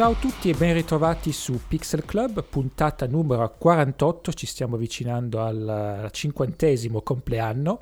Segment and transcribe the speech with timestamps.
[0.00, 5.42] Ciao a tutti e ben ritrovati su Pixel Club, puntata numero 48, ci stiamo avvicinando
[5.42, 7.80] al cinquantesimo compleanno.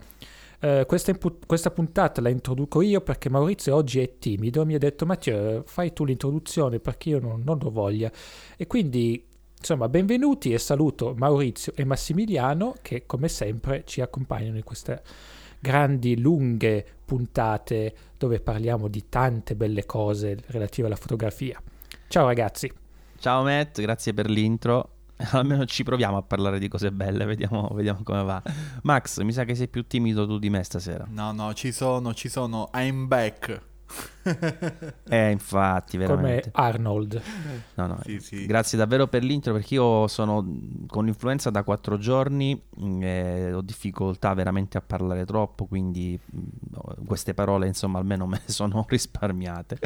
[0.61, 4.79] Uh, questa, impu- questa, puntata la introduco io perché Maurizio oggi è timido, mi ha
[4.79, 8.11] detto Matteo fai tu l'introduzione perché io non, non ho voglia.
[8.57, 9.25] E quindi
[9.57, 15.03] insomma benvenuti e saluto Maurizio e Massimiliano che come sempre ci accompagnano in queste
[15.61, 21.63] grandi, lunghe puntate dove parliamo di tante belle cose relative alla fotografia.
[22.09, 22.73] Ciao ragazzi.
[23.19, 24.93] Ciao Matt, grazie per l'intro.
[25.33, 28.43] Almeno ci proviamo a parlare di cose belle, vediamo, vediamo, come va.
[28.85, 31.07] Max, mi sa che sei più timido tu di me stasera.
[31.11, 32.71] No, no, ci sono, ci sono.
[32.73, 33.61] I'm back.
[35.09, 36.51] eh, infatti, veramente.
[36.51, 37.23] Come Arnold.
[37.75, 37.99] No, no.
[38.05, 38.47] Sì, sì.
[38.47, 40.47] Grazie davvero per l'intro perché io sono
[40.87, 47.07] con l'influenza da quattro giorni mm, e ho difficoltà veramente a parlare troppo, quindi mm,
[47.07, 49.79] queste parole, insomma, almeno me le sono risparmiate.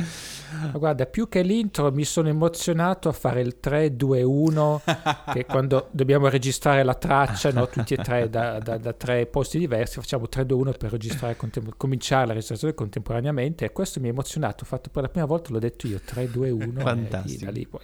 [0.72, 6.28] Ma guarda, più che l'intro mi sono emozionato a fare il 3-2-1 che quando dobbiamo
[6.28, 10.76] registrare la traccia, no, tutti e tre da, da, da tre posti diversi, facciamo 3-2-1
[10.76, 15.02] per registrare contem- cominciare la registrazione contemporaneamente e questo mi ha emozionato, ho fatto per
[15.02, 16.80] la prima volta, l'ho detto io, 3, 2, 1.
[16.80, 17.50] Fantastico.
[17.50, 17.80] Lì, poi,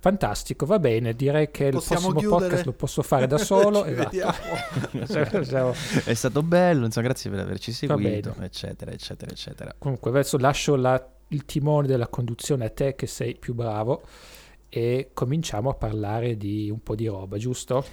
[0.00, 2.40] Fantastico, va bene, direi che Possiamo il prossimo chiudere?
[2.40, 3.84] podcast lo posso fare da solo.
[3.86, 4.30] esatto.
[6.04, 9.74] È stato bello, insomma, grazie per averci seguito, eccetera, eccetera, eccetera.
[9.78, 14.02] Comunque, adesso lascio la, il timone della conduzione a te che sei più bravo
[14.68, 17.84] e cominciamo a parlare di un po' di roba, giusto?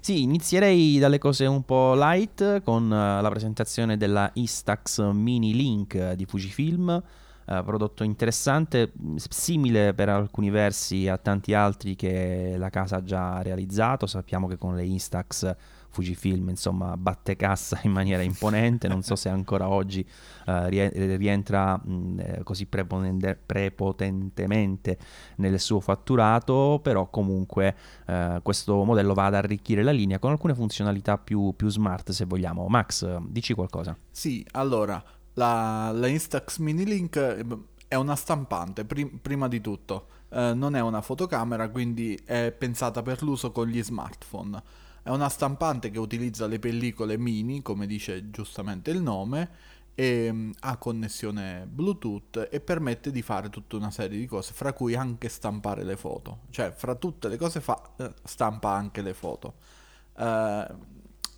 [0.00, 6.12] Sì, inizierei dalle cose un po' light con uh, la presentazione della Instax Mini Link
[6.12, 7.02] di Fujifilm,
[7.50, 8.92] uh, prodotto interessante,
[9.28, 14.06] simile per alcuni versi a tanti altri che la casa ha già realizzato.
[14.06, 15.56] Sappiamo che con le Instax
[15.90, 20.06] Fujifilm insomma batte cassa in maniera imponente, non so se ancora oggi
[20.46, 24.98] uh, rientra mh, eh, così prepotentemente
[25.36, 27.74] nel suo fatturato, però comunque
[28.06, 32.24] uh, questo modello va ad arricchire la linea con alcune funzionalità più, più smart se
[32.24, 32.68] vogliamo.
[32.68, 33.96] Max, dici qualcosa?
[34.10, 35.02] Sì, allora
[35.34, 37.44] la, la Instax Mini Link
[37.90, 40.06] è una stampante, prim- prima di tutto.
[40.28, 44.62] Uh, non è una fotocamera, quindi è pensata per l'uso con gli smartphone.
[45.02, 49.50] È una stampante che utilizza le pellicole mini, come dice giustamente il nome,
[49.94, 54.72] e mm, ha connessione Bluetooth e permette di fare tutta una serie di cose, fra
[54.72, 56.42] cui anche stampare le foto.
[56.50, 59.54] Cioè, fra tutte le cose fa, eh, stampa anche le foto.
[60.14, 60.64] Uh,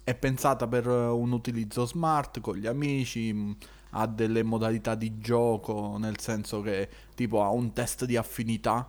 [0.05, 3.53] è pensata per un utilizzo smart con gli amici, mm,
[3.95, 8.89] ha delle modalità di gioco, nel senso che tipo ha un test di affinità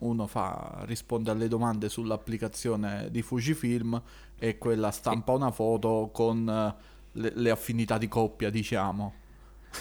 [0.00, 4.00] uno fa, risponde alle domande sull'applicazione di Fujifilm
[4.36, 6.82] e quella stampa una foto con eh,
[7.12, 9.22] le, le affinità di coppia, diciamo.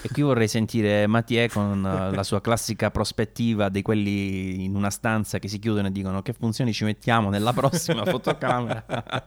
[0.02, 4.90] E qui vorrei sentire Mathieu con uh, la sua classica prospettiva di quelli in una
[4.90, 8.86] stanza che si chiudono e dicono che funzioni ci mettiamo nella prossima fotocamera.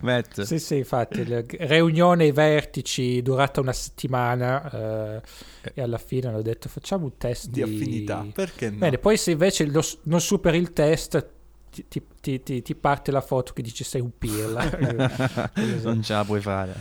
[0.00, 0.42] Matt.
[0.42, 1.24] Sì, sì, infatti,
[1.58, 5.20] riunione ai vertici durata una settimana uh,
[5.74, 7.62] e alla fine hanno detto facciamo un test di, di...
[7.62, 8.78] affinità, perché no?
[8.78, 11.32] Bene, poi se invece lo, non superi il test
[11.88, 14.62] ti, ti, ti, ti, parte la foto che dice sei un pirla.
[15.82, 16.74] non ce la puoi fare.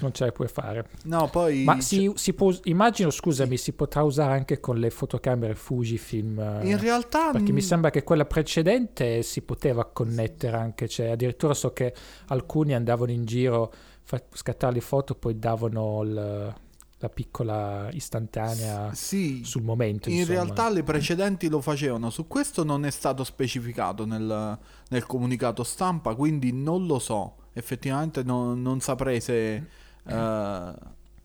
[0.00, 0.88] Non ce la puoi fare.
[1.04, 1.64] No, poi...
[1.64, 6.38] Ma si, si può, immagino, scusami, si potrà usare anche con le fotocamere Fujifilm.
[6.38, 7.30] Eh, In realtà...
[7.30, 11.94] Perché mi sembra che quella precedente si poteva connettere anche, cioè addirittura so che
[12.26, 13.72] alcuni andavano in giro
[14.10, 16.54] a scattare le foto, poi davano il
[17.02, 20.08] la piccola istantanea sì, sul momento.
[20.08, 20.42] In insomma.
[20.42, 24.58] realtà le precedenti lo facevano, su questo non è stato specificato nel,
[24.88, 29.66] nel comunicato stampa, quindi non lo so, effettivamente no, non saprei se,
[30.04, 30.72] uh,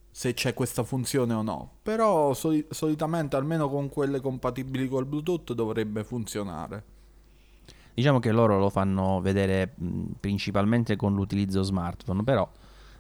[0.09, 5.53] se, c'è questa funzione o no, però soli- solitamente almeno con quelle compatibili col Bluetooth
[5.53, 6.95] dovrebbe funzionare.
[7.93, 9.73] Diciamo che loro lo fanno vedere
[10.19, 12.47] principalmente con l'utilizzo smartphone, però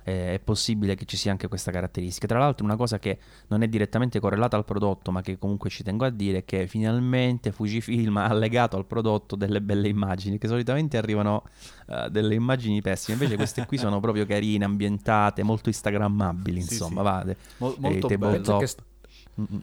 [0.07, 2.27] eh, è possibile che ci sia anche questa caratteristica.
[2.27, 5.83] Tra l'altro una cosa che non è direttamente correlata al prodotto, ma che comunque ci
[5.83, 10.47] tengo a dire, è che finalmente Fujifilm ha allegato al prodotto delle belle immagini, che
[10.47, 11.43] solitamente arrivano
[11.87, 17.03] uh, delle immagini pessime, invece queste qui sono proprio carine, ambientate, molto instagrammabili, insomma, sì.
[17.03, 17.37] vade.
[17.57, 18.86] Mo- molto bello.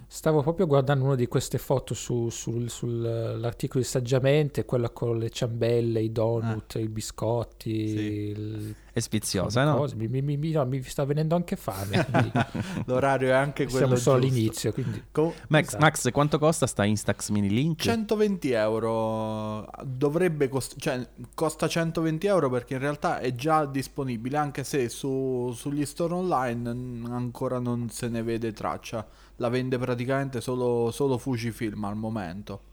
[0.06, 5.30] Stavo proprio guardando una di queste foto su, sul, sull'articolo di saggiamente, quella con le
[5.30, 6.80] ciambelle, i donut, ah.
[6.80, 8.02] i biscotti, sì.
[8.02, 9.88] il è sfiziosa, no?
[9.96, 10.64] Mi, mi, mi, no?
[10.66, 12.06] mi, sta venendo anche fame.
[12.86, 14.34] L'orario è anche quello Siamo solo giusto.
[14.36, 14.72] all'inizio.
[14.72, 15.02] Quindi...
[15.10, 15.82] Com- Max, esatto.
[15.82, 17.80] Max, quanto costa sta Instax Mini Link?
[17.80, 19.68] 120 euro.
[19.82, 25.52] Dovrebbe costare, cioè costa 120 euro perché in realtà è già disponibile, anche se su,
[25.56, 26.68] sugli store online
[27.10, 29.04] ancora non se ne vede traccia.
[29.36, 32.72] La vende praticamente solo, solo Fujifilm al momento.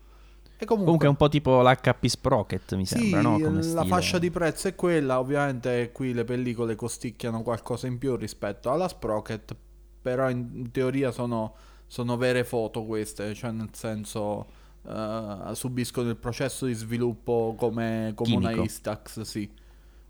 [0.57, 3.39] E comunque, Comunque è un po' tipo l'HP Sprocket, mi sì, sembra, no?
[3.39, 3.87] Come la stile.
[3.87, 8.87] fascia di prezzo è quella, ovviamente qui le pellicole costicchiano qualcosa in più rispetto alla
[8.87, 9.55] Sprocket,
[9.99, 11.55] però in, teoria sono,
[11.87, 14.45] sono vere foto queste, cioè nel senso
[14.87, 18.51] eh, subiscono il processo di sviluppo come, come una.
[18.51, 19.49] Instax, sì.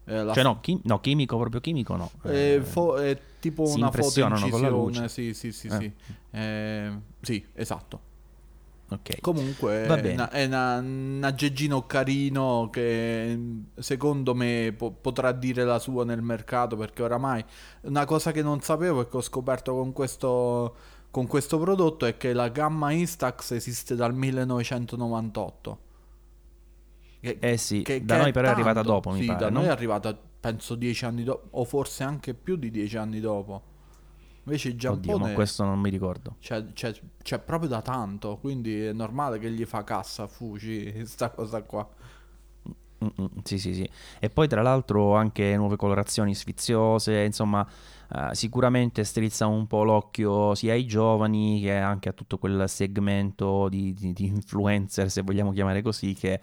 [0.06, 2.10] Eh, Cioè no, chi- no, chimico, proprio chimico no.
[2.24, 5.08] Eh, Eh, fo- è tipo si una foto con la luce.
[5.08, 5.72] sì, sì, sì, Eh.
[5.78, 5.94] sì.
[6.32, 8.10] Eh, sì, esatto.
[8.90, 9.22] ok.
[9.22, 10.14] Comunque Va è bene.
[10.16, 13.40] una- è una- un aggeggino carino che
[13.76, 17.42] secondo me po- potrà dire la sua nel mercato perché oramai
[17.84, 20.76] una cosa che non sapevo e che ho scoperto con questo,
[21.10, 25.80] con questo prodotto è che la gamma Instax esiste dal 1998.
[27.22, 28.52] Che- Eh sì, che- da che noi però è tanto.
[28.52, 29.60] arrivata dopo, mi Sì, pare, da no?
[29.60, 33.64] noi è arrivata penso dieci anni dopo o forse anche più di dieci anni dopo.
[34.44, 36.36] Invece il Oddio, ma Giappone questo non mi ricordo.
[36.40, 41.06] c'è, c'è- c'è proprio da tanto, quindi è normale che gli fa cassa a Fuji
[41.06, 41.88] sta cosa qua.
[43.04, 43.90] Mm, mm, sì, sì, sì.
[44.20, 47.68] E poi tra l'altro anche nuove colorazioni sfiziose, insomma,
[48.14, 53.70] eh, sicuramente strizza un po' l'occhio sia ai giovani che anche a tutto quel segmento
[53.70, 56.42] di, di- di influencer, se vogliamo chiamare così, che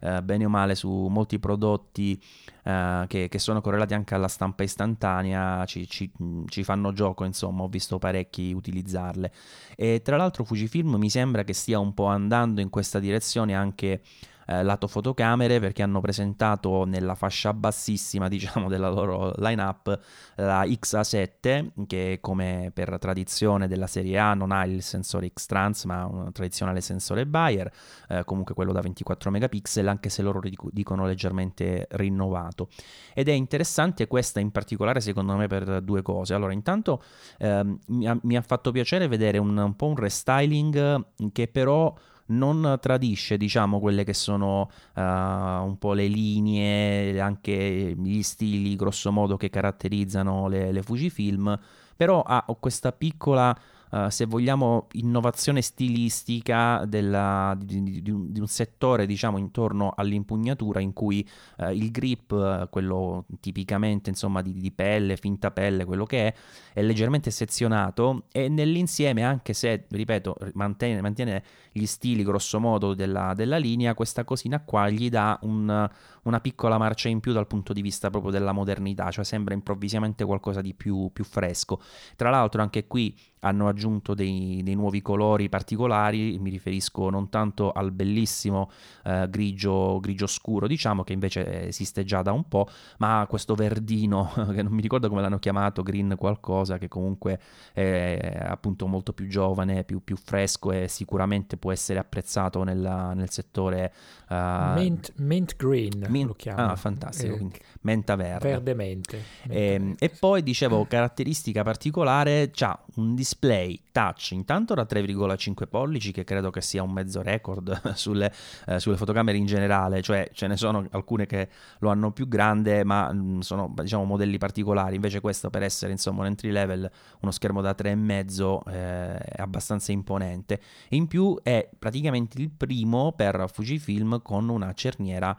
[0.00, 2.20] eh, bene o male su molti prodotti
[2.64, 6.10] eh, che, che sono correlati anche alla stampa istantanea ci, ci-
[6.46, 9.32] ci fanno gioco, insomma, ho visto parecchi utilizzarle.
[9.76, 14.02] E tra l'altro Fujifilm mi sembra che stia un po' andando in questa direzione anche
[14.46, 19.98] eh, lato fotocamere perché hanno presentato nella fascia bassissima diciamo della loro lineup
[20.36, 26.06] la XA7 che come per tradizione della serie A non ha il sensore X-Trans ma
[26.06, 27.70] un tradizionale sensore Bayer
[28.08, 32.68] eh, comunque quello da 24 megapixel anche se loro dic- dicono leggermente rinnovato.
[33.14, 36.34] Ed è interessante questa in particolare secondo me per due cose.
[36.34, 37.02] Allora intanto
[37.38, 41.94] ehm, mi, ha, mi ha fatto piacere vedere un, un po' un restyling che però
[42.30, 49.12] non tradisce, diciamo, quelle che sono eh, un po' le linee, anche gli stili, grosso
[49.12, 51.58] modo, che caratterizzano le, le Fujifilm,
[51.96, 53.56] però ha questa piccola,
[53.92, 60.92] eh, se vogliamo, innovazione stilistica della- di, di- di un, settore, diciamo, intorno all'impugnatura in
[60.92, 61.26] cui
[61.58, 66.34] eh, il grip, eh, quello tipicamente, insomma, di, pelle, finta pelle, quello che è,
[66.72, 73.32] è leggermente sezionato e nell'insieme, anche se, ripeto, mantiene, mantiene gli stili grosso modo della,
[73.34, 75.88] della linea, questa cosina qua gli dà un-
[76.22, 80.24] una piccola marcia in più dal punto di vista proprio della modernità, cioè sembra improvvisamente
[80.24, 81.80] qualcosa di più, più fresco.
[82.16, 87.72] Tra l'altro anche qui hanno aggiunto dei, dei nuovi colori particolari, mi riferisco non tanto
[87.72, 88.70] al bellissimo
[89.04, 92.68] eh, grigio, grigio scuro, diciamo che invece esiste già da un po',
[92.98, 97.40] ma a questo verdino, che non mi ricordo come l'hanno chiamato, green qualcosa, che comunque
[97.72, 103.30] è appunto molto più giovane, più, più fresco e sicuramente può essere apprezzato nella- nel
[103.30, 103.92] settore
[104.28, 106.72] eh, mint, mint green mint- lo chiamano.
[106.72, 107.50] ah, fantastico, Eh,
[107.82, 108.50] menta verde.
[108.52, 110.16] Ehm, Mente E, verde.
[110.18, 116.60] poi dicevo, caratteristica particolare, c'ha un display touch intanto da 3,5 pollici, che credo che
[116.60, 118.32] sia un mezzo record sulle,
[118.66, 121.48] eh, sulle fotocamere in generale, cioè ce ne sono alcune che
[121.80, 126.20] lo hanno più grande, ma mh, sono diciamo modelli particolari, invece questo per essere insomma
[126.20, 126.90] un entry level,
[127.20, 130.60] uno schermo da 3,5 eh, è abbastanza imponente.
[130.90, 135.36] In più è praticamente il primo per Fujifilm con una cerniera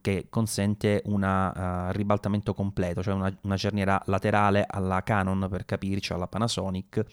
[0.00, 6.26] che consente un ribaltamento completo, cioè una, una cerniera laterale alla Canon per capirci, alla
[6.26, 7.04] Panasonic,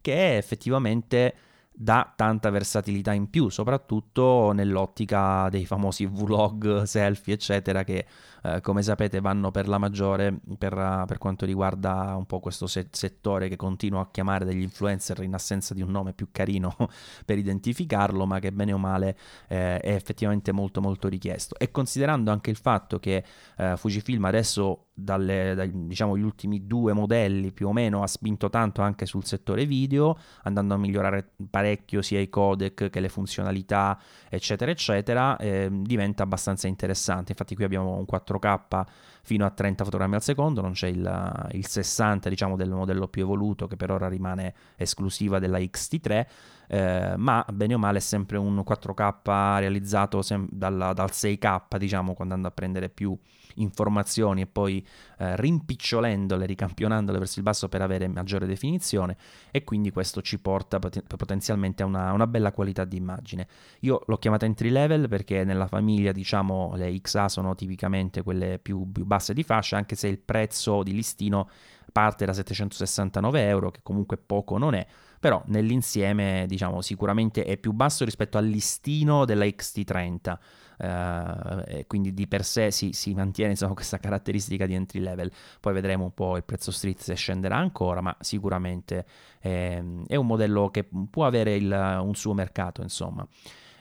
[0.00, 1.34] che effettivamente
[1.78, 8.06] dà tanta versatilità in più, soprattutto nell'ottica dei famosi vlog, selfie, eccetera, che
[8.42, 12.66] eh, come sapete vanno per la maggiore per, eh, per quanto riguarda un po' questo
[12.66, 16.74] se- settore che continuo a chiamare degli influencer in assenza di un nome più carino
[17.24, 19.16] per identificarlo, ma che bene o male
[19.48, 21.56] eh, è effettivamente molto molto richiesto.
[21.58, 23.24] E considerando anche il fatto che
[23.56, 28.48] eh, Fujifilm adesso dalle, dai, diciamo gli ultimi due modelli più o meno ha spinto
[28.48, 33.98] tanto anche sul settore video, andando a migliorare parecchio sia i codec che le funzionalità,
[34.28, 37.32] eccetera, eccetera, eh, diventa abbastanza interessante.
[37.32, 38.06] Infatti qui abbiamo un
[38.40, 38.84] 4K
[39.22, 43.22] fino a 30 fotogrammi al secondo, non c'è il, il 60 diciamo del modello più
[43.22, 46.26] evoluto che per ora rimane esclusiva della XT3,
[46.68, 52.14] eh, ma bene o male è sempre un 4K realizzato sem- dalla- dal 6K diciamo
[52.14, 53.16] quando andando a prendere più
[53.56, 54.84] informazioni e poi
[55.18, 59.16] eh, rimpicciolendole, ricampionandole verso il basso per avere maggiore definizione
[59.50, 63.46] e quindi questo ci porta poten- potenzialmente a una, una bella qualità di immagine.
[63.80, 68.90] Io l'ho chiamata entry level perché nella famiglia diciamo le XA sono tipicamente quelle più,
[68.90, 71.48] più basse di fascia anche se il prezzo di listino
[71.92, 74.86] parte da 769 euro che comunque poco non è
[75.20, 80.38] però nell'insieme diciamo sicuramente è più basso rispetto al listino della XT30
[80.78, 85.30] eh, quindi di per sé si, si mantiene insomma, questa caratteristica di entry level.
[85.60, 89.06] Poi vedremo un po' il prezzo street se scenderà ancora ma sicuramente
[89.40, 93.26] eh, è un modello che può avere il, un suo mercato insomma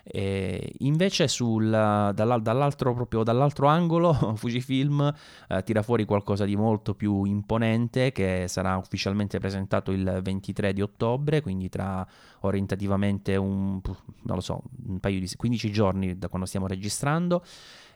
[0.08, 5.12] e invece sul, dall'altro, proprio dall'altro angolo Fujifilm
[5.48, 10.82] eh, tira fuori qualcosa di molto più imponente che sarà ufficialmente presentato il 23 di
[10.84, 12.06] ottobre, quindi tra
[12.42, 17.44] orientativamente un, non lo so, un paio di 15 giorni da quando stiamo registrando.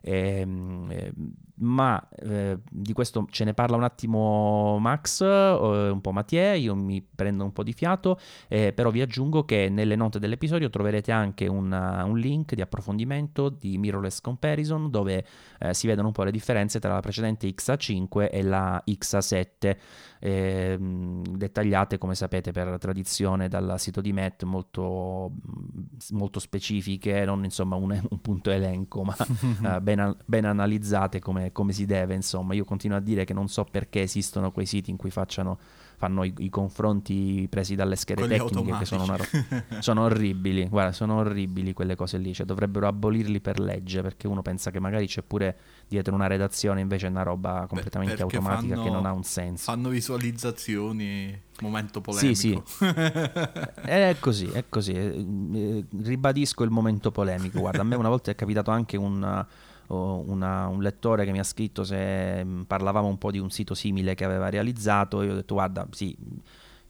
[0.01, 0.47] Eh,
[0.89, 1.13] eh,
[1.59, 6.75] ma eh, di questo ce ne parla un attimo Max, eh, un po' Mattia, io
[6.75, 11.11] mi prendo un po' di fiato, eh, però vi aggiungo che nelle note dell'episodio troverete
[11.11, 15.25] anche una, un link di approfondimento di Mirrorless Comparison dove
[15.59, 19.77] eh, si vedono un po' le differenze tra la precedente XA5 e la XA7
[20.19, 25.31] eh, dettagliate come sapete per tradizione dal sito di Matt molto,
[26.11, 29.15] molto specifiche, non insomma un, un punto elenco ma
[29.75, 32.53] eh, ben, ben, analizzate come, come si deve insomma.
[32.53, 35.57] Io continuo a dire che non so perché esistono quei siti in cui facciano
[35.99, 39.17] fanno i, i, confronti presi dalle schede Quelli tecniche che sono, una,
[39.79, 44.41] sono orribili, guarda, sono orribili quelle cose lì, cioè dovrebbero abolirli per legge perché uno
[44.41, 45.57] pensa che magari c'è pure
[45.89, 49.23] dietro una redazione invece è una roba completamente Beh, automatica fanno, che non ha un
[49.23, 49.65] senso.
[49.65, 52.33] Fanno visualizzazioni, momento polemico.
[52.33, 52.63] Sì, sì.
[53.83, 54.93] è così, è così.
[54.93, 57.59] Eh, ribadisco il momento polemico.
[57.59, 59.45] Guarda, a me una volta è capitato anche un
[59.95, 63.73] una, un lettore che mi ha scritto se mm, parlavamo un po' di un sito
[63.73, 66.15] simile che aveva realizzato, io ho detto guarda, sì,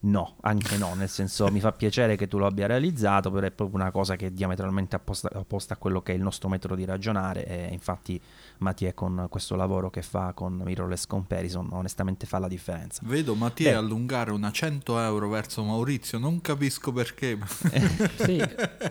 [0.02, 3.52] No, anche no, nel senso mi fa piacere che tu lo abbia realizzato, però è
[3.52, 6.76] proprio una cosa che è diametralmente opposta, opposta a quello che è il nostro metodo
[6.76, 8.20] di ragionare e infatti
[8.60, 13.02] Mattia con questo lavoro che fa con Mirrorless Comparison onestamente fa la differenza.
[13.06, 13.78] Vedo Mattia Beh.
[13.78, 17.38] allungare una 100 euro verso Maurizio, non capisco perché.
[18.20, 18.42] sì,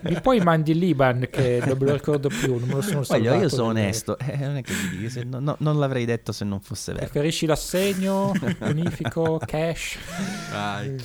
[0.02, 3.34] mi poi mandi l'Iban che non me lo ricordo più, non me lo sono Voglio,
[3.34, 6.60] io sono onesto, eh, non è che dico, se, no, non l'avrei detto se non
[6.60, 7.04] fosse vero.
[7.04, 9.98] Preferisci l'assegno, bonifico, cash?
[10.50, 10.96] Vai.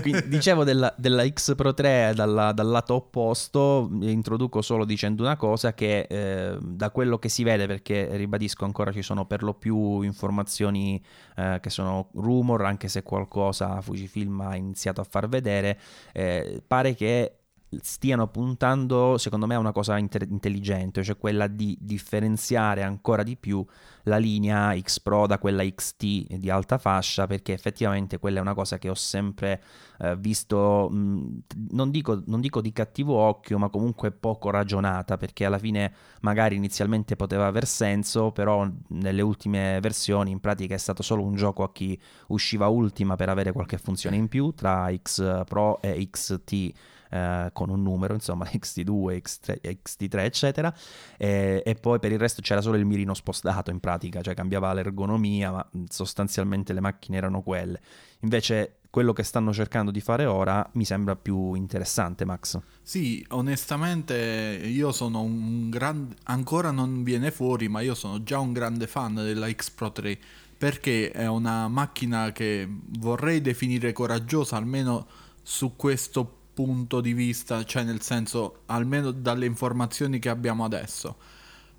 [0.00, 5.36] Quindi, dicevo della, della, X Pro 3 dalla, dal lato opposto, introduco solo dicendo una
[5.36, 9.54] cosa che eh, da quello che si vede, perché ribadisco ancora ci sono per lo
[9.54, 11.02] più informazioni
[11.36, 15.78] eh, che sono rumor, anche se qualcosa Fujifilm ha iniziato a far vedere,
[16.12, 17.39] eh, pare che
[17.80, 23.36] stiano puntando, secondo me, a una cosa inter- intelligente, cioè quella di differenziare ancora di
[23.36, 23.64] più
[24.04, 28.54] la linea X Pro da quella XT di alta fascia, perché effettivamente quella è una
[28.54, 29.62] cosa che ho sempre
[29.98, 35.44] eh, visto, mh, non, dico, non dico di cattivo occhio, ma comunque poco ragionata, perché
[35.44, 41.02] alla fine magari inizialmente poteva aver senso, però nelle ultime versioni in pratica è stato
[41.02, 41.98] solo un gioco a chi
[42.28, 46.72] usciva ultima per avere qualche funzione in più tra X Pro e XT
[47.10, 50.74] eh, con un numero, insomma XT2, XT3, XT3 eccetera,
[51.16, 54.72] e, e, poi per il resto c'era solo il mirino spostato in pratica, cioè cambiava
[54.72, 57.80] l'ergonomia, ma sostanzialmente le macchine erano quelle.
[58.20, 62.58] Invece quello che stanno cercando di fare ora mi sembra più interessante, Max.
[62.82, 68.52] Sì, onestamente io sono un grande, ancora non viene fuori, ma io sono già un
[68.52, 70.18] grande fan della X Pro 3
[70.58, 75.06] perché è una macchina che vorrei definire coraggiosa, almeno
[75.42, 81.16] su questo punto di vista, cioè nel senso almeno dalle informazioni che abbiamo adesso.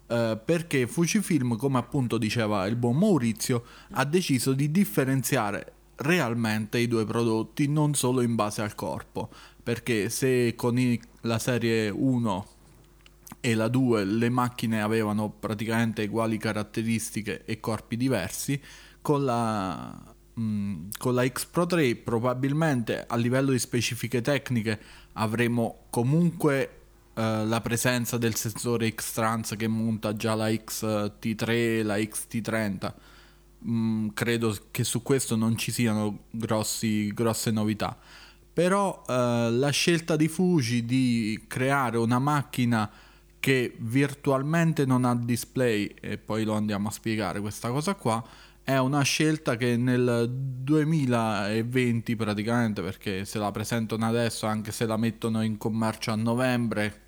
[0.07, 6.87] Uh, perché Fujifilm, come appunto diceva il buon Maurizio, ha deciso di differenziare realmente i
[6.87, 9.29] due prodotti non solo in base al corpo.
[9.63, 12.47] Perché se con i, la serie 1
[13.39, 18.59] e la 2 le macchine avevano praticamente uguali caratteristiche e corpi diversi,
[19.01, 20.10] con la
[20.97, 24.79] Con la X Pro 3 probabilmente a livello di specifiche tecniche
[25.13, 26.81] avremo comunque
[27.13, 32.93] uh, la presenza del sensore X-Trans che monta già la XT3 e la XT30.
[33.67, 37.97] Mm, credo che su questo non ci siano grossi, grosse novità.
[38.53, 42.89] Però uh, la scelta di Fuji di creare una macchina
[43.39, 48.23] che virtualmente non ha display, e poi lo andiamo a spiegare questa cosa qua,
[48.63, 54.97] è una scelta che nel 2020 praticamente, perché se la presentano adesso, anche se la
[54.97, 57.01] mettono in commercio a novembre,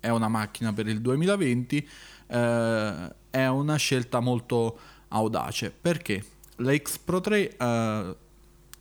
[0.00, 1.88] è una macchina per il 2020,
[2.26, 5.70] eh, è una scelta molto audace.
[5.70, 6.24] Perché
[6.56, 8.16] la X Pro 3 eh,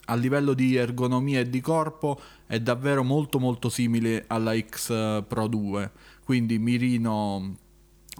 [0.05, 5.47] a livello di ergonomia e di corpo è davvero molto molto simile alla X Pro
[5.47, 5.91] 2,
[6.23, 7.57] quindi mirino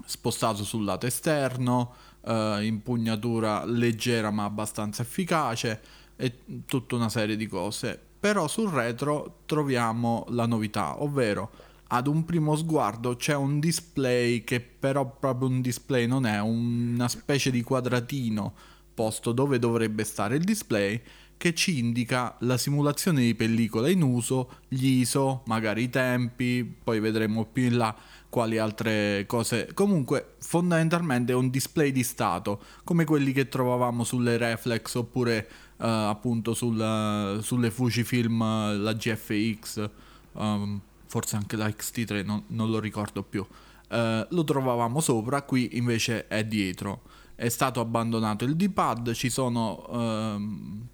[0.04, 5.80] spostato sul lato esterno, uh, impugnatura leggera ma abbastanza efficace
[6.16, 7.98] e tutta una serie di cose.
[8.20, 11.50] però sul retro troviamo la novità, ovvero
[11.92, 17.08] ad un primo sguardo c'è un display che però proprio un display non è, una
[17.08, 18.52] specie di quadratino
[18.94, 21.00] posto dove dovrebbe stare il display
[21.40, 27.00] che ci indica la simulazione di pellicola in uso, gli ISO, magari i tempi, poi
[27.00, 27.96] vedremo più in là
[28.30, 29.74] quali altre cose.
[29.74, 35.84] Comunque, fondamentalmente è un display di stato, come quelli che trovavamo sulle reflex oppure uh,
[35.84, 38.38] appunto sul, sulle Fujifilm,
[38.80, 39.90] la GFX,
[40.32, 43.44] um, forse anche la XT3, non, non lo ricordo più.
[43.88, 47.02] Uh, lo trovavamo sopra, qui invece è dietro.
[47.34, 50.86] È stato abbandonato il D-pad, ci sono uh,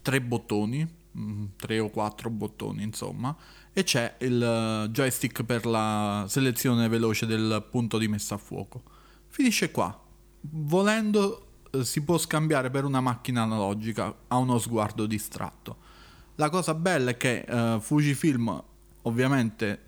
[0.00, 3.36] tre bottoni, mm, tre o quattro bottoni insomma,
[3.76, 8.82] e c'è il eh, joystick per la selezione veloce del punto di messa a fuoco.
[9.28, 10.00] Finisce qua.
[10.40, 15.76] Volendo eh, si può scambiare per una macchina analogica a uno sguardo distratto.
[16.36, 18.62] La cosa bella è che uh, Fujifilm
[19.02, 19.82] ovviamente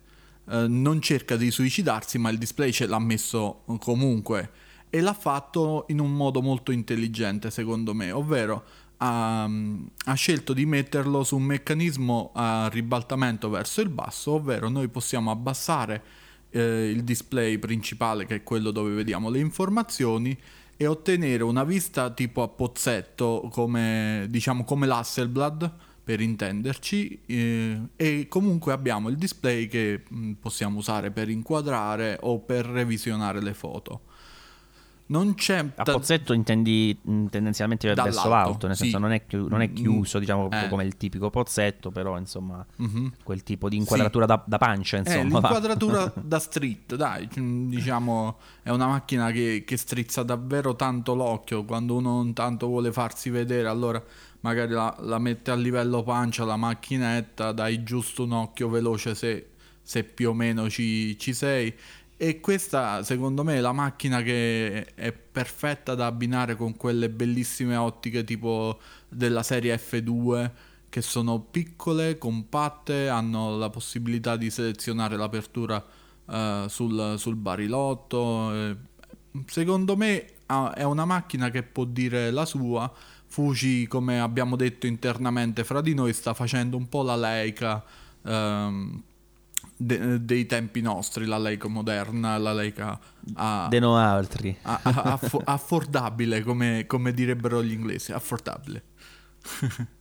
[0.44, 4.50] uh, non cerca di suicidarsi, ma il display ce l'ha messo comunque
[4.90, 8.64] e l'ha fatto in un modo molto intelligente secondo me, ovvero
[8.98, 14.88] ha, ha, scelto di metterlo su un meccanismo a ribaltamento verso il basso, ovvero noi
[14.88, 16.02] possiamo abbassare
[16.50, 20.36] eh, il display principale che è quello dove vediamo le informazioni
[20.76, 25.72] e ottenere una vista tipo a pozzetto come diciamo come l'Hasselblad
[26.04, 32.38] per intenderci eh, e comunque abbiamo il display che mh, possiamo usare per inquadrare o
[32.38, 34.02] per revisionare le foto.
[35.08, 35.64] Non c'è.
[35.74, 39.74] A pozzetto intendi mm, tendenzialmente verso l'alto, nel senso non è, chi- non è mm,
[39.74, 40.68] chiuso, diciamo, eh.
[40.68, 43.06] come il tipico pozzetto, però insomma, mm-hmm.
[43.22, 44.30] quel tipo di inquadratura sì.
[44.30, 44.96] da, da, pancia.
[44.96, 50.74] Eh, insomma, eh, l'inquadratura da street, dai, diciamo, è una macchina che, che, strizza davvero
[50.74, 51.64] tanto l'occhio.
[51.64, 54.02] Quando uno non tanto vuole farsi vedere, allora
[54.40, 59.50] magari la, la mette a livello pancia la macchinetta, dai giusto un occhio veloce se,
[59.82, 61.72] se più o meno ci, ci sei
[62.18, 67.76] e questa secondo me è la macchina che è perfetta da abbinare con quelle bellissime
[67.76, 70.50] ottiche tipo della serie F2
[70.88, 75.84] che sono piccole, compatte, hanno la possibilità di selezionare l'apertura
[76.24, 78.54] uh, sul, sul, barilotto.
[78.54, 78.76] Eh,
[79.44, 80.24] secondo me
[80.74, 82.90] è una macchina che può dire la sua.
[83.26, 87.84] Fuji, come abbiamo detto internamente fra di noi, sta facendo un po' la Leica.
[88.22, 89.02] Um,
[89.76, 92.98] de- dei tempi nostri, la Leica moderna, la Leica
[93.34, 94.56] a, De no altri.
[94.62, 98.82] A, a, aff- affordabile, come, come, direbbero gli inglesi, affordabile.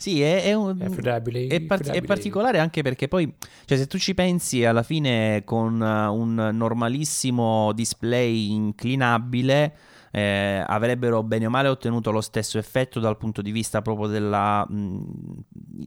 [0.00, 4.14] Sì, è, è, un, è, par- è, particolare anche perché poi, cioè, se tu ci
[4.14, 9.74] pensi, alla fine con un normalissimo display inclinabile
[10.10, 14.66] eh, avrebbero bene o male ottenuto lo stesso effetto dal punto di vista proprio della
[14.68, 15.44] mh,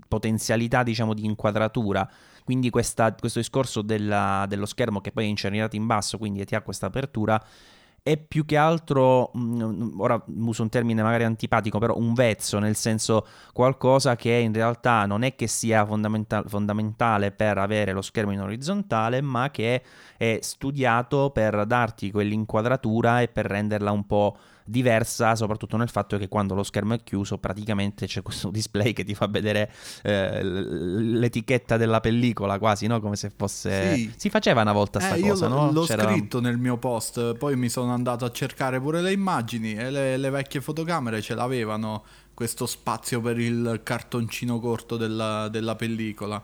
[0.07, 2.09] potenzialità, diciamo, di inquadratura.
[2.43, 6.55] Quindi questa, questo discorso della, dello schermo che poi è incerniato in basso, quindi ti
[6.55, 7.41] ha questa apertura,
[8.03, 12.75] è più che altro, mh, ora uso un termine magari antipatico, però un vezzo, nel
[12.75, 18.31] senso qualcosa che in realtà non è che sia fondamenta- fondamentale per avere lo schermo
[18.31, 19.83] in orizzontale, ma che
[20.17, 26.27] è studiato per darti quell'inquadratura e per renderla un po' diversa soprattutto nel fatto che
[26.27, 29.71] quando lo schermo è chiuso praticamente c'è questo display che ti fa vedere
[30.03, 32.99] eh, l'etichetta della pellicola quasi, no?
[32.99, 33.95] Come se fosse...
[33.95, 34.13] Sì.
[34.15, 35.71] Si faceva una volta sta eh, cosa, io no?
[35.71, 36.03] L'ho C'era...
[36.03, 40.17] scritto nel mio post, poi mi sono andato a cercare pure le immagini e le,
[40.17, 46.41] le vecchie fotocamere ce l'avevano questo spazio per il cartoncino corto della, della pellicola.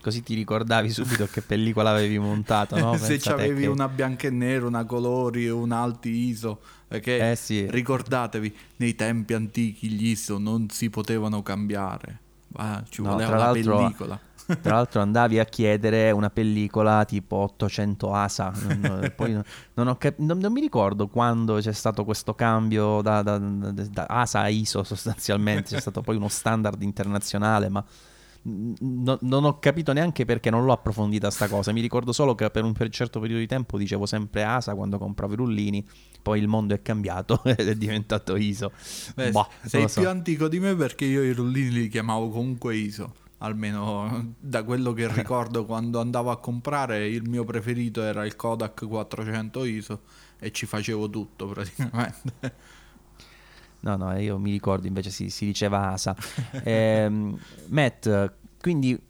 [0.00, 2.96] Così ti ricordavi subito che pellicola avevi montato, no?
[2.98, 3.68] Se avevi che...
[3.68, 6.60] una bianca e nera, una colori, un alti ISO.
[6.88, 7.70] Perché eh sì.
[7.70, 12.18] ricordatevi, nei tempi antichi gli ISO non si potevano cambiare.
[12.54, 14.20] Ah, ci no, voleva la pellicola.
[14.60, 18.52] Tra l'altro andavi a chiedere una pellicola tipo 800 ASA,
[19.14, 19.40] poi
[19.74, 23.70] non, ho cap- non, non, mi ricordo quando c'è stato questo cambio da, da, da,
[23.70, 27.84] da ASA a ISO sostanzialmente, c'è stato poi uno standard internazionale, ma
[28.42, 31.72] no, non ho capito neanche perché non l'ho approfondita sta cosa.
[31.72, 35.34] Mi ricordo solo che per un certo periodo di tempo dicevo sempre ASA quando compravo
[35.34, 35.86] i rullini,
[36.22, 38.72] poi il mondo è cambiato ed è diventato ISO.
[39.14, 40.00] Beh, boh, sei so.
[40.00, 43.14] più antico di me perché io i rullini li chiamavo comunque ISO.
[43.42, 48.86] Almeno da quello che ricordo quando andavo a comprare, il mio preferito era il Kodak
[48.86, 50.00] 400 ISO
[50.38, 52.78] e ci facevo tutto praticamente.
[53.80, 56.14] No, no, io mi ricordo invece si, si diceva ASA.
[56.64, 57.10] eh,
[57.68, 59.08] Matt, quindi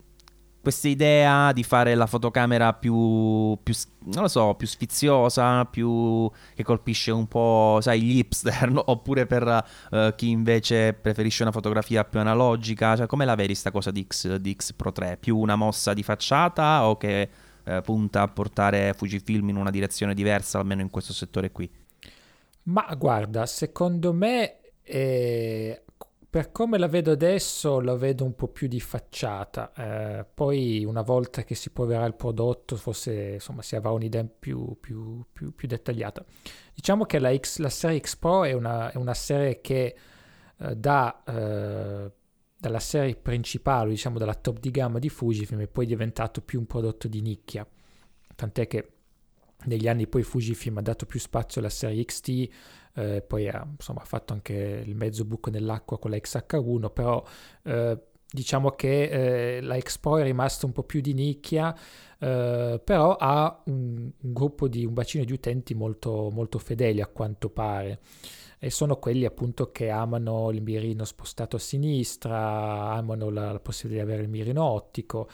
[0.62, 6.62] questa idea di fare la fotocamera più, più, non lo so, più sfiziosa, più che
[6.62, 8.82] colpisce un po', sai, gli hipster, no?
[8.86, 13.70] oppure per uh, chi invece preferisce una fotografia più analogica, cioè come la vedi sta
[13.70, 15.16] cosa di X, di X Pro 3?
[15.18, 17.28] Più una mossa di facciata o che
[17.64, 21.70] uh, punta a portare Fujifilm in una direzione diversa, almeno in questo settore qui?
[22.64, 24.59] Ma guarda, secondo me
[24.90, 25.82] eh,
[26.28, 29.72] per come la vedo adesso, la vedo un po' più di facciata.
[29.74, 34.76] Eh, poi, una volta che si proverà il prodotto, forse insomma, si avrà un'idea più,
[34.78, 36.24] più, più, più dettagliata.
[36.74, 39.96] Diciamo che la, X, la, serie X Pro è una, è una serie che
[40.56, 42.12] eh, da, eh,
[42.56, 46.66] dalla serie principale, diciamo dalla top di gamma di Fujifilm, è poi diventato più un
[46.66, 47.66] prodotto di nicchia.
[48.36, 48.92] Tant'è che
[49.64, 52.48] negli anni poi Fujifilm ha dato più spazio alla serie XT,
[52.94, 57.24] eh, poi ha insomma, fatto anche il mezzo buco nell'acqua con la XH1, però
[57.64, 57.98] eh,
[58.30, 61.76] diciamo che eh, la Expo è rimasta un po' più di nicchia,
[62.18, 67.06] eh, però ha un, un, gruppo di un bacino di utenti molto, molto fedeli a
[67.06, 68.00] quanto pare
[68.62, 74.04] e sono quelli appunto che amano il mirino spostato a sinistra, amano la, la possibilità
[74.04, 75.28] di avere il mirino ottico.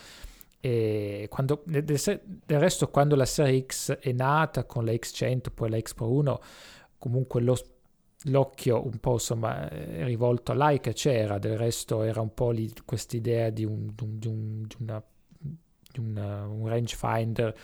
[0.61, 5.71] E quando, del, del resto, quando la serie X è nata con la X100, poi
[5.71, 6.41] la X Pro 1,
[6.99, 7.57] comunque lo,
[8.25, 12.53] l'occhio un po' insomma rivolto a Leica c'era, del resto era un po'
[12.85, 15.03] quest'idea di un, di un, di una,
[15.39, 17.55] di una, un rangefinder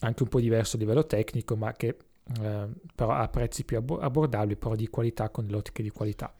[0.00, 1.96] anche un po' diverso a livello tecnico, ma che
[2.40, 6.32] eh, però a prezzi più abbordabili, però di qualità con le ottiche di qualità.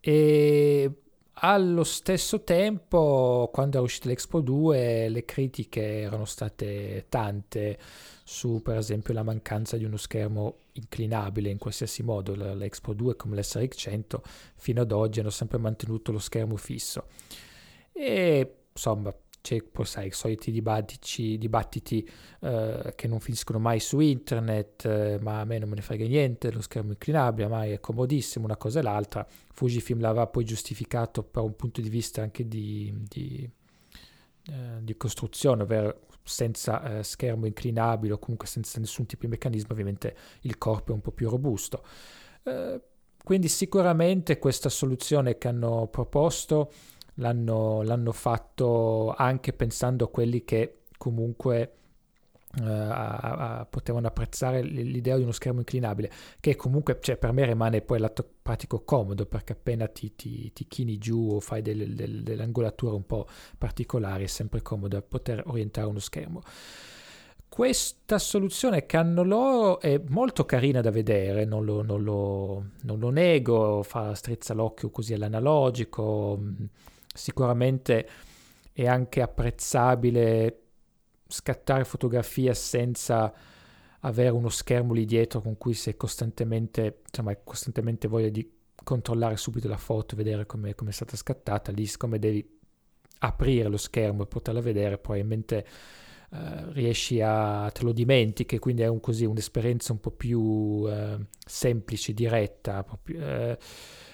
[0.00, 1.02] E
[1.42, 7.78] allo stesso tempo, quando è uscita l'Expo 2, le critiche erano state tante
[8.24, 12.34] su, per esempio, la mancanza di uno schermo inclinabile in qualsiasi modo.
[12.34, 14.20] L'Expo 2, come l'SRX100,
[14.56, 17.06] fino ad oggi hanno sempre mantenuto lo schermo fisso.
[17.92, 22.08] E insomma, c'è poi sai i soliti dibattiti,
[22.40, 26.06] eh, che non finiscono mai su internet, eh, ma a me non me ne frega
[26.06, 29.26] niente, lo schermo inclinabile, ma è comodissimo, una cosa e l'altra.
[29.52, 33.48] Fujifilm l'aveva poi giustificato per un punto di vista anche di, di,
[34.46, 39.72] eh, di costruzione, ovvero senza eh, schermo inclinabile o comunque senza nessun tipo di meccanismo,
[39.72, 41.84] ovviamente il corpo è un po' più robusto.
[42.42, 42.80] Eh,
[43.22, 46.72] quindi sicuramente questa soluzione che hanno proposto
[47.20, 51.74] l'hanno, l'hanno fatto anche pensando a quelli che comunque
[52.52, 53.16] Uh, a,
[53.60, 58.00] a, potevano apprezzare l'idea di uno schermo inclinabile che comunque cioè, per me rimane poi
[58.00, 62.42] lato pratico comodo perché appena ti, ti, ti chini giù o fai delle, delle, delle,
[62.42, 66.42] angolature un po' particolari è sempre comodo poter orientare uno schermo.
[67.48, 72.98] Questa soluzione che hanno loro è molto carina da vedere, non lo, non lo, non
[72.98, 76.40] lo nego, fa strizza l'occhio così all'analogico,
[77.12, 78.08] sicuramente
[78.72, 80.62] è anche apprezzabile
[81.26, 83.32] scattare fotografie senza
[84.00, 89.36] avere uno schermo lì dietro con cui si è costantemente, insomma, costantemente voglia di controllare
[89.36, 92.58] subito la foto, vedere come è stata scattata, lì siccome devi
[93.18, 95.66] aprire lo schermo e poterla vedere, probabilmente
[96.32, 101.18] eh, riesci a, te lo dimentichi, quindi è un, così, un'esperienza un po' più eh,
[101.44, 103.58] semplice, diretta, più, eh,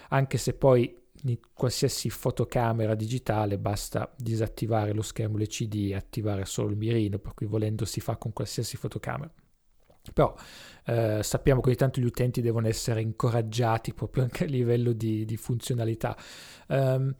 [0.09, 6.71] anche se poi in qualsiasi fotocamera digitale basta disattivare lo schermo LCD e attivare solo
[6.71, 9.33] il mirino, per cui volendo si fa con qualsiasi fotocamera.
[10.13, 10.35] Però
[10.85, 15.25] eh, sappiamo che ogni tanto gli utenti devono essere incoraggiati proprio anche a livello di,
[15.25, 16.17] di funzionalità.
[16.69, 17.15] Um,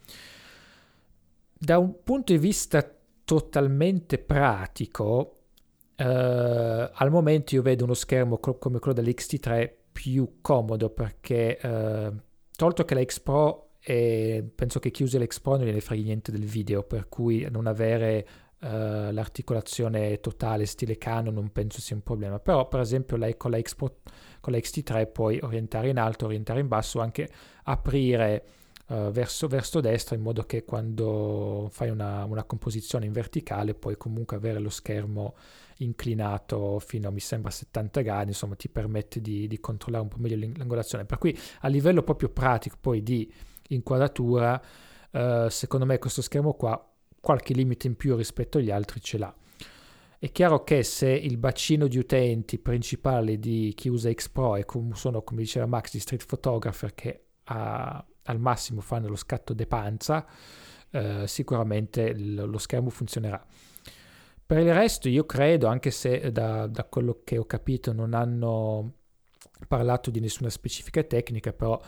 [1.59, 2.89] da un punto di vista
[3.25, 5.37] totalmente pratico,
[5.97, 12.13] eh, al momento io vedo uno schermo come quello dell'XT3 più comodo perché eh,
[12.55, 16.33] tolto che la X Pro e penso che chi usa l'Expo non gliene frega niente
[16.33, 18.27] del video, per cui non avere
[18.63, 18.67] uh,
[19.13, 22.41] l'articolazione totale stile Canon non penso sia un problema.
[22.41, 23.99] Però per esempio lei con la, Expo,
[24.41, 27.29] con la XT3 puoi orientare in alto, orientare in basso, anche
[27.63, 28.45] aprire
[28.89, 33.97] uh, verso, verso destra in modo che quando fai una, una composizione in verticale puoi
[33.97, 35.37] comunque avere lo schermo
[35.77, 40.19] inclinato fino a mi sembra 70 gradi, insomma ti permette di, di controllare un po'
[40.19, 41.05] meglio l'angolazione.
[41.05, 43.33] Per cui a livello proprio pratico poi di
[43.69, 44.61] inquadratura,
[45.11, 49.35] eh, secondo me questo schermo qua qualche limite in più rispetto agli altri ce l'ha.
[50.19, 54.57] È chiaro che se il bacino di utenti principale di chi usa X Pro
[54.93, 59.67] sono, come diceva Max, di street photographer che a, al massimo fanno lo scatto de
[59.67, 60.27] panza,
[60.91, 63.45] eh, sicuramente l- lo schermo funzionerà.
[64.47, 68.93] Per il resto io credo, anche se da, da quello che ho capito non hanno
[69.69, 71.81] parlato di nessuna specifica tecnica, però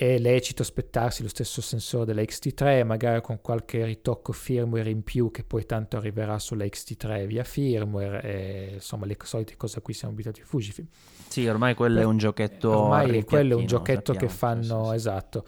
[0.00, 5.30] è lecito aspettarsi lo stesso sensore della XT3, magari con qualche ritocco firmware in più
[5.30, 9.92] che poi tanto arriverà sulla XT3 via firmware, e, insomma le solite cose a cui
[9.92, 10.88] siamo abituati Fujifilm.
[11.28, 12.78] Sì, ormai quello Per- è un giochetto.
[12.78, 14.94] Ormai quello è un giochetto che sappiamo, fanno, sì, sì.
[14.96, 15.44] esatto.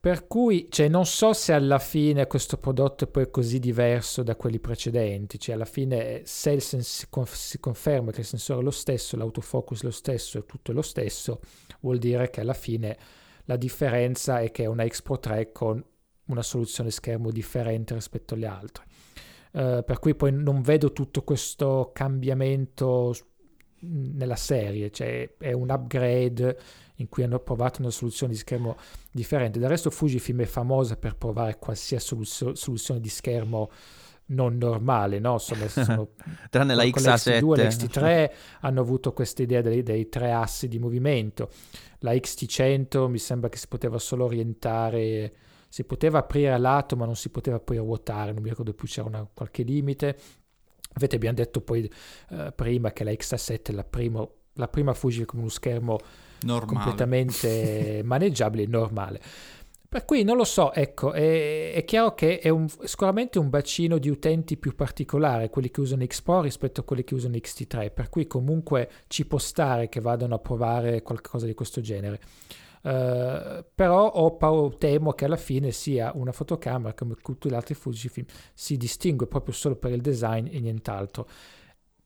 [0.00, 4.34] Per cui, cioè, non so se alla fine questo prodotto è poi così diverso da
[4.34, 8.70] quelli precedenti, cioè alla fine se il sens- si conferma che il sensore è lo
[8.72, 11.40] stesso, l'autofocus è lo stesso e tutto è lo stesso,
[11.80, 12.96] vuol dire che alla fine
[13.44, 15.84] la differenza è che è una X Pro 3 con
[16.26, 18.84] una soluzione schermo differente rispetto alle altre.
[19.52, 23.14] Eh, per cui poi non vedo tutto questo cambiamento
[23.82, 26.58] nella serie, cioè è un upgrade
[26.96, 28.76] in cui hanno provato una soluzione di schermo
[29.10, 29.58] differente.
[29.58, 33.70] Del resto Fujifilm è famosa per provare qualsiasi soluzio- soluzione di schermo
[34.30, 35.34] non normale, no?
[35.34, 36.08] Insomma, sono
[36.50, 37.66] Tranne la con l'XT2 e XA7.
[37.66, 41.50] l'XT3 hanno avuto questa idea dei, dei tre assi di movimento.
[42.00, 45.32] La XT100 mi sembra che si poteva solo orientare,
[45.68, 48.86] si poteva aprire a lato ma non si poteva poi ruotare, non mi ricordo più
[48.88, 50.16] c'era una- qualche limite.
[50.92, 51.88] Avete abbiamo detto poi
[52.30, 55.98] eh, prima che la XA7 è la, primo- la prima Fuji con uno schermo
[56.42, 56.66] Normale.
[56.66, 59.20] completamente maneggiabile normale.
[59.90, 63.98] Per cui non lo so, ecco, è, è chiaro che è un- sicuramente un bacino
[63.98, 67.90] di utenti più particolare, quelli che usano X Pro rispetto a quelli che usano XT3,
[67.92, 72.20] per cui comunque ci può stare che vadano a provare qualcosa di questo genere.
[72.82, 77.74] Eh, però ho paura, temo che alla fine sia una fotocamera come tutti gli altri
[77.74, 81.26] Fujifilm si distingue proprio solo per il design e nient'altro.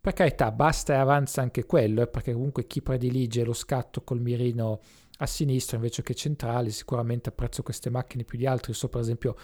[0.01, 4.21] Per carità, basta e avanza anche quello, eh, perché comunque chi predilige lo scatto col
[4.21, 4.81] mirino
[5.19, 8.73] a sinistra invece che centrale, sicuramente apprezzo queste macchine più di altri.
[8.73, 9.37] So per esempio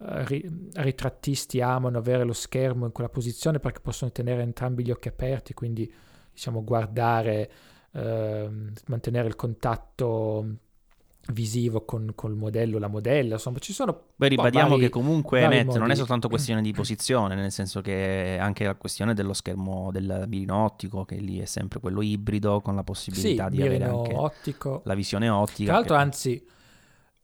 [0.00, 4.90] eh, ri- ritrattisti amano avere lo schermo in quella posizione perché possono tenere entrambi gli
[4.90, 5.92] occhi aperti, quindi
[6.32, 7.50] diciamo guardare,
[7.92, 10.56] ehm, mantenere il contatto
[11.32, 15.76] visivo con, col modello, la modella, insomma ci sono Poi ribadiamo vari- che comunque Net
[15.76, 20.24] non è soltanto questione di posizione, nel senso che anche la questione dello schermo del
[20.26, 24.14] mirino ottico, che lì è sempre quello ibrido con la sì, possibilità di avere anche
[24.14, 24.82] ottico.
[24.84, 25.64] la visione ottica.
[25.64, 26.46] Tra l'altro, che- anzi,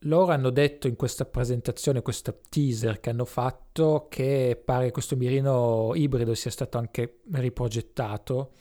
[0.04, 5.16] loro hanno detto in questa presentazione, questa teaser che hanno fatto, che pare che questo
[5.16, 8.52] mirino ibrido sia stato anche riprogettato.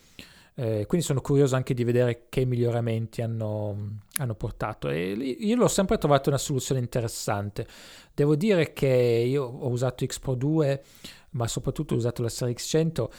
[0.60, 4.90] Eh, quindi sono curioso anche di vedere che miglioramenti hanno, hanno portato.
[4.90, 7.66] E io l'ho sempre trovato una soluzione interessante.
[8.14, 8.88] Devo dire che
[9.26, 10.84] io ho usato X Pro 2,
[11.32, 13.10] ma soprattutto ho usato la serie X100.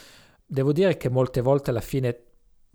[0.44, 2.14] Devo dire che molte volte alla fine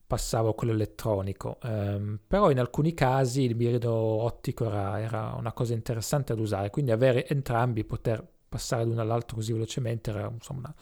[0.07, 5.51] passavo a quello elettronico, ehm, però in alcuni casi il mirino ottico era, era una
[5.51, 10.29] cosa interessante ad usare, quindi avere entrambi, poter passare da uno all'altro così velocemente era
[10.31, 10.75] insomma una-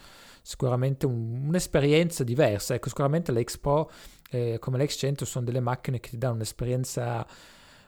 [0.44, 2.76] sicuramente un- un'esperienza diversa.
[2.76, 3.90] Ecco, sicuramente la X Pro
[4.30, 7.28] eh, come la X100 sono delle macchine che ti danno un'esperienza a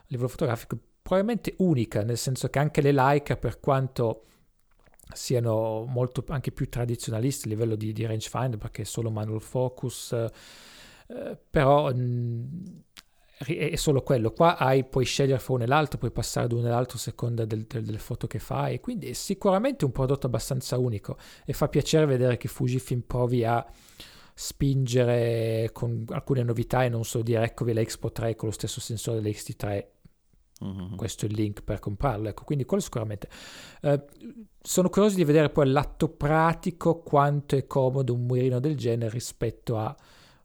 [0.08, 4.24] livello fotografico probabilmente unica, nel senso che anche le Leica, per quanto
[5.13, 10.13] siano molto anche più tradizionalisti a livello di, di rangefinder, perché è solo manual focus,
[10.13, 12.84] eh, però mh,
[13.38, 14.32] è solo quello.
[14.32, 17.02] Qua hai, puoi scegliere fra uno e l'altro, puoi passare da uno e l'altro a
[17.02, 21.54] seconda del- del- delle foto che fai, quindi è sicuramente un prodotto abbastanza unico e
[21.54, 23.65] fa piacere vedere che Fujifilm provi a
[24.38, 28.80] spingere con alcune novità e non solo dire eccovi la Expo 3 con lo stesso
[28.82, 29.89] sensore dell'XT3
[30.62, 30.95] Mhm.
[30.95, 32.30] questo è il link per comprarlo.
[32.30, 33.28] Ecco, quindi quello sicuramente.
[33.82, 34.02] Eh,
[34.62, 39.78] sono curioso di vedere poi l'atto pratico quanto è comodo un mirino del genere rispetto
[39.78, 39.93] a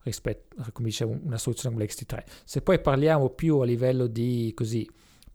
[0.02, 2.24] rispetto, come dicevo, una soluzione come l'XT3.
[2.44, 4.88] Se poi parliamo più a livello di così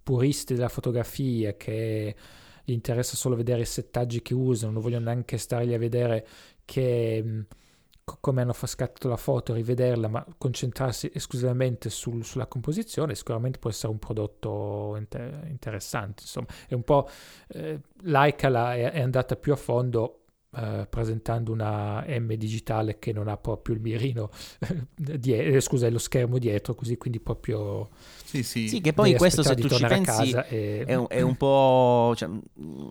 [0.03, 2.15] puristi della fotografia che
[2.63, 6.27] gli interessa solo vedere i settaggi che usano, non vogliono neanche stargli a vedere
[6.65, 7.45] che
[8.03, 13.69] co- come hanno scattato la foto, rivederla, ma concentrarsi esclusivamente sul- sulla composizione, sicuramente può
[13.69, 16.23] essere un prodotto inter- interessante.
[16.23, 17.07] Insomma, è un po'
[17.49, 20.21] eh, Leica la- è, è andata più a fondo.
[20.55, 24.29] Eh, presentando una M digitale che non ha proprio il mirino
[24.95, 27.89] die- eh, scusa lo schermo dietro così quindi proprio
[28.23, 28.67] Sì, sì.
[28.67, 32.13] Sì, che poi questo se tu ci pensi e- è un, è un po'.
[32.15, 32.29] Cioè,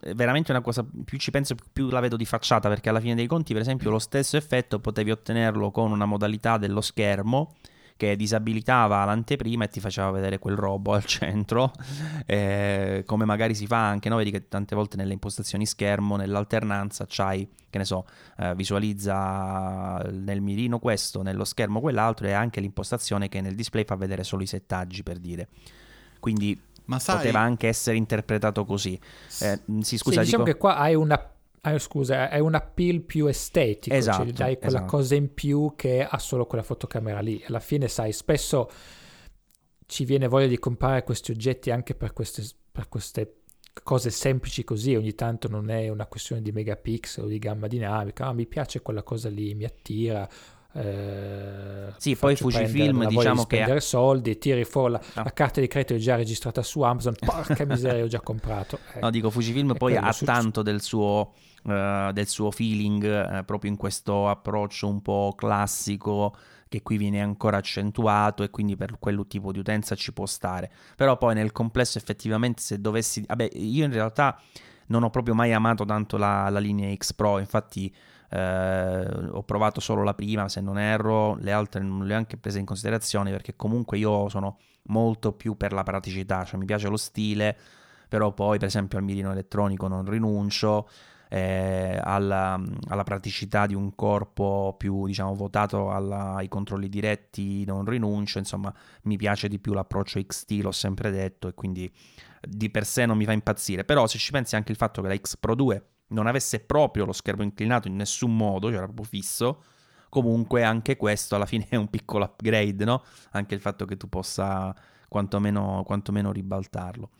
[0.00, 0.84] è veramente una cosa.
[1.04, 2.68] Più ci penso, più la vedo di facciata.
[2.68, 6.56] Perché alla fine dei conti, per esempio, lo stesso effetto potevi ottenerlo con una modalità
[6.56, 7.54] dello schermo
[7.96, 11.72] che disabilitava l'anteprima e ti faceva vedere quel robo al centro.
[12.26, 14.16] eh, come magari si fa anche, no?
[14.16, 18.06] Vedi che tante volte nelle impostazioni schermo, nell'alternanza, c'hai, che ne so,
[18.38, 23.94] eh, visualizza nel mirino questo, nello schermo quell'altro, e anche l'impostazione che nel display fa
[23.94, 25.48] vedere solo i settaggi per dire.
[26.18, 28.98] Quindi Ma sai, poteva anche essere interpretato così.
[29.40, 30.56] Eh, sì, scusa, sì, diciamo dico...
[30.56, 31.33] che qua hai una
[31.64, 34.96] hai- scusa, hai un appeal più estetico, Esatto, cioè dai quella esatto.
[34.96, 37.42] cosa in più che ha solo quella fotocamera lì.
[37.46, 38.70] Alla fine, sai, spesso
[39.86, 43.40] ci viene voglia di comprare questi oggetti anche per queste, per queste
[43.82, 48.26] cose semplici così, ogni tanto non è una questione di megapixel o di gamma dinamica,
[48.26, 50.28] ah, mi piace quella cosa lì, mi attira.
[50.76, 55.22] Eh, sì, poi Fujifilm diciamo di spendere che soldi, tiri fuori la, no.
[55.22, 58.78] la, carta di credito è già registrata su Amazon, porca miseria, ho già comprato.
[58.94, 60.24] Eh, no, dico Fujifilm poi ha su...
[60.24, 61.32] tanto del suo,
[61.64, 66.34] uh, del suo feeling uh, proprio in questo approccio un po' classico
[66.68, 70.70] che qui viene ancora accentuato e quindi per quel tipo di utenza ci può stare.
[70.96, 73.24] Però poi nel complesso effettivamente se dovessi...
[73.26, 74.40] Vabbè, io in realtà
[74.86, 77.94] non ho proprio mai amato tanto la, la linea X Pro, infatti
[78.30, 82.36] eh, ho provato solo la prima se non erro, le altre non le ho anche
[82.36, 86.88] prese in considerazione perché comunque io sono molto più per la praticità, cioè mi piace
[86.88, 87.56] lo stile,
[88.08, 90.88] però poi per esempio al mirino elettronico non rinuncio
[91.28, 97.84] eh, alla, alla, praticità di un corpo più diciamo votato alla, ai controlli diretti non
[97.84, 101.90] rinuncio insomma mi piace di più l'approccio XT l'ho sempre detto e quindi
[102.40, 105.08] di per sé non mi fa impazzire però se ci pensi anche il fatto che
[105.08, 108.86] la X Pro 2 non avesse proprio lo schermo inclinato in nessun modo cioè era
[108.86, 109.62] proprio fisso
[110.08, 113.02] comunque anche questo alla fine è un piccolo upgrade no?
[113.32, 114.74] anche il fatto che tu possa
[115.08, 117.10] quantomeno, quantomeno ribaltarlo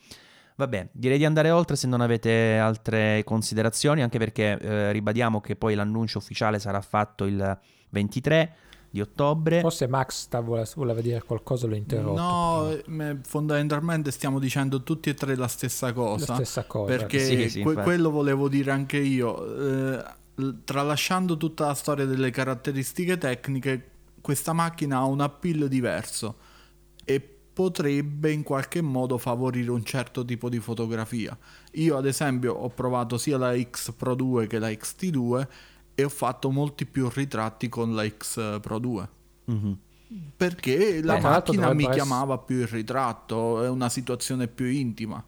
[0.57, 5.57] Vabbè, direi di andare oltre se non avete altre considerazioni, anche perché eh, ribadiamo che
[5.57, 7.59] poi l'annuncio ufficiale sarà fatto il
[7.91, 8.57] 23
[8.95, 9.61] di ottobre.
[9.61, 10.29] Forse Max
[10.77, 12.21] voleva dire qualcosa, lo interrotto.
[12.87, 16.27] No, fondamentalmente stiamo dicendo tutti e tre la stessa cosa.
[16.29, 16.97] La stessa cosa.
[16.97, 19.97] Perché sì, sì, que- quello volevo dire anche io.
[19.97, 20.05] Eh,
[20.63, 23.91] tralasciando tutta la storia delle caratteristiche tecniche,
[24.21, 26.37] questa macchina ha un appeal diverso.
[27.05, 31.39] E potrebbe in qualche modo favorire un certo tipo di fotografia.
[31.75, 35.47] Io ad esempio ho provato sia la X Pro 2 che la XT2
[35.95, 39.09] e ho fatto molti più ritratti con la X Pro 2.
[39.53, 39.73] Mm-hmm.
[40.37, 41.95] Perché la Beh, macchina mi essere...
[41.95, 45.25] chiamava più il ritratto, è una situazione più intima.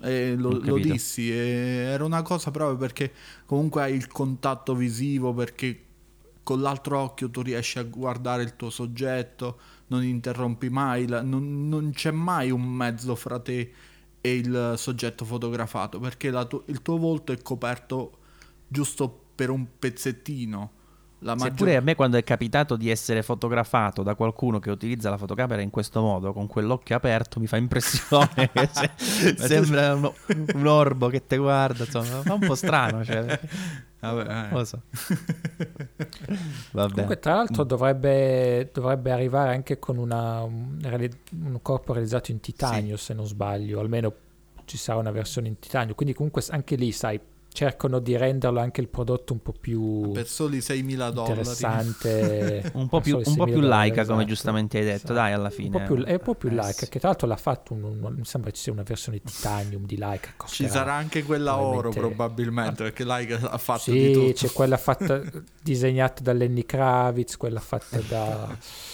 [0.00, 3.12] E lo, lo dissi, era una cosa proprio perché
[3.44, 5.84] comunque hai il contatto visivo, perché
[6.42, 11.68] con l'altro occhio tu riesci a guardare il tuo soggetto, non interrompi mai, la, non,
[11.68, 13.72] non, c'è mai un mezzo fra te
[14.20, 18.18] e il soggetto fotografato, perché tu, il tuo volto è coperto
[18.66, 20.80] giusto per un pezzettino.
[21.22, 21.50] La maggior...
[21.50, 25.62] Seppure a me quando è capitato di essere fotografato da qualcuno che utilizza la fotocamera
[25.62, 30.12] in questo modo, con quell'occhio aperto, mi fa impressione che sembra un,
[30.54, 33.04] un, orbo che ti guarda, insomma, fa un po' strano.
[33.04, 33.40] Cioè.
[34.00, 34.52] Vabbè, eh.
[34.52, 34.82] lo so.
[36.72, 36.92] Vabbè.
[36.92, 42.96] Comunque, tra l'altro, dovrebbe, dovrebbe arrivare anche con una, un, un, corpo realizzato in titanio,
[42.96, 43.04] sì.
[43.04, 44.12] se non sbaglio, almeno
[44.64, 45.94] ci sarà una versione in titanio.
[45.94, 47.20] Quindi, comunque, anche lì, sai,
[47.52, 52.88] cercano di renderlo anche il prodotto un po' più per soli 6.000 dollari interessante un
[52.88, 54.16] po' più, un po più laica esatto.
[54.16, 55.12] come giustamente hai detto esatto.
[55.12, 56.88] dai alla fine un po' più, è un po' più eh, laica sì.
[56.88, 59.96] che tra l'altro l'ha fatto un, un, mi sembra ci sia una versione titanium di
[59.98, 64.32] Laika ci sarà anche quella oro probabilmente ah, perché Laika ha fatto sì, di tutto
[64.32, 65.22] c'è quella fatta
[65.62, 68.56] disegnata da Lenny Kravitz quella fatta da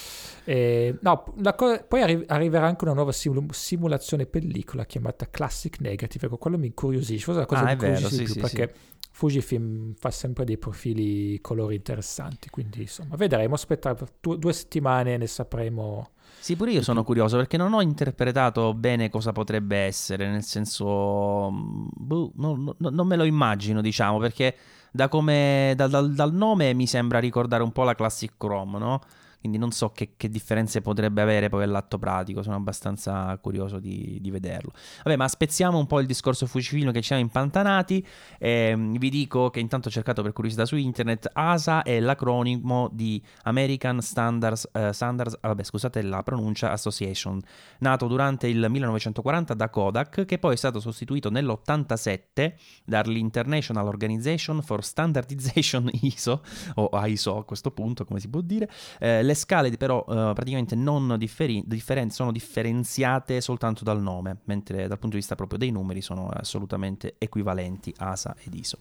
[0.48, 1.24] Eh, no,
[1.56, 6.56] co- poi arri- arriverà anche una nuova simul- simulazione pellicola chiamata Classic Negative, ecco, quello
[6.56, 8.96] mi incuriosisce, forse la cosa ah, mi incuriosisce di più sì, perché sì.
[9.10, 15.26] Fujifilm fa sempre dei profili colori interessanti, quindi insomma vedremo, aspettate due, due settimane ne
[15.26, 16.12] sapremo.
[16.38, 21.50] Sì, pure io sono curioso perché non ho interpretato bene cosa potrebbe essere, nel senso,
[21.52, 24.56] boh, no, no, non me lo immagino, diciamo, perché
[24.92, 29.00] da come, da, dal, dal, nome mi sembra ricordare un po' la Classic Chrome, no?
[29.40, 34.18] Quindi non so che, che, differenze potrebbe avere poi all'atto pratico, sono abbastanza curioso di,
[34.20, 34.72] di, vederlo.
[35.04, 38.04] Vabbè, ma spezziamo un po' il discorso Fujifilm che ci siamo impantanati,
[38.38, 43.22] eh, vi dico che intanto ho cercato per curiosità su internet, ASA è l'acronimo di
[43.42, 47.40] American Standards, eh, Standards vabbè scusate la pronuncia, Association,
[47.78, 54.84] nato durante il 1940 da Kodak, che poi è stato sostituito nell'87 dall'International Organization for
[54.84, 56.42] Standardization ISO,
[56.74, 60.74] o ISO a questo punto come si può dire, eh, le scale però uh, praticamente
[60.74, 65.70] non differi- differen- sono differenziate soltanto dal nome, mentre dal punto di vista proprio dei
[65.70, 68.78] numeri sono assolutamente equivalenti ASA ed ISO.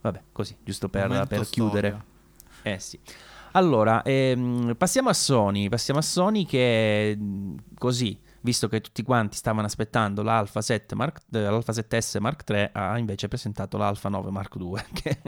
[0.00, 2.04] Vabbè, così, giusto per, per chiudere.
[2.62, 2.98] Eh sì.
[3.52, 7.18] Allora, ehm, passiamo a Sony, passiamo a Sony che
[7.76, 12.70] così, visto che tutti quanti stavano aspettando l'Alpha 7 Mark, eh, l'Alpha 7S Mark III,
[12.72, 15.20] ha invece presentato l'Alpha 9 Mark II, che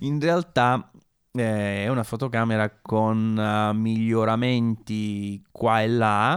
[0.00, 6.34] in realtà eh, è una fotocamera con uh, miglioramenti qua e là,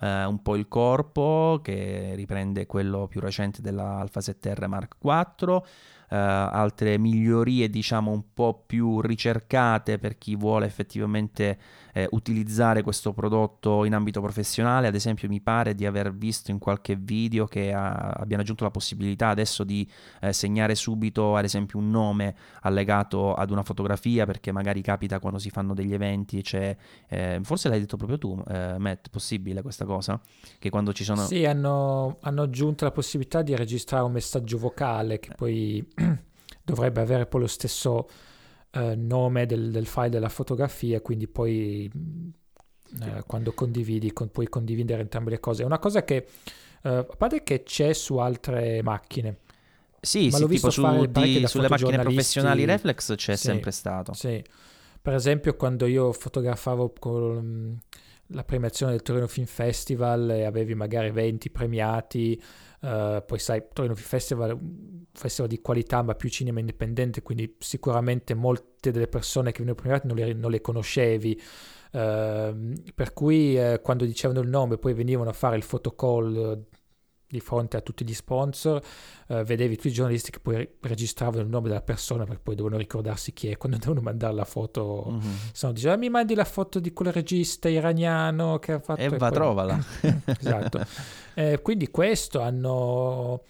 [0.00, 5.62] uh, un po' il corpo che riprende quello più recente della Alpha 7R Mark IV,
[6.10, 11.58] eh, altre migliorie diciamo un po' più ricercate per chi vuole effettivamente
[11.92, 14.86] eh, utilizzare questo prodotto in ambito professionale.
[14.86, 18.70] Ad esempio mi pare di aver visto in qualche video che ha, abbiano aggiunto la
[18.70, 19.88] possibilità adesso di
[20.20, 25.38] eh, segnare subito ad esempio un nome allegato ad una fotografia perché magari capita quando
[25.38, 26.76] si fanno degli eventi, c'è,
[27.08, 30.20] eh, forse l'hai detto proprio tu eh, Matt, possibile questa cosa?
[30.58, 31.24] Che quando ci sono...
[31.24, 35.86] Sì, hanno, hanno aggiunto la possibilità di registrare un messaggio vocale che poi
[36.64, 38.08] dovrebbe avere poi lo stesso
[38.70, 41.90] eh, nome del, del, file della fotografia, quindi poi
[43.02, 45.62] eh, quando condividi con, puoi condividere entrambe le cose.
[45.62, 46.26] È una cosa che,
[46.82, 49.38] eh, a parte che c'è su altre macchine,
[50.00, 54.12] sì, sì tipo su, di, sulle macchine professionali Reflex c'è sì, sempre stato.
[54.12, 54.42] Sì.
[55.00, 57.78] Per esempio quando io fotografavo con
[58.32, 62.40] la premiazione del Torino Film Festival e avevi magari 20 premiati,
[62.80, 67.22] uh, poi sai, Torino Film Festival è un festival di qualità ma più cinema indipendente,
[67.22, 71.40] quindi sicuramente molte delle persone che venivano premiate non le, non le conoscevi.
[71.90, 76.66] Uh, per cui uh, quando dicevano il nome poi venivano a fare il photocall
[77.28, 78.82] di fronte a tutti gli sponsor,
[79.26, 82.78] uh, vedevi tutti i giornalisti che poi registravano il nome della persona perché poi devono
[82.78, 85.06] ricordarsi chi è quando devono mandare la foto.
[85.10, 85.34] Mm-hmm.
[85.52, 89.00] Se no diceva mi mandi la foto di quel regista iraniano che ha fatto...
[89.00, 89.78] E va, trovala.
[90.24, 90.80] esatto.
[91.34, 93.42] Eh, quindi questo hanno...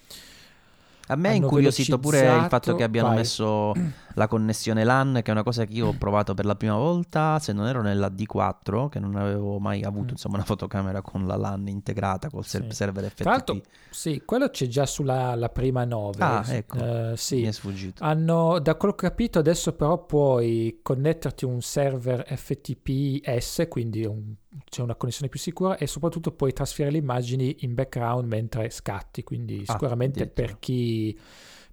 [1.07, 3.17] A me è incuriosito pure il fatto che abbiano vai.
[3.17, 3.73] messo
[4.13, 7.39] la connessione LAN, che è una cosa che io ho provato per la prima volta,
[7.39, 10.11] se non ero nella D4, che non avevo mai avuto mm.
[10.11, 12.65] insomma, una fotocamera con la LAN integrata col sì.
[12.69, 13.21] server FTP.
[13.21, 16.23] Tra l'altro, sì, quello c'è già sulla prima 9.
[16.23, 17.37] Ah, ecco, uh, sì.
[17.37, 18.03] mi è sfuggito.
[18.03, 24.33] Hanno, da quello che ho capito, adesso però puoi connetterti un server FTPS, quindi un,
[24.69, 29.23] c'è una connessione più sicura e soprattutto puoi trasferire le immagini in background mentre scatti,
[29.23, 31.17] quindi ah, sicuramente per chi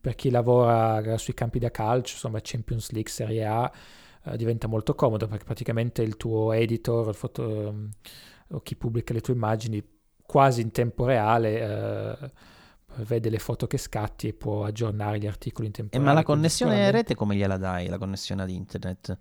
[0.07, 3.69] per chi lavora sui campi da calcio, insomma Champions League, Serie A,
[4.23, 7.91] eh, diventa molto comodo perché praticamente il tuo editor il foto, um,
[8.51, 9.83] o chi pubblica le tue immagini
[10.23, 12.31] quasi in tempo reale eh,
[12.99, 16.15] vede le foto che scatti e può aggiornare gli articoli in tempo eh, reale.
[16.15, 16.99] Ma la connessione sicuramente...
[16.99, 19.19] rete come gliela dai, la connessione ad internet?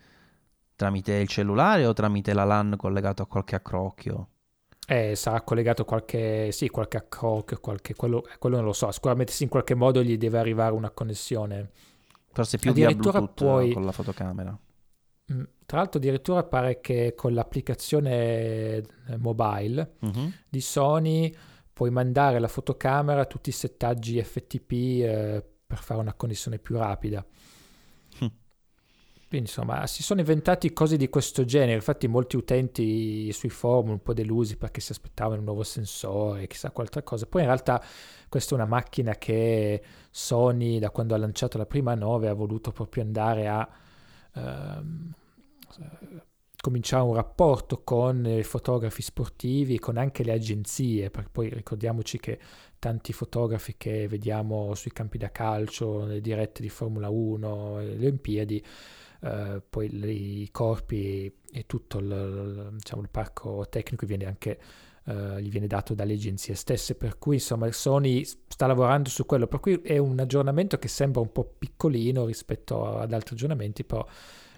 [0.75, 4.27] Tramite il cellulare o tramite la LAN collegato a qualche accrocchio?
[4.87, 9.43] Eh, sarà collegato qualche, sì, qualche accroc, qualche, quello, quello, non lo so, sicuramente sì,
[9.43, 11.71] in qualche modo gli deve arrivare una connessione.
[12.31, 14.57] Forse più via Bluetooth puoi, con la fotocamera.
[15.33, 18.83] Mm, tra l'altro addirittura pare che con l'applicazione eh,
[19.17, 20.31] mobile uh-huh.
[20.47, 21.35] di Sony
[21.73, 27.25] puoi mandare la fotocamera tutti i settaggi FTP eh, per fare una connessione più rapida.
[29.27, 34.01] Quindi insomma si sono inventati cose di questo genere, infatti molti utenti sui forum un
[34.03, 37.25] po' delusi perché si aspettavano un nuovo sensore, chissà qualche cosa.
[37.25, 37.83] Poi in realtà
[38.29, 42.71] questa è una macchina che Sony da quando ha lanciato la prima 9 ha voluto
[42.71, 43.67] proprio andare a
[44.35, 45.13] ehm,
[46.61, 52.39] cominciare un rapporto con i fotografi sportivi, con anche le agenzie, perché poi ricordiamoci che
[52.79, 58.63] tanti fotografi che vediamo sui campi da calcio, nelle dirette di Formula 1, le Olimpiadi,
[59.25, 59.89] eh, poi
[60.43, 64.59] i corpi e tutto il, diciamo, il parco tecnico viene anche,
[65.05, 69.47] eh, gli viene dato dalle agenzie stesse, per cui insomma Sony sta lavorando su quello,
[69.47, 74.05] per cui è un aggiornamento che sembra un po' piccolino rispetto ad altri aggiornamenti, però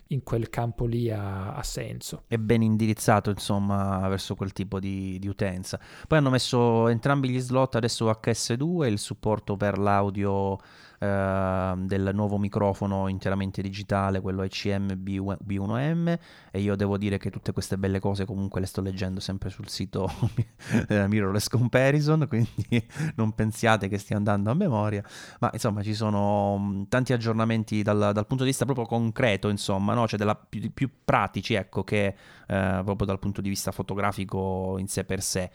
[0.08, 2.24] in quel campo lì ha, ha, senso.
[2.28, 5.80] È ben indirizzato, insomma, verso quel tipo di, di, utenza.
[6.08, 10.58] Poi hanno messo entrambi gli slot adesso HS2, il supporto per l'audio
[11.00, 16.18] eh, del nuovo microfono interamente digitale, quello ECM B1M
[16.52, 19.68] e io devo dire che tutte queste belle cose comunque le sto leggendo sempre sul
[19.70, 20.10] sito
[20.90, 22.66] Mirrorless Comparison, quindi
[23.16, 25.04] non pensiate che stia andando a memoria,
[25.40, 29.94] ma insomma ci sono mm, tanti aggiornamenti dal, dal punto di vista proprio concreto, insomma,
[29.94, 30.08] no?
[30.08, 34.88] cioè della, più, più, pratici, ecco, che eh, proprio dal punto di vista fotografico in
[34.88, 35.52] sé per sé.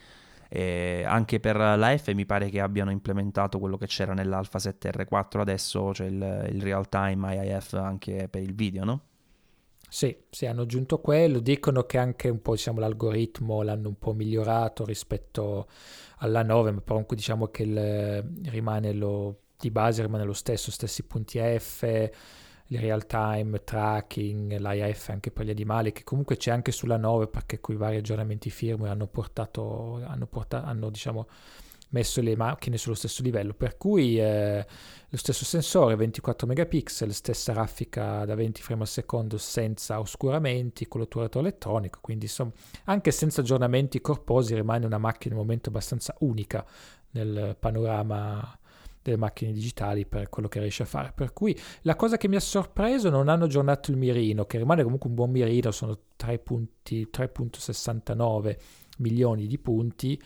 [0.55, 5.40] E anche per la F mi pare che abbiano implementato quello che c'era nell'Alpha 7R4
[5.40, 9.00] adesso, cioè il, il real time IIF anche per il video, no?
[9.88, 14.12] Sì, sì, hanno aggiunto quello, dicono che anche un po' diciamo, l'algoritmo l'hanno un po'
[14.12, 15.68] migliorato rispetto
[16.18, 21.03] alla 9, ma comunque diciamo che il, rimane lo, di base rimane lo stesso, stessi
[21.05, 22.11] punti F,
[22.73, 27.29] il real time tracking, l'IF anche per gli animali, che comunque c'è anche sulla 9
[27.29, 31.27] perché con i vari aggiornamenti firmware hanno portato, hanno, portato, hanno diciamo,
[31.91, 34.66] messo le macchine sullo stesso livello, per cui eh,
[35.07, 41.01] lo stesso sensore 24 megapixel, stessa raffica da 20 frame al secondo senza oscuramenti, con
[41.01, 42.53] l'otturatore elettronico, quindi insomma
[42.85, 46.64] anche senza aggiornamenti corposi rimane una macchina al momento abbastanza unica
[47.11, 48.57] nel panorama
[49.03, 51.12] delle macchine digitali per quello che riesce a fare.
[51.14, 54.82] Per cui la cosa che mi ha sorpreso non hanno aggiornato il mirino, che rimane
[54.82, 58.57] comunque un buon mirino, sono 3 punti, 3.69
[58.98, 60.20] milioni di punti,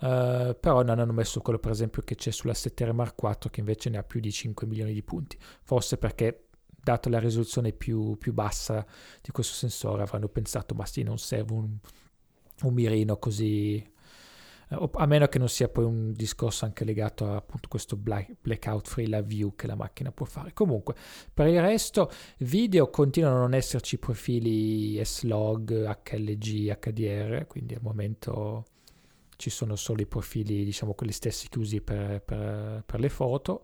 [0.00, 3.60] uh, però non hanno messo quello per esempio che c'è sulla 7R Mark IV che
[3.60, 6.46] invece ne ha più di 5 milioni di punti, forse perché
[6.82, 8.84] data la risoluzione più, più bassa
[9.20, 11.76] di questo sensore avranno pensato ma sì non serve un,
[12.62, 13.91] un mirino così
[14.74, 18.88] a meno che non sia poi un discorso anche legato a appunto questo black, blackout
[18.88, 20.52] free la view che la macchina può fare.
[20.52, 20.94] Comunque,
[21.32, 28.64] per il resto, video continuano a non esserci profili S-Log, HLG, HDR, quindi al momento
[29.36, 33.62] ci sono solo i profili, diciamo, quelli stessi chiusi per, per, per le foto.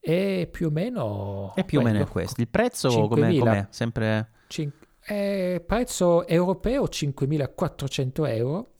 [0.00, 1.52] E più o meno...
[1.54, 2.40] E più o meno è questo.
[2.40, 3.38] Il prezzo com'è?
[3.38, 3.66] com'è?
[3.70, 4.30] Sempre...
[4.48, 4.72] Cin-
[5.04, 8.70] eh, prezzo europeo 5.400 euro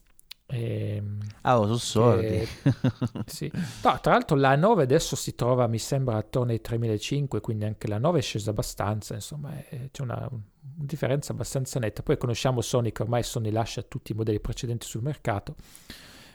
[0.53, 2.47] Ehm, ah, oh, sono sordi.
[3.25, 3.51] sì.
[3.53, 7.89] no, tra l'altro la 9 adesso si trova, mi sembra, attorno ai 3005, quindi anche
[7.89, 12.03] la 9 è scesa abbastanza, insomma, è, c'è una, una, differenza abbastanza netta.
[12.03, 15.55] Poi conosciamo Sony che ormai Sony lascia tutti i modelli precedenti sul mercato,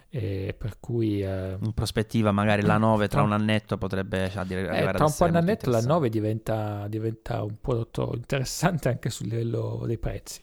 [0.09, 1.21] per cui...
[1.21, 5.13] Eh, in prospettiva magari la 9 tra un annetto potrebbe cioè, arrivare eh, tra un
[5.15, 10.41] po' un annetto la 9 diventa, diventa un prodotto interessante anche sul livello dei prezzi.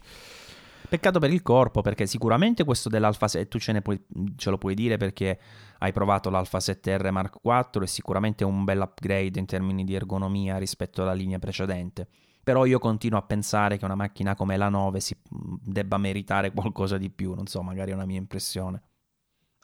[0.95, 4.01] Peccato per il corpo, perché sicuramente questo dell'Alpha 7 tu ce, puoi,
[4.37, 5.41] ce lo puoi dire perché
[5.79, 10.57] hai provato l'Alpha 7R Mark IV e sicuramente un bel upgrade in termini di ergonomia
[10.57, 12.07] rispetto alla linea precedente.
[12.45, 16.97] Però io continuo a pensare che una macchina come la 9 si, debba meritare qualcosa
[16.97, 18.81] di più, non so, magari è una mia impressione.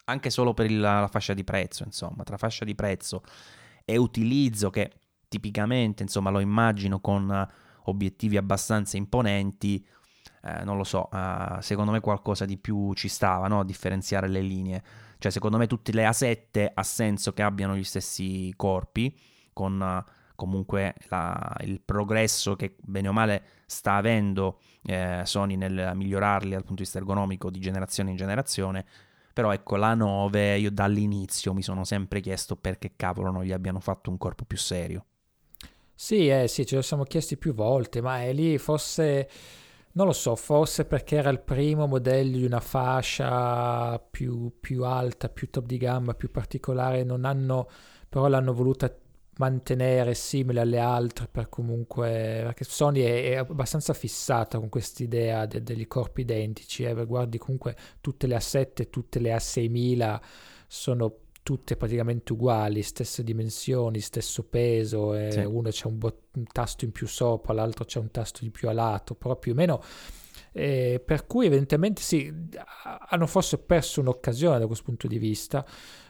[0.03, 3.23] Anche solo per il, la fascia di prezzo, insomma, tra fascia di prezzo
[3.85, 4.91] e utilizzo che
[5.29, 7.47] tipicamente, insomma, lo immagino con
[7.85, 9.81] obiettivi abbastanza imponenti,
[10.43, 13.63] eh, non lo so, uh, secondo me qualcosa di più ci stava, no?
[13.63, 14.83] differenziare le linee.
[15.17, 19.15] Cioè, secondo me tutte le A7 ha senso che abbiano gli stessi corpi,
[19.53, 25.91] con uh, comunque la, il progresso che bene o male sta avendo eh, Sony nel
[25.93, 28.85] migliorarli dal punto di vista ergonomico di generazione in generazione.
[29.33, 33.79] Però ecco, la 9 io dall'inizio mi sono sempre chiesto perché cavolo non gli abbiano
[33.79, 35.05] fatto un corpo più serio.
[35.93, 39.29] Sì, eh, sì, ce lo siamo chiesti più volte, ma è lì forse
[39.93, 45.29] non lo so, forse perché era il primo modello di una fascia più, più alta,
[45.29, 47.67] più top di gamma, più particolare, non hanno,
[48.07, 48.93] però l'hanno voluta
[49.37, 55.63] mantenere simile alle altre per comunque perché Sony è, è abbastanza fissata con quest'idea de,
[55.63, 60.19] degli corpi identici eh, guardi comunque tutte le A7 tutte le A6000
[60.67, 65.39] sono tutte praticamente uguali, stesse dimensioni, stesso peso, e sì.
[65.39, 68.69] uno c'è un, bot- un, tasto in più sopra, l'altro c'è un tasto di più
[68.69, 69.81] a lato, però più o meno...
[70.53, 72.29] Eh, per cui evidentemente sì,
[73.07, 75.65] hanno forse perso un'occasione da questo punto di vista.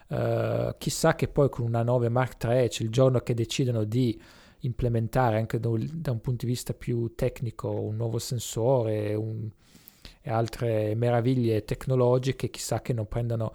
[0.07, 4.19] Uh, chissà che poi con una 9 Mark III c'è il giorno che decidono di
[4.61, 9.47] implementare anche da un, da un punto di vista più tecnico un nuovo sensore un,
[10.21, 13.53] e altre meraviglie tecnologiche, chissà che non prendano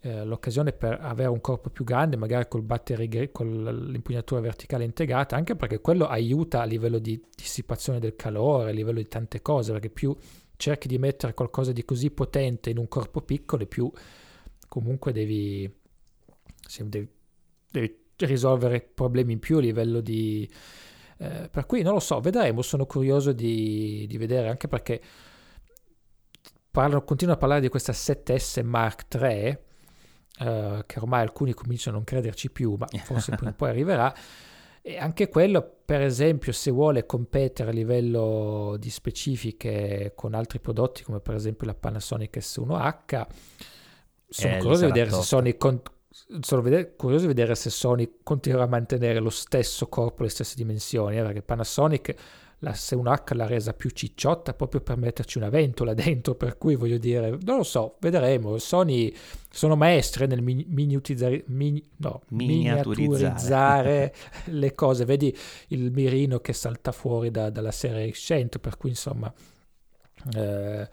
[0.00, 3.48] eh, l'occasione per avere un corpo più grande, magari col battery, con
[3.90, 8.98] l'impugnatura verticale integrata, anche perché quello aiuta a livello di dissipazione del calore, a livello
[8.98, 10.16] di tante cose, perché più
[10.56, 13.90] cerchi di mettere qualcosa di così potente in un corpo piccolo, più
[14.68, 15.68] comunque devi,
[16.84, 17.10] devi,
[17.70, 20.48] devi risolvere problemi in più a livello di...
[21.20, 25.02] Eh, per cui non lo so, vedremo, sono curioso di, di vedere anche perché
[26.70, 29.66] parlano, continuano a parlare di questa 7S Mark III
[30.40, 34.14] uh, che ormai alcuni cominciano a non crederci più, ma forse prima o poi arriverà.
[34.80, 41.02] E anche quello, per esempio, se vuole competere a livello di specifiche con altri prodotti,
[41.02, 43.26] come per esempio la Panasonic S1H,
[44.30, 45.82] sono eh, curioso di vedere se Sony con-
[46.40, 50.54] sono vede- curioso di vedere se Sony continuerà a mantenere lo stesso corpo, le stesse
[50.56, 52.14] dimensioni, eh, perché Panasonic
[52.60, 56.98] la S1H l'ha resa più cicciotta proprio per metterci una ventola dentro, per cui voglio
[56.98, 58.58] dire, non lo so, vedremo.
[58.58, 59.14] Sony
[59.50, 64.14] sono maestre nel miniaturizzare, mini- no, miniaturizzare
[64.46, 65.04] le cose.
[65.04, 65.36] Vedi
[65.68, 69.32] il mirino che salta fuori da, dalla serie 100, per cui insomma...
[70.34, 70.88] Eh,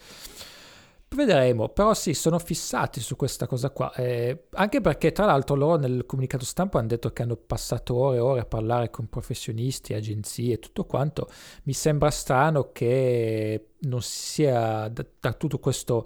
[1.16, 5.78] Vedremo, però sì, sono fissati su questa cosa qua, eh, anche perché tra l'altro loro
[5.78, 9.94] nel comunicato stampa hanno detto che hanno passato ore e ore a parlare con professionisti,
[9.94, 11.30] agenzie e tutto quanto.
[11.64, 16.06] Mi sembra strano che non sia da, da tutto questo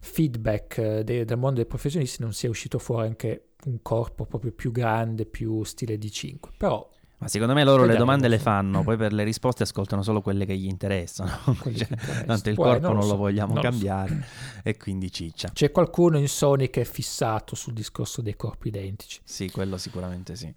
[0.00, 4.52] feedback eh, de, del mondo dei professionisti non sia uscito fuori anche un corpo proprio
[4.52, 6.38] più grande, più stile D5.
[6.56, 6.88] Però
[7.20, 10.46] Ma secondo me loro le domande le fanno, poi per le risposte ascoltano solo quelle
[10.46, 11.30] che gli interessano.
[11.62, 11.88] Cioè,
[12.24, 14.60] tanto il Poi, corpo non, non lo, so, vogliamo non cambiare lo so.
[14.68, 15.50] e quindi ciccia.
[15.52, 19.20] C'è qualcuno in Sony che è fissato sul discorso dei corpi identici.
[19.24, 20.52] Sì, quello sicuramente sì.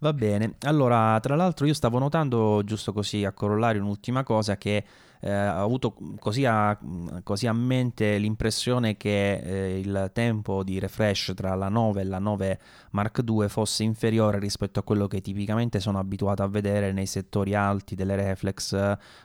[0.00, 0.54] Va bene.
[0.60, 4.84] Allora, tra l'altro io stavo notando, giusto così a corollario, un'ultima cosa che
[5.20, 6.78] eh, ho avuto così a,
[7.22, 12.18] così a, mente l'impressione che eh, il tempo di refresh tra la 9 e la
[12.18, 12.60] 9
[12.90, 17.54] Mark II fosse inferiore rispetto a quello che tipicamente sono abituato a vedere nei settori
[17.54, 18.72] alti delle reflex,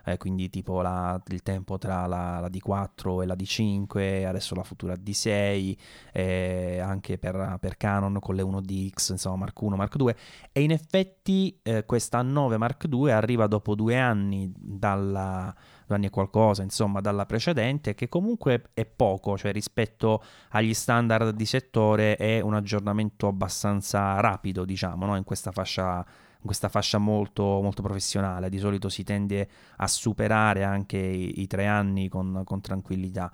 [0.05, 4.63] eh, quindi tipo la, il tempo tra la, la, D4 e la D5, adesso la
[4.63, 5.77] futura D6,
[6.11, 10.13] eh, anche per, per, Canon con le 1DX, insomma Mark I, Mark II,
[10.51, 15.53] e in effetti eh, questa 9 Mark II arriva dopo due anni dalla
[15.87, 21.45] anni e qualcosa, insomma, dalla precedente, che comunque è poco, cioè rispetto agli standard di
[21.45, 25.15] settore è un aggiornamento abbastanza rapido, diciamo, no?
[25.15, 26.05] in questa fascia
[26.43, 28.49] questa fascia molto, molto, professionale.
[28.49, 33.31] Di solito si tende a superare anche i, i tre anni con, con tranquillità.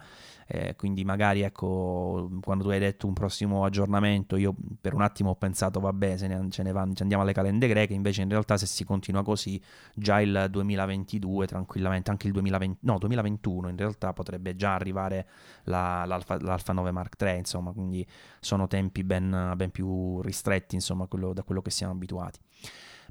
[0.52, 5.30] Eh, quindi magari ecco, quando tu hai detto un prossimo aggiornamento, io per un attimo
[5.30, 8.30] ho pensato vabbè, se ne, ce ne va, ci andiamo alle calende greche, invece in
[8.30, 9.62] realtà se si continua così,
[9.94, 15.28] già il 2022 tranquillamente, anche il 2020, no, 2021 in realtà potrebbe già arrivare
[15.66, 18.04] la, l'Alfa, l'Alfa 9 Mark III, insomma, quindi
[18.40, 22.40] sono tempi ben, ben più ristretti insomma, quello, da quello che siamo abituati.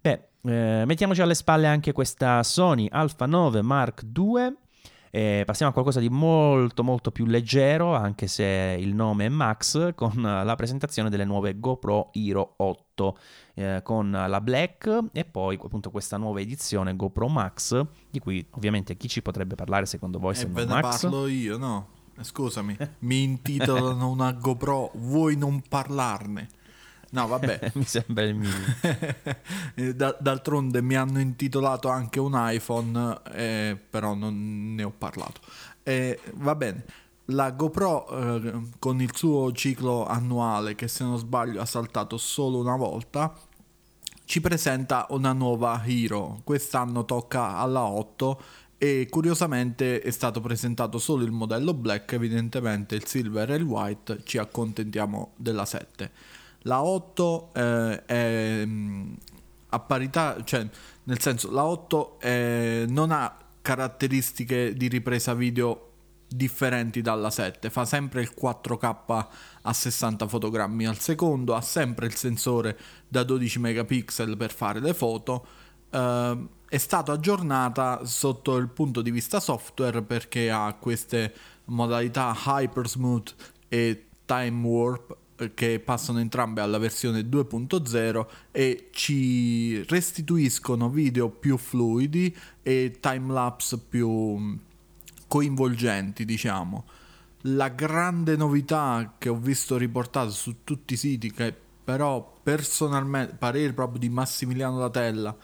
[0.03, 4.67] Beh, eh, mettiamoci alle spalle anche questa Sony Alpha 9 Mark II
[5.11, 9.95] e passiamo a qualcosa di molto molto più leggero, anche se il nome è Max,
[9.95, 13.19] con la presentazione delle nuove GoPro Hero 8
[13.55, 17.81] eh, con la Black e poi appunto questa nuova edizione GoPro Max,
[18.11, 21.03] di cui ovviamente chi ci potrebbe parlare secondo voi se eh, non Max?
[21.03, 21.89] parlo io, no?
[22.21, 26.49] Scusami, mi intitolano una GoPro, vuoi non parlarne?
[27.11, 27.73] No, vabbè.
[27.75, 28.51] mi sembra il mio.
[30.19, 35.41] d'altronde mi hanno intitolato anche un iPhone, eh, però non ne ho parlato.
[35.83, 36.85] Eh, va bene.
[37.31, 42.59] La GoPro eh, con il suo ciclo annuale, che se non sbaglio ha saltato solo
[42.59, 43.35] una volta,
[44.25, 46.41] ci presenta una nuova Hero.
[46.45, 48.41] Quest'anno tocca alla 8
[48.79, 54.21] e curiosamente è stato presentato solo il modello black, evidentemente il silver e il white
[54.25, 56.11] ci accontentiamo della 7.
[56.69, 59.13] La 8 eh, è mm,
[59.71, 60.69] a parità, cioè
[61.05, 65.85] nel senso la 8 è, non ha caratteristiche di ripresa video
[66.29, 69.27] differenti dalla 7, fa sempre il 4K
[69.63, 74.93] a 60 fotogrammi al secondo, ha sempre il sensore da 12 megapixel per fare le
[74.93, 75.47] foto.
[75.91, 81.33] Uh, è stata aggiornata sotto il punto di vista software perché ha queste
[81.67, 83.35] modalità Hyper Smooth
[83.69, 85.17] e Time Warp
[85.55, 94.59] che passano entrambe alla versione 2.0 e ci restituiscono video più fluidi e timelapse più
[95.29, 96.85] coinvolgenti, diciamo.
[97.43, 103.73] La grande novità che ho visto riportata su tutti i siti, che però personalmente, parere
[103.73, 105.35] proprio di Massimiliano Latella,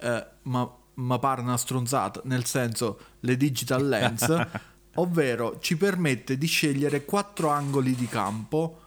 [0.00, 4.46] eh, ma, ma pare una stronzata, nel senso le digital lens,
[4.96, 8.81] ovvero ci permette di scegliere quattro angoli di campo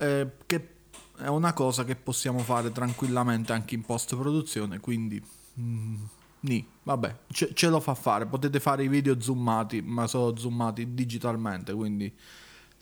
[0.00, 0.68] eh, che
[1.16, 5.22] è una cosa che possiamo fare tranquillamente anche in post produzione, quindi...
[5.60, 6.02] Mm,
[6.42, 8.24] Nì, vabbè, ce, ce, lo fa fare.
[8.24, 12.10] Potete fare i video zoomati, ma sono zoomati digitalmente, quindi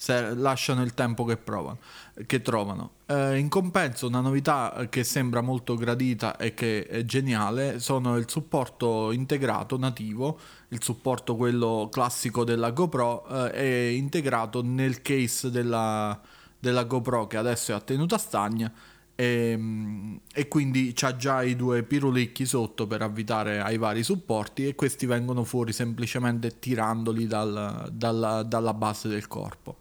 [0.00, 1.78] se lasciano il tempo che, provano,
[2.24, 2.92] che trovano.
[3.06, 8.30] Eh, in compenso, una novità che sembra molto gradita e che è geniale sono il
[8.30, 10.38] supporto integrato nativo,
[10.68, 16.20] il supporto quello classico della GoPro, eh, è integrato nel case della
[16.58, 18.72] della GoPro che adesso è a tenuta stagna
[19.20, 24.68] e, ehm, e, quindi c'ha già i due pirulicchi sotto per avvitare ai vari supporti
[24.68, 29.78] e questi vengono fuori semplicemente tirandoli dal, dalla, dalla, base del corpo.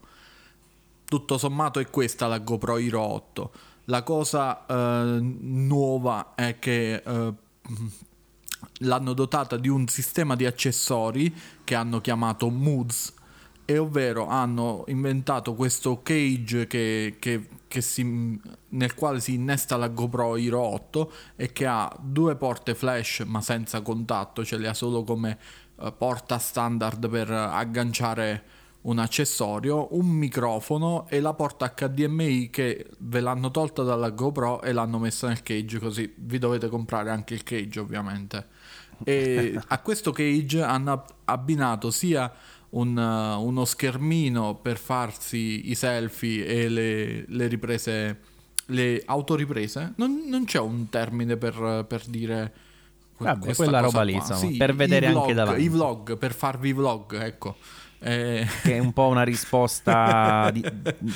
[1.04, 3.52] Tutto sommato è questa la GoPro Hero 8.
[3.84, 7.32] La cosa eh, nuova è che eh,
[8.80, 13.14] l'hanno dotata di un sistema di accessori che hanno chiamato Moods
[13.70, 18.40] e ovvero hanno inventato questo cage che, che, che si,
[18.70, 23.42] nel quale si innesta la GoPro Hero 8 e che ha due porte flash ma
[23.42, 25.36] senza contatto, ce le ha solo come
[25.74, 28.42] uh, porta standard per agganciare
[28.82, 34.72] un accessorio, un microfono e la porta HDMI che ve l'hanno tolta dalla GoPro e
[34.72, 38.46] l'hanno messa nel cage così vi dovete comprare anche il cage ovviamente.
[39.04, 42.32] E a questo cage hanno abbinato sia
[42.70, 48.20] un, uh, uno schermino per farsi i selfie e le, le riprese
[48.70, 52.52] le autoriprese, non, non c'è un termine per, per dire...
[53.18, 55.62] Vabbè, quella roba lì, sì, per vedere vlog, anche davanti.
[55.62, 57.56] I vlog, per farvi vlog, ecco.
[57.98, 58.46] Eh...
[58.62, 60.62] Che è un po' una risposta di,